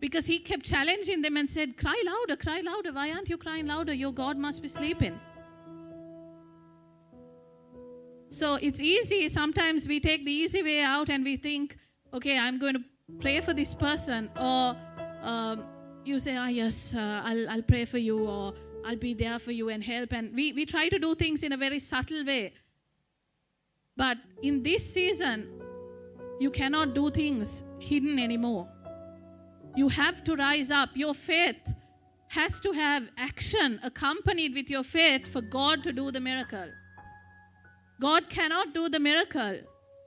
because 0.00 0.26
he 0.26 0.40
kept 0.40 0.64
challenging 0.64 1.22
them 1.22 1.36
and 1.36 1.48
said, 1.48 1.76
Cry 1.76 2.02
louder, 2.04 2.36
cry 2.36 2.60
louder. 2.60 2.92
Why 2.92 3.12
aren't 3.12 3.28
you 3.28 3.36
crying 3.36 3.66
louder? 3.66 3.92
Your 3.92 4.12
God 4.12 4.36
must 4.36 4.60
be 4.60 4.68
sleeping. 4.68 5.18
So 8.28 8.54
it's 8.54 8.80
easy. 8.80 9.28
Sometimes 9.28 9.86
we 9.86 10.00
take 10.00 10.24
the 10.24 10.32
easy 10.32 10.62
way 10.62 10.82
out 10.82 11.10
and 11.10 11.22
we 11.22 11.36
think, 11.36 11.76
okay, 12.14 12.38
I'm 12.38 12.58
going 12.58 12.74
to 12.74 12.80
pray 13.20 13.40
for 13.40 13.54
this 13.54 13.74
person. 13.74 14.30
Or 14.36 14.76
um, 15.22 15.64
you 16.04 16.18
say, 16.18 16.36
ah, 16.36 16.48
yes, 16.48 16.94
uh, 16.94 17.22
I'll, 17.24 17.48
I'll 17.50 17.62
pray 17.62 17.84
for 17.84 17.98
you, 17.98 18.26
or 18.26 18.54
I'll 18.84 18.96
be 18.96 19.14
there 19.14 19.38
for 19.38 19.52
you 19.52 19.68
and 19.68 19.82
help. 19.82 20.12
And 20.12 20.34
we, 20.34 20.52
we 20.52 20.66
try 20.66 20.88
to 20.88 20.98
do 20.98 21.14
things 21.14 21.42
in 21.42 21.52
a 21.52 21.56
very 21.56 21.78
subtle 21.78 22.24
way. 22.24 22.54
But 23.96 24.18
in 24.42 24.62
this 24.62 24.92
season, 24.92 25.48
you 26.40 26.50
cannot 26.50 26.94
do 26.94 27.10
things 27.10 27.62
hidden 27.78 28.18
anymore. 28.18 28.68
You 29.76 29.88
have 29.88 30.24
to 30.24 30.34
rise 30.34 30.70
up. 30.70 30.90
Your 30.94 31.14
faith 31.14 31.72
has 32.28 32.60
to 32.60 32.72
have 32.72 33.08
action 33.18 33.78
accompanied 33.82 34.54
with 34.54 34.70
your 34.70 34.82
faith 34.82 35.28
for 35.30 35.40
God 35.40 35.82
to 35.82 35.92
do 35.92 36.10
the 36.10 36.20
miracle. 36.20 36.70
God 38.00 38.28
cannot 38.28 38.74
do 38.74 38.88
the 38.88 38.98
miracle 38.98 39.60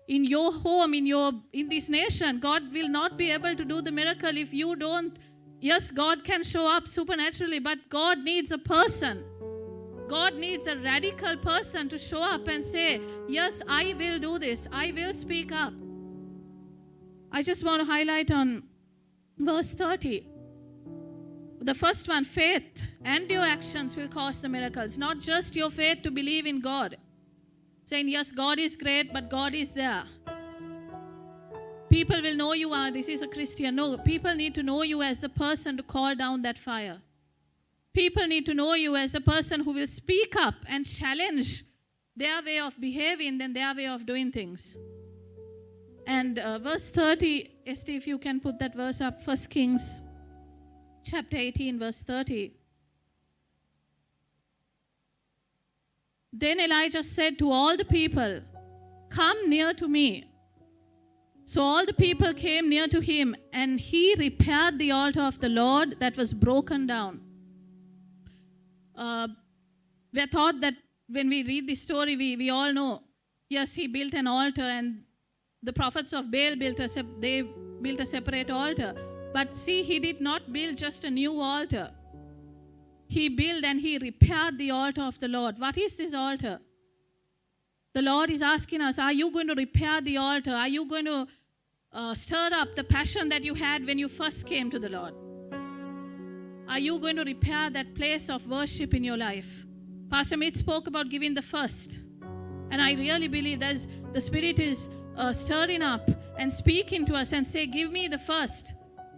in 0.07 0.23
your 0.23 0.51
home 0.51 0.93
in 0.93 1.05
your 1.05 1.31
in 1.53 1.67
this 1.67 1.89
nation 1.89 2.39
god 2.39 2.71
will 2.71 2.87
not 2.87 3.17
be 3.17 3.31
able 3.31 3.55
to 3.55 3.65
do 3.65 3.81
the 3.81 3.91
miracle 3.91 4.37
if 4.37 4.53
you 4.53 4.75
don't 4.75 5.17
yes 5.59 5.89
god 5.89 6.23
can 6.23 6.43
show 6.43 6.67
up 6.67 6.87
supernaturally 6.87 7.59
but 7.59 7.89
god 7.89 8.19
needs 8.19 8.51
a 8.51 8.57
person. 8.57 9.23
God 10.07 10.35
needs 10.35 10.67
a 10.67 10.77
radical 10.77 11.35
person 11.35 11.89
to 11.89 11.97
show 11.97 12.21
up 12.21 12.47
and 12.47 12.63
say 12.63 13.01
yes 13.27 13.63
i 13.67 13.95
will 13.97 14.19
do 14.19 14.37
this. 14.37 14.67
I 14.71 14.91
will 14.91 15.13
speak 15.13 15.51
up. 15.51 15.73
I 17.31 17.41
just 17.41 17.63
want 17.63 17.81
to 17.81 17.85
highlight 17.85 18.29
on 18.29 18.63
verse 19.39 19.73
30 19.73 20.27
the 21.61 21.73
first 21.73 22.07
one 22.07 22.23
faith. 22.23 22.85
And 23.03 23.31
your 23.31 23.43
actions 23.43 23.95
will 23.95 24.07
cause 24.07 24.41
the 24.41 24.49
miracles 24.49 24.99
not 24.99 25.19
just 25.19 25.55
your 25.55 25.71
faith 25.71 26.03
to 26.03 26.11
believe 26.11 26.45
in 26.45 26.61
god 26.61 26.97
saying, 27.85 28.09
Yes, 28.09 28.31
God 28.31 28.59
is 28.59 28.75
great, 28.75 29.13
but 29.13 29.29
God 29.29 29.53
is 29.53 29.71
there. 29.71 30.03
People 31.89 32.21
will 32.21 32.35
know 32.35 32.53
you 32.53 32.73
are, 32.73 32.91
this 32.91 33.07
is 33.07 33.21
a 33.21 33.27
Christian. 33.27 33.75
No, 33.75 33.97
people 33.97 34.33
need 34.35 34.53
to 34.55 34.63
know 34.63 34.81
you 34.81 35.01
as 35.01 35.19
the 35.19 35.29
person 35.29 35.77
to 35.77 35.83
call 35.83 36.15
down 36.15 36.41
that 36.41 36.57
fire. 36.57 36.99
People 37.93 38.27
need 38.27 38.45
to 38.47 38.53
know 38.53 38.73
you 38.73 38.95
as 38.97 39.15
a 39.15 39.21
person 39.21 39.61
who 39.61 39.71
will 39.71 39.87
speak 39.87 40.35
up 40.35 40.55
and 40.67 40.85
challenge 40.85 41.63
their 42.17 42.41
way 42.43 42.59
of 42.59 42.79
behaving 42.81 43.37
than 43.37 43.53
their 43.53 43.73
way 43.73 43.87
of 43.87 44.05
doing 44.05 44.31
things. 44.31 44.77
And 46.07 46.39
uh, 46.39 46.59
verse 46.59 46.89
30, 46.89 47.49
Esther, 47.65 47.93
if 47.93 48.07
you 48.07 48.17
can 48.17 48.39
put 48.39 48.59
that 48.59 48.75
verse 48.75 48.99
up, 48.99 49.21
First 49.21 49.49
Kings 49.49 50.01
chapter 51.03 51.37
18, 51.37 51.79
verse 51.79 52.03
30. 52.03 52.51
Then 56.37 56.59
Elijah 56.59 57.01
said 57.01 57.39
to 57.39 57.49
all 57.49 57.77
the 57.77 57.85
people, 57.85 58.41
Come 59.09 59.49
near 59.49 59.73
to 59.73 59.87
me. 59.87 60.25
So 61.45 61.61
all 61.61 61.85
the 61.85 61.93
people 61.93 62.33
came 62.33 62.67
near 62.67 62.87
to 62.89 62.99
him, 62.99 63.35
and 63.53 63.79
he 63.79 64.15
repaired 64.15 64.77
the 64.77 64.91
altar 64.91 65.21
of 65.21 65.39
the 65.39 65.47
Lord 65.47 65.97
that 65.99 66.17
was 66.17 66.33
broken 66.33 66.87
down. 66.87 67.21
Uh, 68.95 69.29
we 70.13 70.25
thought 70.25 70.59
that 70.59 70.73
when 71.07 71.29
we 71.29 71.43
read 71.43 71.67
this 71.67 71.81
story, 71.81 72.17
we, 72.17 72.35
we 72.35 72.49
all 72.49 72.73
know, 72.73 73.03
yes, 73.47 73.73
he 73.73 73.87
built 73.87 74.13
an 74.13 74.27
altar, 74.27 74.63
and 74.63 75.03
the 75.63 75.71
prophets 75.71 76.11
of 76.11 76.31
Baal 76.31 76.57
built 76.57 76.79
a 76.79 77.05
they 77.19 77.43
built 77.81 77.99
a 78.01 78.05
separate 78.05 78.49
altar. 78.49 78.93
But 79.33 79.55
see, 79.55 79.83
he 79.83 79.99
did 79.99 80.19
not 80.19 80.51
build 80.51 80.77
just 80.77 81.05
a 81.05 81.09
new 81.09 81.39
altar 81.39 81.91
he 83.07 83.29
built 83.29 83.63
and 83.63 83.79
he 83.79 83.97
repaired 83.97 84.57
the 84.57 84.71
altar 84.71 85.03
of 85.03 85.19
the 85.19 85.27
Lord. 85.27 85.59
What 85.59 85.77
is 85.77 85.95
this 85.95 86.13
altar? 86.13 86.59
The 87.93 88.01
Lord 88.01 88.29
is 88.29 88.41
asking 88.41 88.81
us, 88.81 88.99
Are 88.99 89.13
you 89.13 89.31
going 89.31 89.47
to 89.47 89.55
repair 89.55 90.01
the 90.01 90.17
altar? 90.17 90.51
Are 90.51 90.67
you 90.67 90.85
going 90.85 91.05
to 91.05 91.27
uh, 91.93 92.13
stir 92.13 92.49
up 92.51 92.75
the 92.75 92.83
passion 92.83 93.29
that 93.29 93.43
you 93.43 93.53
had 93.53 93.85
when 93.85 93.97
you 93.97 94.09
first 94.09 94.45
came 94.45 94.69
to 94.71 94.79
the 94.79 94.89
Lord? 94.89 95.13
Are 96.67 96.79
you 96.79 96.99
going 96.99 97.15
to 97.15 97.23
repair 97.23 97.69
that 97.69 97.95
place 97.95 98.29
of 98.29 98.47
worship 98.47 98.93
in 98.93 99.03
your 99.03 99.17
life? 99.17 99.65
Pastor 100.09 100.35
Mead 100.35 100.57
spoke 100.57 100.87
about 100.87 101.09
giving 101.09 101.33
the 101.33 101.41
first. 101.41 101.99
And 102.71 102.81
I 102.81 102.93
really 102.95 103.27
believe 103.27 103.59
that 103.59 103.77
the 104.13 104.19
Spirit 104.19 104.59
is 104.59 104.89
uh, 105.15 105.31
stirring 105.31 105.81
up 105.81 106.09
and 106.37 106.51
speaking 106.51 107.05
to 107.05 107.15
us 107.15 107.31
and 107.33 107.47
say, 107.47 107.65
Give 107.67 107.91
me 107.91 108.07
the 108.07 108.17
first. 108.17 108.73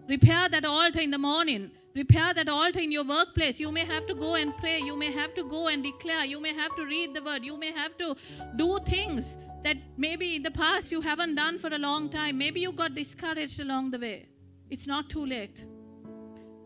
Repair 0.07 0.49
that 0.49 0.65
altar 0.65 0.99
in 0.99 1.11
the 1.11 1.17
morning. 1.17 1.71
Repair 1.97 2.31
that 2.35 2.47
altar 2.47 2.79
in 2.79 2.91
your 2.91 3.03
workplace. 3.03 3.59
You 3.59 3.71
may 3.71 3.83
have 3.83 4.05
to 4.05 4.13
go 4.13 4.35
and 4.35 4.55
pray. 4.55 4.77
You 4.79 4.95
may 4.95 5.11
have 5.11 5.33
to 5.33 5.43
go 5.43 5.67
and 5.67 5.81
declare. 5.81 6.25
You 6.25 6.39
may 6.39 6.53
have 6.53 6.75
to 6.75 6.85
read 6.85 7.15
the 7.15 7.23
word. 7.23 7.43
You 7.43 7.57
may 7.57 7.71
have 7.71 7.97
to 7.97 8.15
do 8.55 8.77
things 8.85 9.37
that 9.63 9.77
maybe 9.97 10.35
in 10.35 10.43
the 10.43 10.51
past 10.51 10.91
you 10.91 11.01
haven't 11.01 11.33
done 11.33 11.57
for 11.57 11.73
a 11.73 11.79
long 11.79 12.07
time. 12.09 12.37
Maybe 12.37 12.59
you 12.59 12.71
got 12.71 12.93
discouraged 12.93 13.59
along 13.61 13.89
the 13.89 13.97
way. 13.97 14.27
It's 14.69 14.85
not 14.85 15.09
too 15.09 15.25
late. 15.25 15.65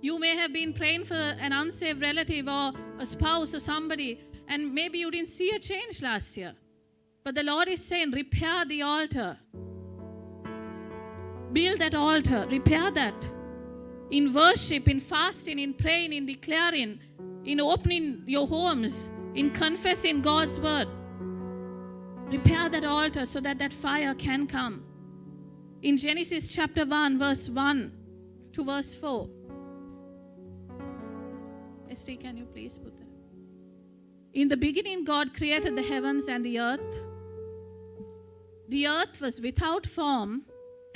You 0.02 0.20
may 0.20 0.36
have 0.36 0.52
been 0.52 0.74
praying 0.74 1.06
for 1.06 1.16
an 1.16 1.54
unsaved 1.54 2.02
relative 2.02 2.50
or 2.50 2.74
a 3.00 3.06
spouse 3.06 3.56
or 3.56 3.62
somebody, 3.62 4.20
and 4.50 4.74
maybe 4.74 5.00
you 5.00 5.12
didn't 5.12 5.30
see 5.30 5.52
a 5.52 5.60
change 5.60 6.02
last 6.02 6.36
year. 6.36 6.54
But 7.24 7.36
the 7.36 7.44
Lord 7.44 7.70
is 7.70 7.82
saying, 7.86 8.12
repair 8.12 8.66
the 8.66 8.82
altar. 8.82 9.38
Build 11.54 11.80
that 11.80 11.96
altar, 11.96 12.48
repair 12.50 12.92
that 12.92 13.30
in 14.12 14.34
worship, 14.34 14.90
in 14.90 15.00
fasting, 15.00 15.60
in 15.60 15.74
praying, 15.74 16.14
in 16.14 16.26
declaring, 16.26 17.00
in 17.46 17.60
opening 17.60 18.24
your 18.26 18.46
homes, 18.46 19.10
in 19.36 19.50
confessing 19.52 20.22
God's 20.22 20.60
word. 20.60 20.88
Repair 22.28 22.70
that 22.70 22.86
altar 22.86 23.26
so 23.26 23.40
that 23.40 23.58
that 23.60 23.74
fire 23.74 24.14
can 24.14 24.48
come. 24.48 24.84
In 25.82 25.98
Genesis 25.98 26.48
chapter 26.48 26.86
1, 26.86 27.18
verse 27.18 27.50
1 27.50 27.92
to 28.54 28.64
verse 28.64 28.94
4. 28.94 29.30
Esther, 31.90 32.16
can 32.16 32.38
you 32.38 32.46
please 32.46 32.78
put 32.78 32.96
that? 32.98 33.08
In 34.34 34.48
the 34.48 34.56
beginning, 34.56 35.04
God 35.04 35.34
created 35.34 35.76
the 35.76 35.82
heavens 35.82 36.28
and 36.28 36.46
the 36.46 36.60
earth. 36.60 37.00
The 38.70 38.88
earth 38.88 39.20
was 39.20 39.42
without 39.42 39.86
form 39.86 40.44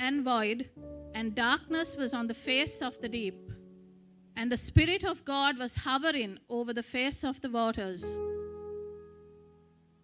and 0.00 0.24
void, 0.24 0.70
and 1.16 1.34
darkness 1.34 1.96
was 1.96 2.12
on 2.12 2.26
the 2.26 2.34
face 2.34 2.82
of 2.82 3.00
the 3.00 3.08
deep. 3.08 3.50
And 4.36 4.52
the 4.52 4.56
Spirit 4.58 5.02
of 5.02 5.24
God 5.24 5.56
was 5.58 5.74
hovering 5.74 6.38
over 6.50 6.74
the 6.74 6.82
face 6.82 7.24
of 7.24 7.40
the 7.40 7.48
waters. 7.48 8.18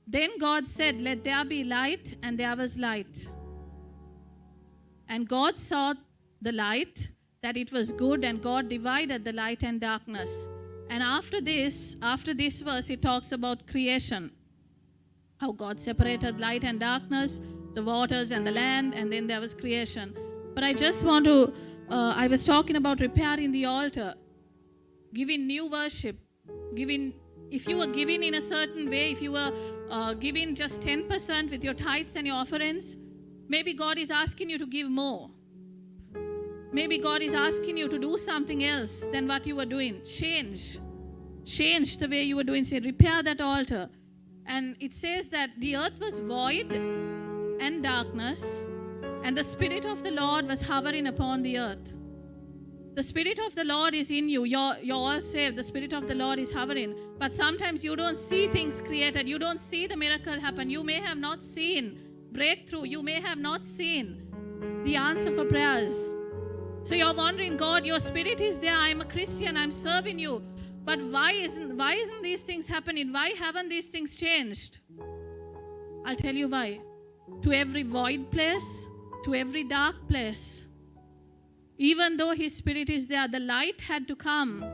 Then 0.07 0.31
God 0.39 0.67
said, 0.67 1.03
Let 1.03 1.23
there 1.23 1.45
be 1.45 1.65
light, 1.65 2.17
and 2.23 2.39
there 2.39 2.57
was 2.57 2.79
light. 2.79 3.31
And 5.07 5.29
God 5.29 5.59
saw 5.59 5.93
the 6.41 6.53
light, 6.53 7.11
that 7.43 7.59
it 7.59 7.73
was 7.73 7.93
good, 7.93 8.25
and 8.25 8.43
God 8.43 8.71
divided 8.71 9.23
the 9.23 9.35
light 9.35 9.63
and 9.65 9.79
darkness. 9.83 10.49
And 10.89 11.03
after 11.03 11.43
this, 11.43 11.97
after 12.01 12.33
this 12.33 12.63
verse, 12.63 12.89
it 12.89 13.03
talks 13.03 13.33
about 13.33 13.67
creation. 13.67 14.31
How 15.37 15.53
God 15.53 15.79
separated 15.79 16.41
light 16.41 16.65
and 16.65 16.81
darkness, 16.81 17.43
the 17.75 17.83
waters 17.83 18.31
and 18.31 18.47
the 18.47 18.53
land, 18.53 18.95
and 18.95 19.13
then 19.13 19.27
there 19.27 19.43
was 19.43 19.53
creation. 19.53 20.17
But 20.55 20.65
I 20.65 20.73
just 20.73 21.05
want 21.05 21.25
to, 21.25 21.53
uh, 21.91 22.15
I 22.17 22.27
was 22.27 22.45
talking 22.45 22.77
about 22.77 23.01
repairing 23.01 23.53
the 23.53 23.65
altar, 23.65 24.15
giving 25.15 25.47
new 25.47 25.67
worship, 25.71 26.17
giving, 26.75 27.15
if 27.51 27.67
you 27.69 27.79
were 27.79 27.87
giving 27.87 28.23
in 28.23 28.35
a 28.35 28.43
certain 28.43 28.91
way, 28.91 29.13
if 29.13 29.23
you 29.23 29.33
were 29.33 29.53
uh, 29.91 30.15
giving 30.15 30.55
just 30.55 30.81
10% 30.81 31.51
with 31.51 31.65
your 31.65 31.75
tithes 31.75 32.17
and 32.17 32.27
your 32.27 32.37
offerings, 32.37 32.97
maybe 33.49 33.75
God 33.75 33.99
is 33.99 34.11
asking 34.11 34.51
you 34.51 34.59
to 34.59 34.67
give 34.67 34.89
more. 34.89 35.31
Maybe 36.73 36.99
God 36.99 37.21
is 37.21 37.35
asking 37.35 37.77
you 37.77 37.89
to 37.89 37.99
do 37.99 38.17
something 38.17 38.65
else 38.65 39.07
than 39.09 39.29
what 39.29 39.47
you 39.47 39.57
were 39.57 39.67
doing. 39.67 40.03
Change. 40.05 40.81
Change 41.45 41.99
the 41.99 42.09
way 42.09 42.23
you 42.23 42.37
were 42.37 42.45
doing. 42.45 42.65
Say, 42.65 42.81
repair 42.81 43.23
that 43.23 43.43
altar. 43.43 43.91
And 44.47 44.77
it 44.81 44.95
says 44.95 45.29
that 45.29 45.51
the 45.59 45.77
earth 45.77 46.01
was 46.01 46.19
void 46.19 46.73
and 46.73 47.83
darkness, 47.83 48.63
and 49.25 49.37
the 49.37 49.45
Spirit 49.45 49.85
of 49.85 50.03
the 50.03 50.11
Lord 50.11 50.47
was 50.49 50.61
hovering 50.63 51.07
upon 51.07 51.43
the 51.43 51.59
earth. 51.59 51.93
The 52.95 53.03
Spirit 53.03 53.39
of 53.39 53.55
the 53.55 53.65
Lord 53.65 53.95
is 53.95 54.11
in 54.11 54.29
you. 54.29 54.45
You're, 54.45 54.75
you're 54.83 54.97
all 54.97 55.21
saved. 55.23 55.57
The 55.57 55.63
Spirit 55.63 55.95
of 55.95 56.07
the 56.07 56.15
Lord 56.15 56.39
is 56.39 56.53
hovering. 56.53 56.95
But 57.19 57.35
sometimes 57.35 57.83
you 57.85 57.97
don't 57.97 58.19
see 58.19 58.49
things 58.49 58.83
created. 58.83 59.27
You 59.27 59.39
don't 59.39 59.61
see 59.61 59.87
the 59.87 59.97
miracle 59.97 60.39
happen. 60.39 60.69
You 60.69 60.85
may 60.85 61.01
have 61.01 61.17
not 61.17 61.43
seen 61.43 62.01
breakthrough. 62.33 62.85
You 62.85 63.03
may 63.03 63.21
have 63.21 63.39
not 63.39 63.65
seen 63.65 64.29
the 64.85 64.97
answer 64.97 65.33
for 65.33 65.47
prayers. 65.47 66.11
So 66.83 66.95
you're 66.95 67.15
wondering, 67.15 67.57
God, 67.57 67.87
your 67.87 68.01
spirit 68.01 68.41
is 68.41 68.59
there. 68.59 68.75
I'm 68.77 69.01
a 69.01 69.07
Christian. 69.07 69.57
I'm 69.57 69.73
serving 69.73 70.19
you. 70.19 70.43
But 70.85 71.01
why 71.01 71.33
isn't 71.33 71.77
why 71.79 71.95
isn't 71.95 72.23
these 72.23 72.43
things 72.43 72.67
happening? 72.67 73.13
Why 73.13 73.31
haven't 73.39 73.69
these 73.69 73.87
things 73.87 74.17
changed? 74.17 74.81
I'll 76.05 76.17
tell 76.17 76.35
you 76.35 76.49
why. 76.49 76.81
To 77.43 77.53
every 77.53 77.85
void 77.85 78.31
place, 78.31 78.89
to 79.25 79.35
every 79.35 79.65
dark 79.65 80.09
place, 80.09 80.67
even 81.79 82.17
though 82.17 82.33
his 82.33 82.55
spirit 82.55 82.91
is 82.91 83.07
there, 83.07 83.29
the 83.29 83.41
light 83.41 83.81
had 83.81 84.07
to 84.09 84.17
come. 84.17 84.65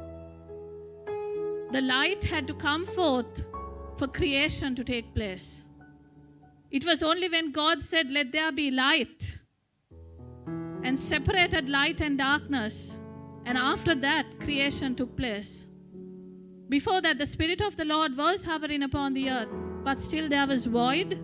The 1.72 1.80
light 1.80 2.24
had 2.24 2.46
to 2.46 2.54
come 2.54 2.86
forth 2.86 3.44
for 3.96 4.08
creation 4.08 4.74
to 4.74 4.84
take 4.84 5.14
place. 5.14 5.64
It 6.70 6.84
was 6.84 7.02
only 7.02 7.28
when 7.28 7.52
God 7.52 7.82
said, 7.82 8.10
Let 8.10 8.32
there 8.32 8.52
be 8.52 8.70
light, 8.70 9.38
and 10.82 10.98
separated 10.98 11.68
light 11.68 12.00
and 12.00 12.18
darkness. 12.18 13.00
And 13.46 13.56
after 13.56 13.94
that, 13.94 14.38
creation 14.40 14.94
took 14.94 15.16
place. 15.16 15.66
Before 16.68 17.00
that, 17.00 17.16
the 17.16 17.26
Spirit 17.26 17.62
of 17.62 17.76
the 17.76 17.86
Lord 17.86 18.16
was 18.16 18.44
hovering 18.44 18.82
upon 18.82 19.14
the 19.14 19.30
earth, 19.30 19.48
but 19.84 20.02
still 20.02 20.28
there 20.28 20.46
was 20.46 20.66
void 20.66 21.18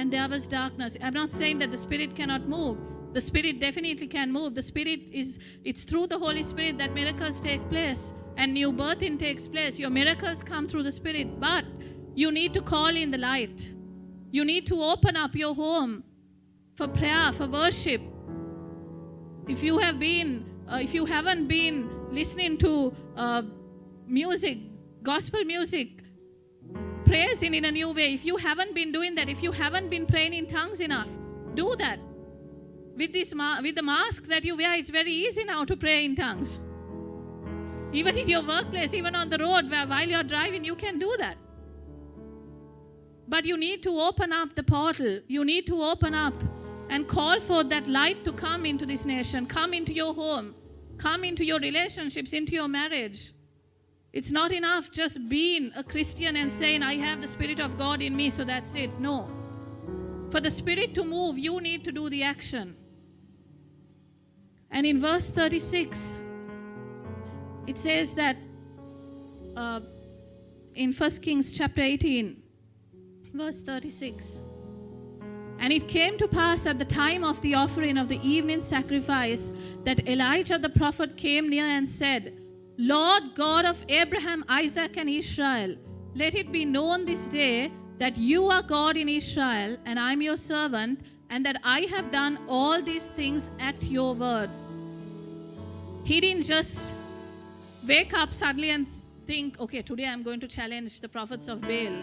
and 0.00 0.10
there 0.10 0.26
was 0.30 0.48
darkness. 0.48 0.96
I'm 1.02 1.12
not 1.12 1.30
saying 1.30 1.58
that 1.58 1.70
the 1.70 1.76
Spirit 1.76 2.16
cannot 2.16 2.48
move. 2.48 2.78
The 3.12 3.20
Spirit 3.20 3.60
definitely 3.60 4.06
can 4.06 4.32
move. 4.32 4.54
The 4.54 4.62
Spirit 4.62 5.10
is, 5.12 5.38
it's 5.62 5.84
through 5.84 6.06
the 6.06 6.18
Holy 6.18 6.42
Spirit 6.42 6.78
that 6.78 6.94
miracles 6.94 7.38
take 7.38 7.68
place 7.68 8.14
and 8.38 8.54
new 8.54 8.72
birthing 8.72 9.18
takes 9.18 9.46
place. 9.46 9.78
Your 9.78 9.90
miracles 9.90 10.42
come 10.42 10.66
through 10.66 10.84
the 10.84 10.92
Spirit, 10.92 11.38
but 11.38 11.66
you 12.14 12.32
need 12.32 12.54
to 12.54 12.62
call 12.62 12.96
in 12.96 13.10
the 13.10 13.18
light. 13.18 13.74
You 14.30 14.46
need 14.46 14.66
to 14.68 14.82
open 14.82 15.18
up 15.18 15.34
your 15.34 15.54
home 15.54 16.02
for 16.76 16.88
prayer, 16.88 17.30
for 17.32 17.46
worship, 17.46 18.00
if 19.48 19.62
you 19.62 19.76
have 19.78 19.98
been, 19.98 20.46
uh, 20.66 20.78
if 20.80 20.94
you 20.94 21.04
haven't 21.04 21.46
been 21.46 21.90
listening 22.10 22.56
to 22.58 22.94
uh, 23.16 23.42
music, 24.06 24.58
gospel 25.02 25.44
music, 25.44 26.02
praising 27.10 27.54
in 27.54 27.64
a 27.64 27.72
new 27.72 27.90
way, 27.90 28.14
if 28.14 28.24
you 28.24 28.36
haven't 28.36 28.72
been 28.72 28.92
doing 28.92 29.16
that, 29.16 29.28
if 29.28 29.42
you 29.42 29.50
haven't 29.50 29.90
been 29.90 30.06
praying 30.06 30.32
in 30.32 30.46
tongues 30.46 30.80
enough, 30.80 31.08
do 31.54 31.74
that. 31.76 31.98
With 32.96 33.12
this 33.12 33.34
ma- 33.34 33.60
with 33.60 33.74
the 33.74 33.82
mask 33.82 34.28
that 34.32 34.44
you 34.44 34.56
wear, 34.56 34.74
it's 34.74 34.90
very 34.90 35.12
easy 35.12 35.42
now 35.42 35.64
to 35.64 35.76
pray 35.76 36.04
in 36.04 36.14
tongues. 36.14 36.60
Even 37.92 38.16
in 38.16 38.28
your 38.28 38.42
workplace, 38.46 38.94
even 38.94 39.16
on 39.16 39.28
the 39.28 39.38
road, 39.38 39.68
where 39.72 39.86
while 39.86 40.08
you're 40.08 40.28
driving, 40.34 40.64
you 40.64 40.76
can 40.76 41.00
do 41.00 41.16
that. 41.18 41.36
But 43.26 43.44
you 43.44 43.56
need 43.56 43.82
to 43.88 43.98
open 44.08 44.32
up 44.32 44.54
the 44.54 44.62
portal. 44.62 45.20
You 45.26 45.44
need 45.44 45.66
to 45.66 45.82
open 45.82 46.14
up 46.14 46.34
and 46.90 47.08
call 47.08 47.40
for 47.40 47.64
that 47.64 47.88
light 47.88 48.24
to 48.24 48.32
come 48.32 48.64
into 48.64 48.86
this 48.86 49.04
nation, 49.04 49.46
come 49.46 49.74
into 49.74 49.92
your 49.92 50.14
home, 50.14 50.54
come 50.98 51.24
into 51.24 51.44
your 51.44 51.58
relationships, 51.58 52.32
into 52.32 52.52
your 52.52 52.68
marriage. 52.68 53.32
It's 54.12 54.32
not 54.32 54.50
enough 54.50 54.90
just 54.90 55.28
being 55.28 55.70
a 55.76 55.84
Christian 55.84 56.36
and 56.36 56.50
saying, 56.50 56.82
I 56.82 56.94
have 56.94 57.20
the 57.20 57.28
Spirit 57.28 57.60
of 57.60 57.78
God 57.78 58.02
in 58.02 58.16
me, 58.16 58.30
so 58.30 58.42
that's 58.42 58.74
it. 58.74 58.98
No. 58.98 59.28
For 60.30 60.40
the 60.40 60.50
Spirit 60.50 60.94
to 60.94 61.04
move, 61.04 61.38
you 61.38 61.60
need 61.60 61.84
to 61.84 61.92
do 61.92 62.10
the 62.10 62.24
action. 62.24 62.76
And 64.70 64.84
in 64.84 65.00
verse 65.00 65.30
36, 65.30 66.22
it 67.66 67.78
says 67.78 68.14
that 68.14 68.36
uh, 69.56 69.80
in 70.74 70.92
1 70.92 71.10
Kings 71.22 71.52
chapter 71.52 71.80
18, 71.80 72.42
verse 73.32 73.62
36. 73.62 74.42
And 75.58 75.72
it 75.72 75.86
came 75.88 76.16
to 76.18 76.26
pass 76.26 76.66
at 76.66 76.78
the 76.78 76.84
time 76.84 77.22
of 77.22 77.40
the 77.42 77.54
offering 77.54 77.98
of 77.98 78.08
the 78.08 78.18
evening 78.26 78.60
sacrifice 78.60 79.52
that 79.84 80.08
Elijah 80.08 80.58
the 80.58 80.70
prophet 80.70 81.16
came 81.16 81.48
near 81.48 81.64
and 81.64 81.88
said, 81.88 82.39
Lord 82.80 83.34
God 83.34 83.66
of 83.66 83.84
Abraham, 83.90 84.42
Isaac, 84.48 84.96
and 84.96 85.06
Israel, 85.06 85.76
let 86.14 86.34
it 86.34 86.50
be 86.50 86.64
known 86.64 87.04
this 87.04 87.28
day 87.28 87.70
that 87.98 88.16
you 88.16 88.48
are 88.48 88.62
God 88.62 88.96
in 88.96 89.06
Israel, 89.06 89.76
and 89.84 90.00
I 90.00 90.12
am 90.12 90.22
your 90.22 90.38
servant, 90.38 91.02
and 91.28 91.44
that 91.44 91.60
I 91.62 91.80
have 91.90 92.10
done 92.10 92.38
all 92.48 92.80
these 92.80 93.08
things 93.08 93.50
at 93.60 93.82
your 93.82 94.14
word. 94.14 94.48
He 96.04 96.22
didn't 96.22 96.44
just 96.44 96.94
wake 97.86 98.14
up 98.14 98.32
suddenly 98.32 98.70
and 98.70 98.88
think, 99.26 99.60
okay, 99.60 99.82
today 99.82 100.06
I'm 100.06 100.22
going 100.22 100.40
to 100.40 100.48
challenge 100.48 101.02
the 101.02 101.08
prophets 101.08 101.48
of 101.48 101.60
Baal. 101.60 102.02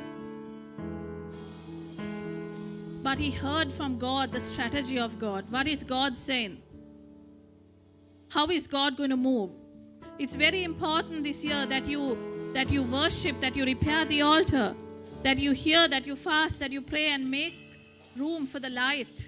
But 3.02 3.18
he 3.18 3.32
heard 3.32 3.74
from 3.74 3.98
God 3.98 4.32
the 4.32 4.40
strategy 4.40 5.00
of 5.00 5.18
God. 5.18 5.44
What 5.50 5.68
is 5.68 5.84
God 5.84 6.20
saying? 6.20 6.62
How 8.30 8.46
is 8.52 8.68
God 8.68 8.96
going 8.96 9.10
to 9.10 9.18
move? 9.18 9.50
It's 10.20 10.36
very 10.36 10.64
important 10.64 11.24
this 11.24 11.44
year 11.44 11.66
that 11.68 11.86
you 11.86 12.18
that 12.54 12.72
you 12.72 12.82
worship, 12.84 13.40
that 13.40 13.56
you 13.56 13.66
repair 13.66 14.04
the 14.06 14.22
altar, 14.24 14.76
that 15.22 15.38
you 15.38 15.52
hear, 15.52 15.88
that 15.88 16.08
you 16.08 16.16
fast, 16.16 16.60
that 16.60 16.72
you 16.72 16.82
pray 16.82 17.10
and 17.10 17.30
make 17.30 17.54
room 18.18 18.48
for 18.48 18.60
the 18.60 18.70
light. 18.70 19.28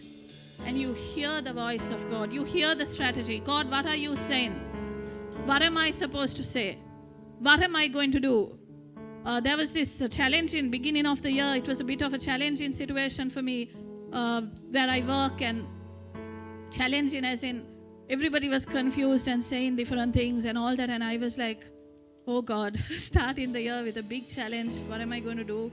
And 0.65 0.79
you 0.79 0.93
hear 0.93 1.41
the 1.41 1.53
voice 1.53 1.91
of 1.91 2.09
God. 2.09 2.33
You 2.33 2.43
hear 2.43 2.75
the 2.75 2.85
strategy. 2.85 3.39
God, 3.39 3.69
what 3.69 3.85
are 3.85 3.95
you 3.95 4.15
saying? 4.17 4.53
What 5.45 5.61
am 5.61 5.77
I 5.77 5.91
supposed 5.91 6.35
to 6.37 6.43
say? 6.43 6.77
What 7.39 7.61
am 7.61 7.75
I 7.75 7.87
going 7.87 8.11
to 8.11 8.19
do? 8.19 8.57
Uh, 9.25 9.39
there 9.39 9.57
was 9.57 9.73
this 9.73 10.01
uh, 10.01 10.07
challenge 10.07 10.55
in 10.55 10.69
beginning 10.71 11.05
of 11.05 11.21
the 11.21 11.31
year. 11.31 11.55
It 11.55 11.67
was 11.67 11.79
a 11.81 11.83
bit 11.83 12.01
of 12.01 12.13
a 12.13 12.17
challenging 12.17 12.73
situation 12.73 13.29
for 13.29 13.41
me 13.41 13.71
uh, 14.11 14.41
where 14.71 14.89
I 14.89 15.01
work 15.01 15.41
and 15.41 15.65
challenging 16.71 17.25
as 17.25 17.43
in 17.43 17.65
everybody 18.09 18.49
was 18.49 18.65
confused 18.65 19.27
and 19.27 19.43
saying 19.43 19.75
different 19.75 20.13
things 20.13 20.45
and 20.45 20.57
all 20.57 20.75
that. 20.75 20.89
And 20.89 21.03
I 21.03 21.17
was 21.17 21.37
like, 21.37 21.63
oh 22.27 22.41
God, 22.41 22.79
starting 22.95 23.53
the 23.53 23.61
year 23.61 23.83
with 23.83 23.97
a 23.97 24.03
big 24.03 24.27
challenge. 24.27 24.73
What 24.87 25.01
am 25.01 25.13
I 25.13 25.19
going 25.19 25.37
to 25.37 25.43
do? 25.43 25.71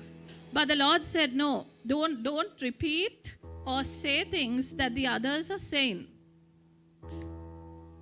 But 0.53 0.69
the 0.69 0.77
Lord 0.77 1.05
said, 1.05 1.35
no, 1.35 1.67
don't, 1.87 2.23
don't 2.23 2.61
repeat 2.61 3.35
or 3.67 3.85
say 3.85 4.25
things 4.25 4.73
that 4.75 4.95
the 4.95 5.07
others 5.07 5.51
are 5.51 5.59
saying. 5.59 6.07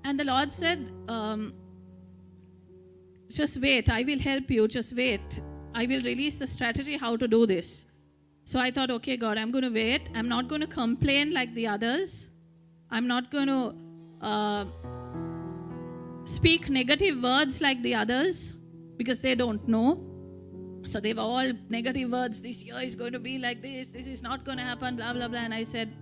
And 0.05 0.21
the 0.21 0.25
Lord 0.25 0.53
said, 0.53 0.91
um, 1.09 1.55
just 3.31 3.61
wait, 3.61 3.89
I 3.89 4.03
will 4.03 4.19
help 4.19 4.51
you, 4.51 4.69
just 4.69 4.95
wait. 4.95 5.41
I 5.75 5.87
will 5.87 6.03
release 6.03 6.37
the 6.37 6.47
strategy 6.47 6.97
how 6.97 7.17
to 7.17 7.27
do 7.27 7.47
this. 7.47 7.87
So 8.45 8.61
I 8.61 8.71
thought, 8.71 8.91
okay, 8.91 9.17
God, 9.17 9.39
I'm 9.39 9.51
going 9.51 9.65
to 9.65 9.71
wait. 9.71 10.11
I'm 10.15 10.29
not 10.29 10.49
going 10.49 10.61
to 10.61 10.67
complain 10.67 11.33
like 11.33 11.55
the 11.55 11.67
others. 11.67 12.29
I'm 12.91 13.09
not 13.09 13.31
going 13.31 13.47
to 13.47 13.75
uh, 14.25 14.65
speak 16.25 16.69
negative 16.71 17.23
words 17.23 17.61
like 17.61 17.83
the 17.83 17.95
others 17.95 18.55
because 18.97 19.19
they 19.19 19.35
don't 19.35 19.69
know. 19.69 19.89
So 20.85 21.01
they 21.01 21.13
were 21.15 21.23
all 21.23 21.53
negative 21.69 22.11
words. 22.11 22.41
This 22.41 22.63
year 22.65 22.81
is 22.81 22.97
going 22.97 23.13
to 23.13 23.19
be 23.19 23.37
like 23.39 23.63
this. 23.63 23.89
This 23.89 24.07
is 24.07 24.23
not 24.23 24.45
going 24.45 24.59
to 24.59 24.65
happen. 24.65 24.97
Blah 24.97 25.13
blah 25.13 25.29
blah. 25.29 25.41
And 25.41 25.55
I 25.55 25.63
said, 25.63 25.95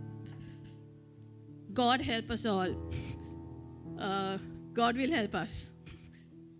God 1.72 2.00
help 2.00 2.30
us 2.30 2.46
all. 2.46 2.74
Uh, 3.98 4.38
God 4.72 4.96
will 4.96 5.12
help 5.12 5.34
us. 5.34 5.70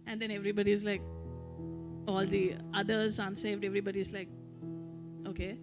And 0.07 0.21
then 0.21 0.31
everybody's 0.31 0.85
like, 0.85 1.03
all 2.07 2.27
the 2.27 2.55
others 2.75 3.19
unsaved. 3.19 3.65
Everybody's 3.65 4.13
like, 4.13 4.29
okay, 5.27 5.57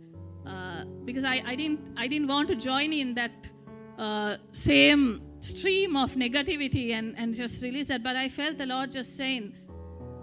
uh, 0.45 0.83
because 1.05 1.25
I, 1.25 1.41
I 1.45 1.55
didn't 1.55 1.79
I 1.97 2.07
didn't 2.07 2.27
want 2.27 2.47
to 2.49 2.55
join 2.55 2.93
in 2.93 3.13
that 3.15 3.49
uh, 3.97 4.37
same 4.51 5.28
stream 5.39 5.95
of 5.95 6.15
negativity 6.15 6.91
and 6.91 7.15
and 7.17 7.33
just 7.33 7.63
release 7.63 7.87
that. 7.87 8.03
But 8.03 8.15
I 8.15 8.29
felt 8.29 8.57
the 8.57 8.65
Lord 8.65 8.91
just 8.91 9.15
saying, 9.15 9.53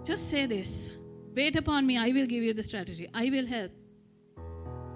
just 0.03 0.29
say 0.29 0.45
this. 0.45 0.91
Wait 1.35 1.55
upon 1.55 1.85
me. 1.85 1.97
I 1.97 2.09
will 2.09 2.25
give 2.25 2.43
you 2.43 2.53
the 2.53 2.63
strategy. 2.63 3.07
I 3.13 3.29
will 3.29 3.45
help. 3.45 3.71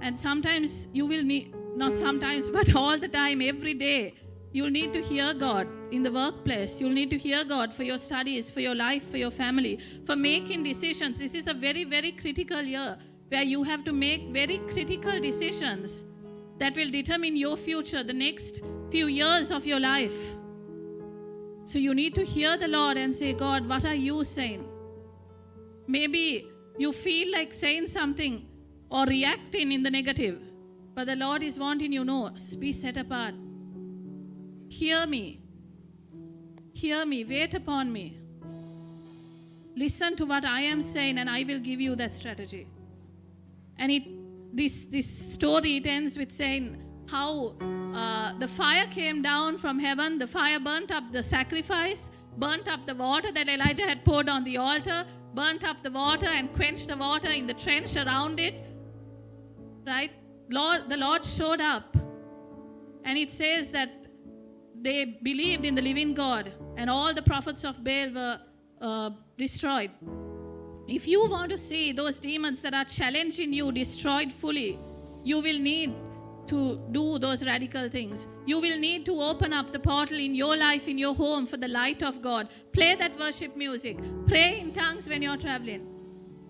And 0.01 0.17
sometimes 0.17 0.87
you 0.91 1.05
will 1.05 1.23
need, 1.23 1.53
not 1.75 1.95
sometimes, 1.95 2.49
but 2.59 2.75
all 2.75 2.97
the 2.97 3.07
time, 3.07 3.41
every 3.41 3.75
day, 3.75 4.15
you'll 4.51 4.71
need 4.71 4.91
to 4.93 5.01
hear 5.01 5.33
God 5.33 5.67
in 5.91 6.01
the 6.01 6.11
workplace. 6.11 6.81
You'll 6.81 6.97
need 7.01 7.09
to 7.11 7.17
hear 7.17 7.43
God 7.43 7.73
for 7.73 7.83
your 7.83 7.97
studies, 7.97 8.49
for 8.49 8.61
your 8.61 8.73
life, 8.73 9.09
for 9.11 9.17
your 9.17 9.31
family, 9.31 9.79
for 10.05 10.15
making 10.15 10.63
decisions. 10.63 11.19
This 11.19 11.35
is 11.35 11.47
a 11.47 11.53
very, 11.53 11.83
very 11.83 12.11
critical 12.11 12.61
year 12.61 12.97
where 13.29 13.43
you 13.43 13.63
have 13.63 13.83
to 13.83 13.93
make 13.93 14.29
very 14.29 14.57
critical 14.69 15.19
decisions 15.19 16.05
that 16.61 16.75
will 16.77 16.89
determine 16.89 17.35
your 17.35 17.57
future, 17.57 18.03
the 18.03 18.13
next 18.13 18.61
few 18.91 19.07
years 19.07 19.49
of 19.49 19.65
your 19.65 19.79
life. 19.79 20.35
So 21.63 21.79
you 21.79 21.95
need 21.95 22.13
to 22.15 22.23
hear 22.23 22.55
the 22.55 22.67
Lord 22.67 22.97
and 22.97 23.15
say, 23.15 23.33
God, 23.33 23.67
what 23.67 23.83
are 23.83 23.95
you 23.95 24.23
saying? 24.23 24.63
Maybe 25.87 26.47
you 26.77 26.91
feel 26.91 27.31
like 27.31 27.51
saying 27.51 27.87
something 27.87 28.45
or 28.91 29.05
reacting 29.05 29.71
in 29.71 29.81
the 29.81 29.89
negative, 29.89 30.39
but 30.93 31.07
the 31.07 31.15
Lord 31.15 31.41
is 31.41 31.57
wanting 31.57 31.91
you 31.91 32.05
know, 32.05 32.29
be 32.59 32.71
set 32.71 32.95
apart. 32.95 33.33
Hear 34.69 35.07
me. 35.07 35.41
Hear 36.73 37.05
me. 37.07 37.23
Wait 37.25 37.55
upon 37.55 37.91
me. 37.91 38.19
Listen 39.75 40.15
to 40.15 40.25
what 40.27 40.45
I 40.45 40.61
am 40.61 40.83
saying, 40.83 41.17
and 41.17 41.27
I 41.27 41.43
will 41.43 41.59
give 41.59 41.81
you 41.81 41.95
that 41.95 42.13
strategy. 42.13 42.67
And 43.79 43.91
it, 43.91 44.03
this, 44.53 44.85
this 44.85 45.07
story 45.33 45.77
it 45.77 45.87
ends 45.87 46.17
with 46.17 46.31
saying 46.31 46.81
how 47.09 47.55
uh, 47.95 48.37
the 48.39 48.47
fire 48.47 48.87
came 48.87 49.21
down 49.21 49.57
from 49.57 49.79
heaven, 49.79 50.17
the 50.17 50.27
fire 50.27 50.59
burnt 50.59 50.91
up 50.91 51.11
the 51.11 51.23
sacrifice, 51.23 52.11
burnt 52.37 52.67
up 52.67 52.85
the 52.85 52.95
water 52.95 53.31
that 53.31 53.47
Elijah 53.49 53.85
had 53.85 54.03
poured 54.05 54.29
on 54.29 54.43
the 54.43 54.57
altar, 54.57 55.05
burnt 55.33 55.63
up 55.63 55.83
the 55.83 55.91
water 55.91 56.27
and 56.27 56.51
quenched 56.53 56.87
the 56.87 56.97
water 56.97 57.31
in 57.31 57.47
the 57.47 57.53
trench 57.53 57.95
around 57.95 58.39
it. 58.39 58.65
Right? 59.85 60.11
Lord, 60.49 60.89
the 60.89 60.97
Lord 60.97 61.25
showed 61.25 61.61
up. 61.61 61.95
And 63.03 63.17
it 63.17 63.31
says 63.31 63.71
that 63.71 64.07
they 64.79 65.19
believed 65.23 65.65
in 65.65 65.75
the 65.75 65.81
living 65.81 66.13
God, 66.13 66.53
and 66.77 66.89
all 66.89 67.13
the 67.13 67.21
prophets 67.21 67.63
of 67.63 67.83
Baal 67.83 68.11
were 68.13 68.39
uh, 68.81 69.09
destroyed. 69.37 69.91
If 70.87 71.07
you 71.07 71.27
want 71.29 71.51
to 71.51 71.57
see 71.57 71.91
those 71.91 72.19
demons 72.19 72.61
that 72.61 72.73
are 72.73 72.85
challenging 72.85 73.53
you 73.53 73.71
destroyed 73.71 74.31
fully, 74.31 74.77
you 75.23 75.39
will 75.39 75.59
need 75.59 75.93
to 76.47 76.81
do 76.91 77.17
those 77.19 77.45
radical 77.45 77.87
things. 77.87 78.27
You 78.45 78.59
will 78.59 78.77
need 78.77 79.05
to 79.05 79.21
open 79.21 79.53
up 79.53 79.71
the 79.71 79.79
portal 79.79 80.19
in 80.19 80.35
your 80.35 80.57
life, 80.57 80.87
in 80.87 80.97
your 80.97 81.15
home, 81.15 81.45
for 81.47 81.57
the 81.57 81.67
light 81.67 82.03
of 82.03 82.21
God. 82.21 82.49
Play 82.73 82.95
that 82.95 83.17
worship 83.19 83.55
music. 83.55 83.97
Pray 84.27 84.59
in 84.59 84.73
tongues 84.73 85.07
when 85.07 85.21
you're 85.21 85.37
traveling. 85.37 85.87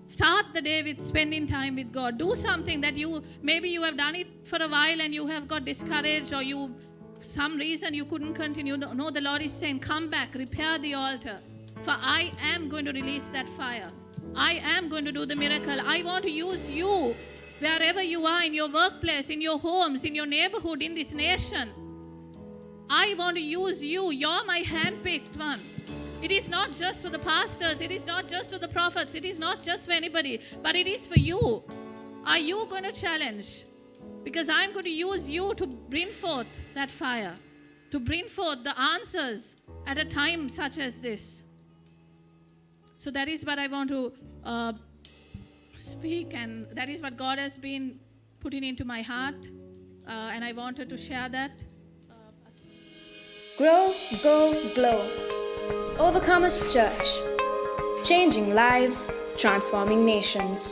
Start 0.08 0.48
the 0.54 0.62
day 0.62 0.82
with 0.84 1.02
spending 1.02 1.46
time 1.46 1.76
with 1.76 1.92
God. 1.92 2.18
Do 2.18 2.36
something 2.36 2.82
that 2.82 2.98
you 2.98 3.24
maybe 3.42 3.70
you 3.70 3.84
have 3.84 3.96
done 3.96 4.16
it 4.16 4.28
for 4.44 4.58
a 4.62 4.68
while 4.68 5.02
and 5.02 5.14
you 5.14 5.28
have 5.28 5.48
got 5.48 5.66
discouraged 5.66 6.34
or 6.34 6.42
you 6.42 6.76
some 7.22 7.58
reason 7.58 7.94
you 7.94 8.06
couldn't 8.06 8.34
continue. 8.34 8.76
No, 8.78 9.10
the 9.10 9.22
Lord 9.22 9.42
is 9.42 9.54
saying, 9.54 9.80
Come 9.80 10.10
back, 10.10 10.34
repair 10.34 10.78
the 10.80 10.96
altar. 10.96 11.38
For 11.84 11.96
I 12.00 12.32
am 12.42 12.68
going 12.68 12.86
to 12.86 12.92
release 12.92 13.28
that 13.28 13.48
fire. 13.50 13.92
I 14.36 14.54
am 14.64 14.90
going 14.90 15.06
to 15.06 15.12
do 15.12 15.26
the 15.26 15.36
miracle. 15.36 15.80
I 15.86 16.04
want 16.04 16.24
to 16.24 16.32
use 16.32 16.70
you 16.70 17.16
wherever 17.60 18.02
you 18.02 18.26
are 18.26 18.44
in 18.44 18.54
your 18.54 18.70
workplace, 18.70 19.30
in 19.30 19.42
your 19.42 19.60
homes, 19.60 20.06
in 20.06 20.16
your 20.16 20.26
neighborhood, 20.26 20.82
in 20.82 20.96
this 20.96 21.14
nation. 21.14 21.70
I 22.90 23.14
want 23.18 23.38
to 23.38 23.42
use 23.42 23.84
you. 23.84 24.12
You're 24.12 24.44
my 24.46 24.62
handpicked 24.62 25.38
one. 25.38 25.60
It 26.22 26.32
is 26.32 26.50
not 26.50 26.72
just 26.72 27.04
for 27.04 27.10
the 27.10 27.20
pastors, 27.20 27.82
it 27.82 27.92
is 27.92 28.06
not 28.06 28.28
just 28.28 28.54
for 28.54 28.60
the 28.60 28.68
prophets, 28.68 29.16
it 29.16 29.26
is 29.26 29.40
not 29.40 29.62
just 29.62 29.88
for 29.88 29.92
anybody, 29.92 30.40
but 30.62 30.76
it 30.76 30.86
is 30.86 31.08
for 31.08 31.18
you. 31.18 31.64
Are 32.26 32.38
you 32.38 32.68
going 32.70 32.84
to 32.84 32.92
challenge? 32.92 33.66
Because 34.24 34.48
I'm 34.48 34.72
going 34.72 34.84
to 34.84 34.92
use 34.92 35.30
you 35.30 35.56
to 35.56 35.66
bring 35.66 36.08
forth 36.08 36.48
that 36.76 36.92
fire, 36.92 37.34
to 37.90 38.00
bring 38.00 38.28
forth 38.28 38.64
the 38.64 38.80
answers 38.80 39.56
at 39.88 39.98
a 39.98 40.06
time 40.06 40.48
such 40.48 40.78
as 40.78 41.00
this. 41.00 41.44
So 43.02 43.10
that 43.10 43.28
is 43.28 43.44
what 43.44 43.58
I 43.58 43.66
want 43.66 43.90
to 43.90 44.14
uh, 44.44 44.74
speak, 45.80 46.36
and 46.36 46.68
that 46.76 46.88
is 46.88 47.02
what 47.02 47.18
God 47.18 47.40
has 47.40 47.58
been 47.58 48.00
putting 48.40 48.64
into 48.64 48.86
my 48.86 49.02
heart, 49.02 49.50
uh, 50.08 50.30
and 50.32 50.46
I 50.46 50.52
wanted 50.52 50.88
to 50.90 51.00
share 51.00 51.28
that. 51.30 51.64
Grow, 53.58 53.92
go, 54.22 54.54
glow. 54.76 55.00
Overcomers 55.98 56.72
Church. 56.72 57.10
Changing 58.08 58.54
lives, 58.54 59.08
transforming 59.36 60.06
nations. 60.06 60.72